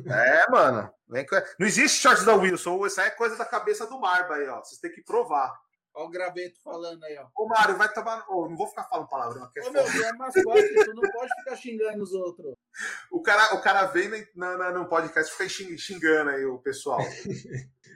[0.07, 0.93] É, mano.
[1.59, 2.87] Não existe shorts da Wilson.
[2.87, 4.61] Isso aí é coisa da cabeça do Marba aí, ó.
[4.61, 5.53] Vocês têm que provar.
[5.95, 7.29] Olha o graveto falando aí, ó.
[7.37, 8.25] Ô, Mário, vai tomar.
[8.29, 9.61] Oh, não vou ficar falando palavrão aqui.
[9.61, 12.55] É Ô, meu, tu é mascote, tu não pode ficar xingando os outros.
[13.11, 17.01] O cara, o cara vem no, no, no podcast e fica xingando aí o pessoal.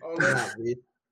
[0.03, 0.15] Ó,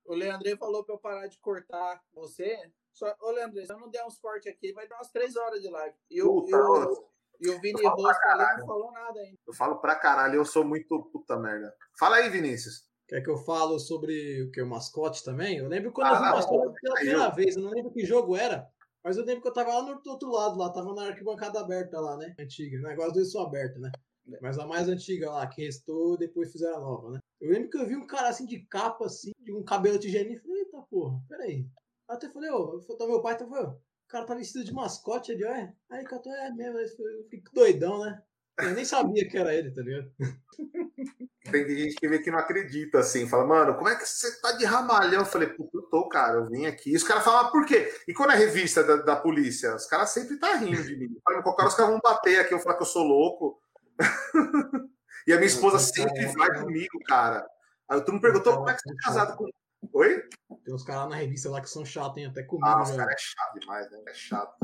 [0.06, 2.70] o, Leandro, o falou pra eu parar de cortar você.
[2.92, 5.62] Só, ô, Leandrei, se eu não der uns cortes aqui, vai dar umas três horas
[5.62, 5.96] de live.
[6.10, 7.10] E o, Puta, eu,
[7.40, 9.38] e o Vini Rosto ali não falou nada ainda.
[9.46, 11.74] Eu falo pra caralho, eu sou muito puta merda.
[11.98, 12.84] Fala aí, Vinícius.
[13.06, 14.62] Quer que eu falo sobre o que?
[14.62, 15.58] O mascote também?
[15.58, 17.34] Eu lembro quando ah, eu vi o mascote pela primeira eu...
[17.34, 18.66] vez, eu não lembro que jogo era.
[19.02, 22.00] Mas eu lembro que eu tava lá no outro lado, lá, tava na arquibancada aberta
[22.00, 22.34] lá, né?
[22.38, 22.78] Antiga.
[22.78, 23.92] O negócio deles são abertos, né?
[24.40, 27.18] Mas a mais antiga lá, que restou, depois fizeram a nova, né?
[27.38, 30.38] Eu lembro que eu vi um cara assim de capa, assim, de um cabelo tigelinho,
[30.38, 31.66] e falei, eita porra, peraí.
[32.08, 35.74] Até falei, ô, oh, meu pai, tava, o cara tá vestido de mascote ali, olha.
[35.90, 38.22] Aí que eu tô, é mesmo, eu fico doidão, né?
[38.58, 40.12] Eu nem sabia que era ele, tá ligado?
[41.50, 44.52] Tem gente que vê que não acredita, assim, fala, mano, como é que você tá
[44.52, 45.20] de ramalhão?
[45.20, 46.90] Eu falei, puta, eu tô, cara, eu vim aqui.
[46.92, 47.92] E os caras falam, ah, por quê?
[48.08, 49.74] E quando é revista da, da polícia?
[49.74, 51.14] Os caras sempre tá rindo de mim.
[51.42, 53.60] Qualquer os caras vão bater aqui, eu falar que eu sou louco.
[55.26, 57.46] e a minha esposa sempre vai comigo, cara.
[57.88, 59.48] Aí tu me perguntou como é que você é casado com.
[59.92, 60.28] Oi?
[60.64, 62.26] Tem uns caras na revista lá que são chatos, hein?
[62.26, 62.66] Até comigo.
[62.66, 64.02] Ah, os caras é chato demais, né?
[64.08, 64.54] É chato.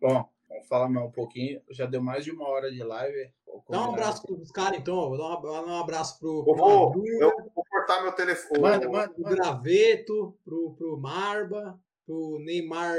[0.00, 1.62] Bom, Vamos falar mais um pouquinho.
[1.70, 3.32] Já deu mais de uma hora de live.
[3.70, 5.08] Dá um abraço para os caras, então.
[5.08, 6.44] Vou dar um, um abraço pro.
[6.44, 8.60] pro vou, eu vou cortar meu telefone.
[8.60, 12.96] Manda, manda, pro Graveto, pro, pro Marba, pro Neymar.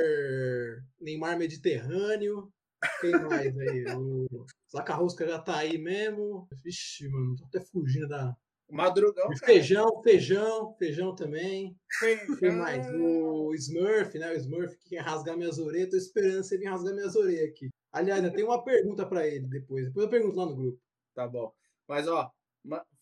[0.99, 2.51] Neymar Mediterrâneo.
[2.99, 3.86] Quem mais aí?
[3.95, 6.47] O Zacarrosca já tá aí mesmo.
[6.64, 8.36] Vixe, mano, tô até fugindo da,
[8.74, 9.30] Madrugão.
[9.38, 11.78] Feijão, feijão, feijão também.
[12.00, 12.38] Feijão.
[12.38, 12.88] Tem mais?
[12.90, 14.32] O Smurf, né?
[14.32, 15.92] O Smurf que quer rasgar minhas orelhas.
[15.92, 17.70] Tô esperando você vir rasgar minhas orelhas aqui.
[17.92, 19.86] Aliás, eu tenho uma pergunta para ele depois.
[19.86, 20.80] Depois eu pergunto lá no grupo.
[21.14, 21.54] Tá bom.
[21.88, 22.32] Mas, ó,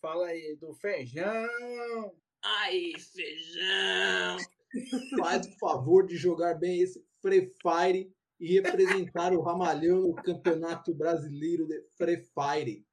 [0.01, 2.13] fala aí do feijão.
[2.43, 4.37] Ai, feijão.
[5.19, 10.93] Faz o favor de jogar bem esse Free Fire e representar o Ramalhão no Campeonato
[10.93, 12.85] Brasileiro de Free Fire.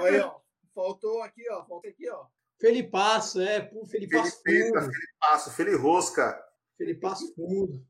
[0.00, 0.43] Olha, ó
[0.74, 1.64] faltou aqui, ó.
[1.64, 2.26] Faltou aqui, ó.
[2.60, 3.60] Felipasso, é.
[3.60, 4.92] Pô, Felipasso Felipe, fundo.
[4.92, 6.44] Felipasso, Felirosca.
[6.76, 7.86] Felipasso fundo.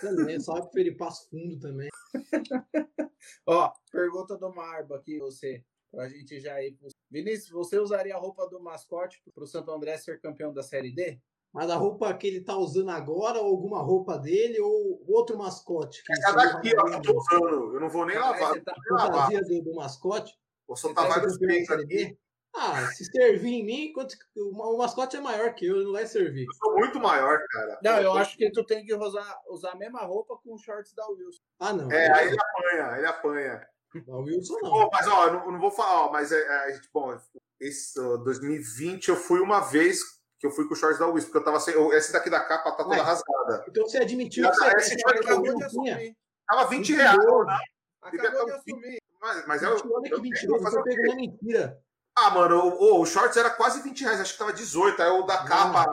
[0.00, 1.88] também, salve Felipasso fundo também.
[3.46, 5.64] ó, pergunta do Marbo aqui, você.
[5.90, 6.88] Pra gente já ir pro...
[7.10, 11.18] Vinícius, você usaria a roupa do mascote pro Santo André ser campeão da Série D?
[11.50, 16.04] Mas a roupa que ele tá usando agora, ou alguma roupa dele, ou outro mascote?
[16.04, 17.74] Que é cada aqui, ó, que eu tô usando.
[17.74, 18.60] Eu não vou nem lavar.
[18.62, 20.38] Tá, fantasia do, do mascote?
[20.68, 22.16] Vou soltar vários peitos aqui.
[22.54, 23.92] Ah, se servir em mim,
[24.36, 26.44] o mascote é maior que eu, não vai servir.
[26.44, 27.78] Eu sou muito maior, cara.
[27.82, 30.92] Não, eu acho que tu tem que usar, usar a mesma roupa com os shorts
[30.94, 31.40] da Wilson.
[31.58, 31.90] Ah, não.
[31.90, 33.68] É, aí ele apanha, ele apanha.
[34.06, 34.70] Da Wilson não.
[34.70, 37.16] Pô, mas ó, eu não, eu não vou falar, ó, mas é, é, bom,
[37.60, 40.00] esse uh, 2020 eu fui uma vez
[40.38, 41.74] que eu fui com o shorts da Wilson, porque eu tava sem.
[41.74, 43.00] Eu, esse daqui da capa tá toda é.
[43.00, 43.64] rasgada.
[43.68, 46.16] Então você admitiu que você esse acabou de assumir.
[46.46, 47.18] Tava 20 reais.
[47.18, 47.58] Né?
[48.02, 48.97] Acabou de assumir.
[49.20, 51.82] Mas, mas eu, olha que mentiroso, você pegou mentira.
[52.16, 55.00] Ah, mano, o, o, shorts era quase 20 reais, acho que tava 18.
[55.00, 55.86] Aí o da capa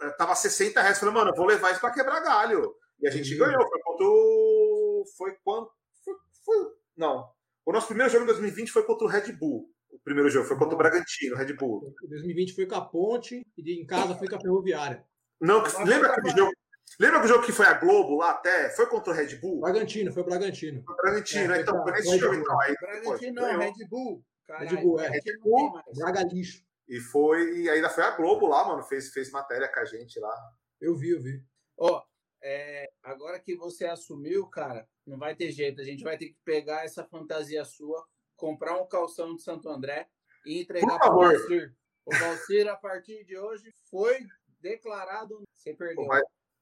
[0.00, 0.10] ah.
[0.12, 0.98] tava 60 reais.
[0.98, 2.74] Falei, mano, eu vou levar isso pra quebrar galho.
[3.00, 3.66] E a gente ganhou.
[3.68, 5.04] Foi contra o.
[5.16, 5.70] Foi quando.
[6.04, 6.14] Foi,
[6.44, 7.28] foi, Não.
[7.66, 9.68] O nosso primeiro jogo em 2020 foi contra o Red Bull.
[9.90, 11.94] O primeiro jogo foi contra o Bragantino, Red Bull.
[12.08, 15.04] 2020 foi com a Ponte e em casa foi com a Ferroviária.
[15.40, 16.52] Não, lembra aquele jogo?
[16.98, 18.70] Lembra o jogo que foi a Globo lá até?
[18.70, 19.60] Foi contra o Red Bull?
[19.60, 20.82] Bragantino, foi o Bragantino.
[20.84, 22.60] Foi o Bragantino, é, então, foi nesse jogo então.
[22.60, 24.24] Aí, Bragantino não, Red Bull.
[24.46, 25.08] Caralho, Red Bull, é.
[25.08, 26.64] Red Bull, Braga lixo.
[26.86, 30.20] E foi, e ainda foi a Globo lá, mano, fez, fez matéria com a gente
[30.20, 30.34] lá.
[30.80, 31.42] Eu vi, eu vi.
[31.78, 32.02] Ó,
[32.42, 35.80] é, agora que você assumiu, cara, não vai ter jeito.
[35.80, 38.06] A gente vai ter que pegar essa fantasia sua,
[38.36, 40.06] comprar um calção de Santo André
[40.44, 41.74] e entregar para o Valcir.
[42.04, 44.26] O Valcir, a partir de hoje, foi
[44.60, 45.42] declarado.
[45.54, 46.06] Você perdeu.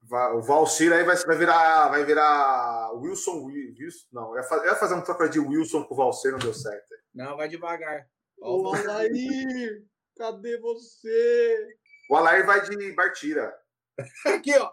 [0.03, 4.95] Vai, O Valcir aí vai, vai virar vai virar Wilson, Wilson não, eu ia fazer
[4.95, 6.89] um troca de Wilson com o Valcir, não deu certo.
[7.15, 8.07] Não, vai devagar.
[8.41, 9.85] Ô, Alair,
[10.17, 11.77] cadê você?
[12.11, 13.55] O Alair vai de Bartira.
[14.27, 14.73] Aqui, ó.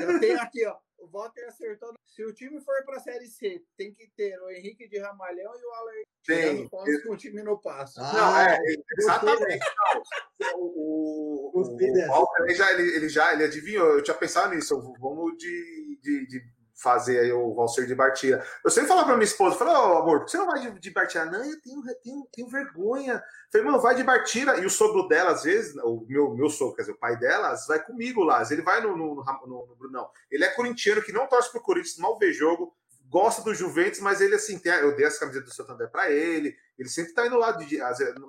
[0.00, 0.76] Eu tenho aqui, ó.
[1.00, 1.94] O Walter acertou.
[2.06, 5.52] Se o time for para a Série C, tem que ter o Henrique de Ramalhão
[5.58, 8.00] e o Alair tirando pontos com o time no passo.
[8.00, 8.58] Ah, não, é,
[8.98, 9.64] exatamente.
[10.40, 10.60] Não.
[10.60, 13.86] O, o, o Walter ele já, ele, ele, já ele adivinhou.
[13.88, 14.80] Eu tinha pensado nisso.
[14.98, 18.44] Vamos de, de, de fazer aí o Valser de Bartira.
[18.64, 20.90] Eu sempre falava pra minha esposa, falei, ô oh, amor, você não vai de, de
[20.90, 21.26] Bartira?
[21.26, 23.22] Não, eu tenho, eu tenho, tenho vergonha.
[23.52, 24.58] falei, mano, vai de Bartira.
[24.58, 27.66] E o sogro dela, às vezes, o meu, meu sogro, quer dizer, o pai delas,
[27.66, 28.42] vai comigo lá.
[28.50, 30.08] Ele vai no, no, no, no Brunão.
[30.30, 32.74] Ele é corintiano que não torce pro Corinthians, mal vê jogo,
[33.10, 36.56] gosta do Juventus, mas ele, assim, tem, eu dei essa camiseta do Santander pra ele.
[36.78, 37.52] Ele sempre tá indo lá.
[37.52, 37.78] De,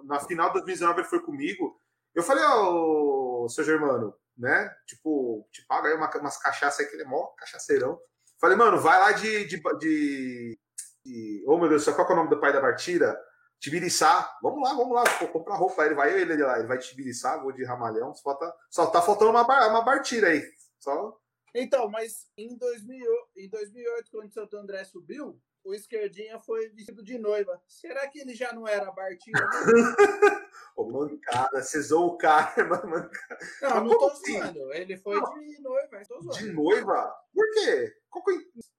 [0.04, 1.80] na final de 2019 ele foi comigo.
[2.14, 4.70] Eu falei, ô, oh, seu Germano, né?
[4.86, 7.98] Tipo, te paga aí uma, umas cachaças aí que ele é mó cachaceirão.
[8.42, 9.46] Falei, mano, vai lá de.
[9.46, 10.60] de, de,
[11.06, 11.44] de...
[11.48, 13.16] Oh, meu Deus, qual é o nome do pai da Bartira?
[13.60, 14.36] Tibiriçá.
[14.42, 15.86] Vamos lá, vamos lá, vou comprar roupa.
[15.86, 18.16] Ele vai ele lá, ele vai Tibiriçá, vou de Ramalhão.
[18.16, 20.44] Só tá, só tá faltando uma, uma Bartira aí.
[20.80, 21.16] Só...
[21.54, 23.06] Então, mas em, 2000,
[23.38, 27.62] em 2008, quando o Santo André subiu, o esquerdinha foi vestido de noiva.
[27.68, 29.48] Será que ele já não era Bartira?
[30.76, 33.40] Ô, mancada, zoou o cara, mancada.
[33.62, 34.40] Não, não tô assim?
[34.40, 34.74] zoando.
[34.74, 35.40] Ele foi não.
[35.40, 36.02] de noiva.
[36.38, 37.16] De noiva?
[37.34, 37.94] Por quê?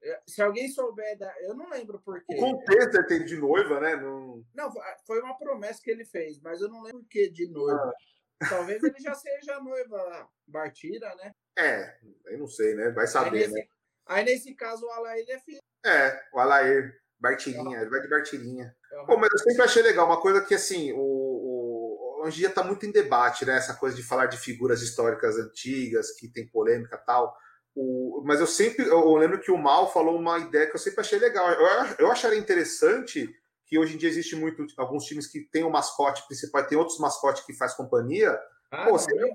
[0.03, 1.33] É, se alguém souber da.
[1.41, 2.35] Eu não lembro por quê.
[2.35, 3.95] O contexto é ter de noiva, né?
[3.95, 4.43] Não...
[4.53, 4.71] não,
[5.05, 7.93] foi uma promessa que ele fez, mas eu não lembro por que de noiva.
[8.41, 8.49] Ah.
[8.49, 11.33] Talvez ele já seja noiva Bartira, né?
[11.57, 12.89] É, eu não sei, né?
[12.91, 13.65] Vai saber, né?
[14.05, 15.61] Aí nesse caso o Alair é filho.
[15.85, 18.75] É, o Alair, Bartirinha, ele vai de Bartirinha.
[18.91, 22.39] É Pô, mas eu sempre achei legal, uma coisa que assim, o, o, hoje em
[22.39, 23.57] dia está muito em debate, né?
[23.57, 27.35] Essa coisa de falar de figuras históricas antigas, que tem polêmica e tal.
[27.75, 31.01] O, mas eu sempre, eu lembro que o Mal falou uma ideia que eu sempre
[31.01, 31.49] achei legal.
[31.51, 33.29] Eu, eu acharia interessante
[33.65, 36.77] que hoje em dia existe muito alguns times que tem o um mascote principal, tem
[36.77, 38.37] outros mascotes que faz companhia.
[38.69, 39.33] Ah, Pô, não,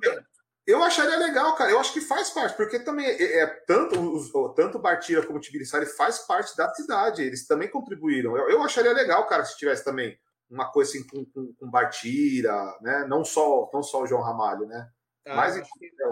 [0.68, 1.70] eu, acharia legal, cara.
[1.70, 5.40] Eu acho que faz parte, porque também é, é tanto os, tanto Bartira como o
[5.40, 7.22] Tibiriçari faz parte da cidade.
[7.22, 8.36] Eles também contribuíram.
[8.36, 10.18] Eu, eu acharia legal, cara, se tivesse também
[10.50, 13.04] uma coisa assim com, com, com Bartira, né?
[13.08, 14.90] Não só, não só o João Ramalho, né?
[15.26, 15.60] Ah, Mas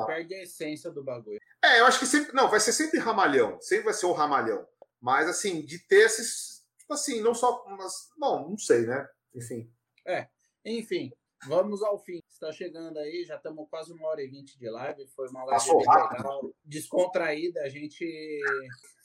[0.06, 1.40] perde a essência do bagulho.
[1.64, 2.34] É, eu acho que sempre.
[2.34, 3.58] Não, vai ser sempre ramalhão.
[3.60, 4.66] Sempre vai ser o ramalhão.
[5.00, 6.64] Mas, assim, de ter esses.
[6.78, 7.64] Tipo assim, não só.
[7.78, 9.08] Mas, bom, não sei, né?
[9.34, 9.70] Enfim.
[10.06, 10.28] É,
[10.64, 11.12] enfim.
[11.44, 12.20] Vamos ao fim.
[12.28, 15.06] Está chegando aí, já estamos quase uma hora e vinte de live.
[15.08, 17.62] Foi uma live legal, descontraída.
[17.62, 18.04] A gente.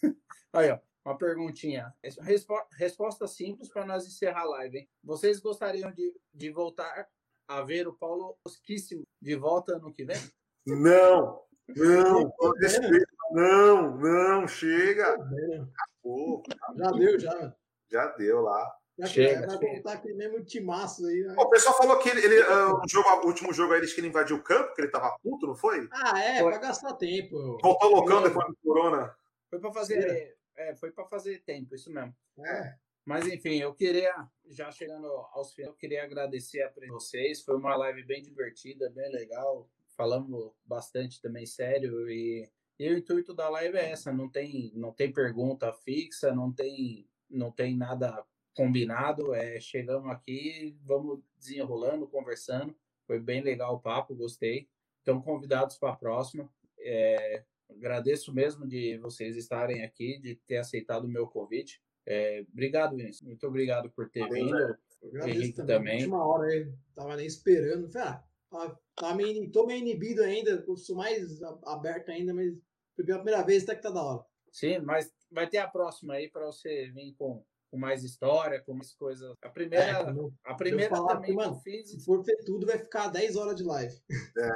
[0.54, 0.80] aí, ó.
[1.04, 1.92] Uma perguntinha.
[2.22, 4.90] Respo resposta simples para nós encerrar a live, hein?
[5.04, 7.08] Vocês gostariam de, de voltar
[7.48, 10.18] a ver o Paulo Osquíssimo de volta ano que vem?
[10.66, 12.32] Não, não,
[13.32, 15.14] não, não, chega.
[15.14, 16.44] Acabou.
[16.76, 17.56] Já deu, já.
[17.90, 18.81] Já deu lá.
[19.08, 21.22] Chega, vai voltar aquele mesmo timaço aí.
[21.22, 21.36] Né?
[21.38, 24.08] O pessoal falou que ele, ele uh, o, jogo, o último jogo aí, que ele
[24.08, 25.88] invadiu o campo, que ele tava puto, não foi?
[25.92, 26.52] Ah, é, foi.
[26.52, 27.58] pra gastar tempo.
[27.62, 29.16] Voltou loucão depois do Corona.
[29.50, 30.38] Foi pra fazer.
[30.56, 32.16] É, foi pra fazer tempo, isso mesmo.
[32.40, 32.76] É.
[33.06, 34.14] Mas enfim, eu queria,
[34.50, 37.42] já chegando aos finais, eu queria agradecer a vocês.
[37.42, 39.68] Foi uma live bem divertida, bem legal.
[39.98, 42.50] Falamos bastante também sério e,
[42.80, 47.08] e o intuito da live é essa, não tem, não tem pergunta fixa, não tem,
[47.30, 48.26] não tem nada
[48.56, 49.34] combinado.
[49.34, 52.76] É, chegamos aqui, vamos desenrolando, conversando.
[53.06, 54.68] Foi bem legal o papo, gostei.
[55.00, 56.50] Estão convidados para a próxima.
[56.80, 61.82] É, agradeço mesmo de vocês estarem aqui, de ter aceitado o meu convite.
[62.06, 63.22] É, obrigado, Vinícius.
[63.22, 65.28] Muito obrigado por ter Valeu, vindo.
[65.28, 65.78] Henrique também.
[65.78, 65.98] também.
[65.98, 67.90] Última hora aí, tava nem esperando.
[67.98, 72.54] Ah, tá, tá meio, tô meio inibido ainda, sou mais aberto ainda, mas
[72.96, 74.26] foi a primeira vez até que tá da hora.
[74.52, 78.74] Sim, mas vai ter a próxima aí para você vir com, com mais história, com
[78.74, 79.34] mais coisas.
[79.42, 81.90] A primeira, é, a primeira também que, mano, fiz.
[81.90, 83.96] Se for ver tudo, vai ficar 10 horas de live.
[84.38, 84.52] É.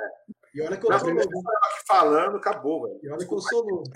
[0.54, 1.30] E olha que eu sou novo.
[1.88, 3.00] falando, acabou, velho.
[3.02, 3.90] E olha que eu sou novo.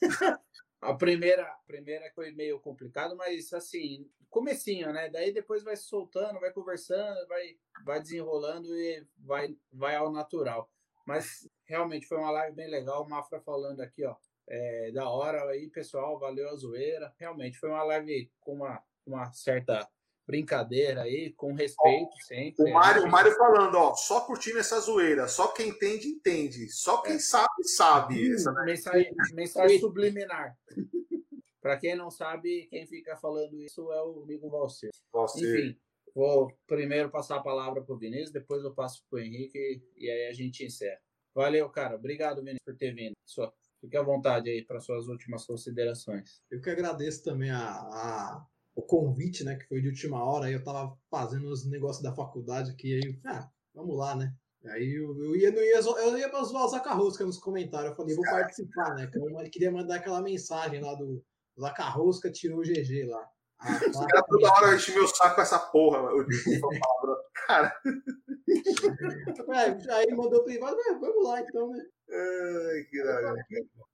[0.80, 5.10] A primeira, a primeira foi meio complicado, mas assim, comecinho, né?
[5.10, 10.70] Daí depois vai soltando, vai conversando, vai, vai desenrolando e vai, vai ao natural.
[11.04, 13.02] Mas realmente foi uma live bem legal.
[13.02, 14.14] O Mafra falando aqui, ó.
[14.48, 16.18] É, da hora aí, pessoal.
[16.18, 17.14] Valeu a zoeira.
[17.18, 19.88] Realmente foi uma live com uma, uma certa
[20.28, 22.62] brincadeira aí, com respeito ó, sempre.
[22.62, 22.72] O né?
[22.72, 27.14] Mário, o Mário falando, ó, só curtindo essa zoeira, só quem entende, entende, só quem
[27.14, 27.18] é.
[27.18, 28.34] sabe, sabe.
[28.34, 28.64] Essa, né?
[28.66, 30.54] mensagem, mensagem subliminar.
[31.62, 34.90] Para quem não sabe, quem fica falando isso é o amigo Valcer.
[35.36, 35.78] Enfim,
[36.14, 40.10] vou primeiro passar a palavra para o Vinícius, depois eu passo para o Henrique e
[40.10, 41.00] aí a gente encerra.
[41.34, 41.96] Valeu, cara.
[41.96, 43.14] Obrigado, Vinícius, por ter vindo.
[43.24, 46.42] Sua Fique à vontade aí para suas últimas considerações.
[46.50, 49.56] Eu que agradeço também a, a, o convite, né?
[49.56, 50.46] Que foi de última hora.
[50.46, 52.94] Aí eu tava fazendo os negócios da faculdade aqui.
[52.94, 54.34] Aí, ah, vamos lá, né?
[54.66, 57.90] Aí eu, eu ia, não ia, eu ia pra zoar o Zacarrosca nos comentários.
[57.90, 59.06] Eu falei, vou participar, né?
[59.06, 61.24] Que eu queria mandar aquela mensagem lá do
[61.58, 63.28] Zacarrosca tirou o GG lá.
[63.60, 65.98] Os caras toda hora enchem meu saco com essa porra.
[66.10, 66.26] Eu
[67.46, 67.74] cara.
[69.50, 71.84] É, aí mandou privado, vamos lá então, né?
[72.10, 73.02] Ai, que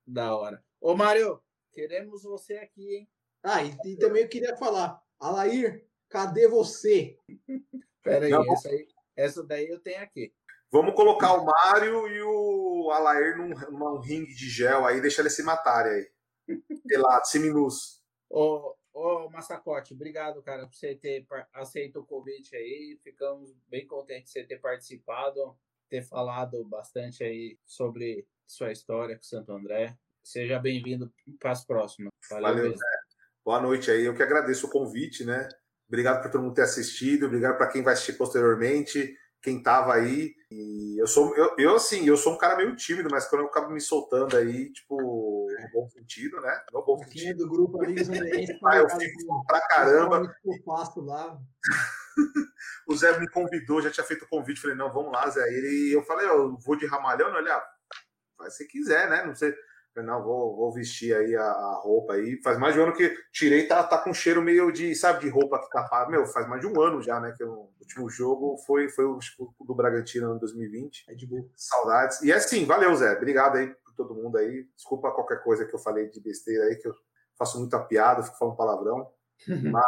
[0.06, 0.62] da hora.
[0.80, 1.40] Ô, Mário,
[1.72, 3.08] queremos você aqui, hein?
[3.42, 7.18] Ah, e, e também eu queria falar, Alair, cadê você?
[8.02, 10.32] Pera aí, essa, aí, essa daí eu tenho aqui.
[10.70, 15.34] Vamos colocar o Mário e o Alair num, num ringue de gel aí, deixa eles
[15.34, 16.62] se matarem aí.
[16.86, 18.02] Pelado, seminus.
[18.28, 22.98] Ô, ô, Massacote, obrigado, cara, por você ter aceito o convite aí.
[23.02, 25.56] Ficamos bem contentes de você ter participado,
[25.90, 29.96] ter falado bastante aí sobre sua história com Santo André.
[30.22, 32.10] Seja bem-vindo para as próximas.
[32.30, 32.74] Valeu, Valeu
[33.44, 34.04] Boa noite aí.
[34.04, 35.48] Eu que agradeço o convite, né?
[35.86, 39.14] Obrigado por todo mundo ter assistido, obrigado para quem vai assistir posteriormente
[39.44, 40.34] quem tava aí.
[40.50, 43.48] E eu sou, eu, eu, assim, eu sou um cara meio tímido, mas quando eu
[43.48, 44.96] acabo me soltando aí, tipo,
[45.84, 46.64] bom sentido, né?
[46.72, 47.44] No bom sentido.
[47.44, 48.08] do grupo Amigos
[48.64, 50.34] Ah, eu fico pra caramba.
[50.44, 51.38] Eu faço lá.
[52.88, 55.42] o Zé me convidou, já tinha feito o convite, falei, não, vamos lá, Zé.
[55.50, 57.62] E eu falei, eu vou de ramalhão, não, olha,
[58.36, 59.24] faz se quiser, né?
[59.24, 59.54] Não sei.
[59.96, 62.40] Não, vou, vou vestir aí a, a, roupa aí.
[62.42, 65.28] Faz mais de um ano que tirei, tá, tá com cheiro meio de, sabe, de
[65.28, 66.08] roupa que tá.
[66.10, 67.32] Meu, faz mais de um ano já, né?
[67.36, 69.20] Que o último jogo foi, foi o
[69.60, 71.04] do Bragantino em 2020.
[71.08, 71.48] É de boa.
[71.54, 72.20] Saudades.
[72.22, 73.12] E é assim, valeu, Zé.
[73.12, 74.68] Obrigado aí todo mundo aí.
[74.74, 76.94] Desculpa qualquer coisa que eu falei de besteira aí, que eu
[77.36, 79.10] faço muita piada, fico falando palavrão.
[79.46, 79.86] Mas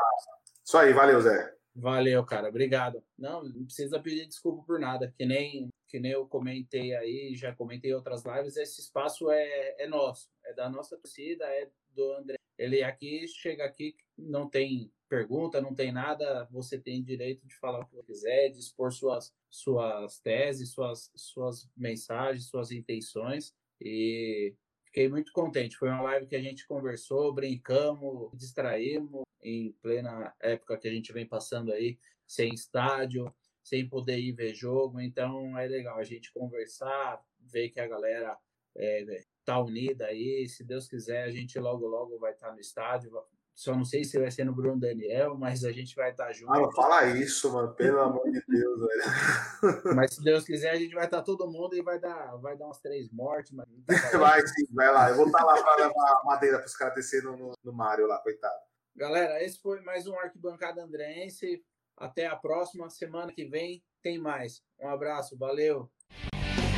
[0.65, 1.55] isso aí, valeu, Zé.
[1.75, 2.49] Valeu, cara.
[2.49, 3.03] Obrigado.
[3.19, 5.13] Não, não precisa pedir desculpa por nada.
[5.17, 9.77] Que nem que nem eu comentei aí, já comentei em outras lives, esse espaço é,
[9.79, 12.37] é nosso, é da nossa torcida, é do André.
[12.59, 17.81] Ele aqui, chega aqui, não tem pergunta, não tem nada, você tem direito de falar
[17.81, 23.55] o que quiser, de expor suas, suas teses, suas, suas mensagens, suas intenções.
[23.81, 24.55] E
[24.85, 25.77] fiquei muito contente.
[25.77, 31.13] Foi uma live que a gente conversou, brincamos, distraímos em plena época que a gente
[31.13, 33.33] vem passando aí, sem estádio,
[33.63, 35.01] sem poder ir ver jogo.
[35.01, 38.37] Então é legal a gente conversar, ver que a galera
[38.77, 40.49] é, tá unida aí.
[40.49, 43.11] Se Deus quiser, a gente logo, logo vai estar tá no estádio.
[43.57, 46.33] Só não sei se vai ser no Bruno Daniel, mas a gente vai estar tá
[46.33, 46.53] junto.
[46.53, 49.97] Ah, não fala isso, mano, pelo amor de Deus, velho.
[49.97, 52.55] Mas se Deus quiser, a gente vai estar tá todo mundo e vai dar, vai
[52.55, 53.53] dar umas três mortes.
[53.53, 53.87] Mas tá
[54.19, 55.09] vai sim, vai lá.
[55.09, 58.07] Eu vou estar tá lá para levar madeira para os caras descerem no, no Mário
[58.07, 58.61] lá, coitado.
[58.95, 61.65] Galera, esse foi mais um Arquibancada Andrense.
[61.97, 64.61] Até a próxima semana que vem tem mais.
[64.79, 65.91] Um abraço, valeu.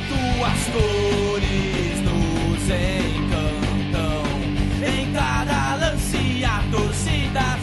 [0.07, 4.23] Tuas cores nos encantam
[4.81, 5.58] em cada
[6.71, 7.58] torcida.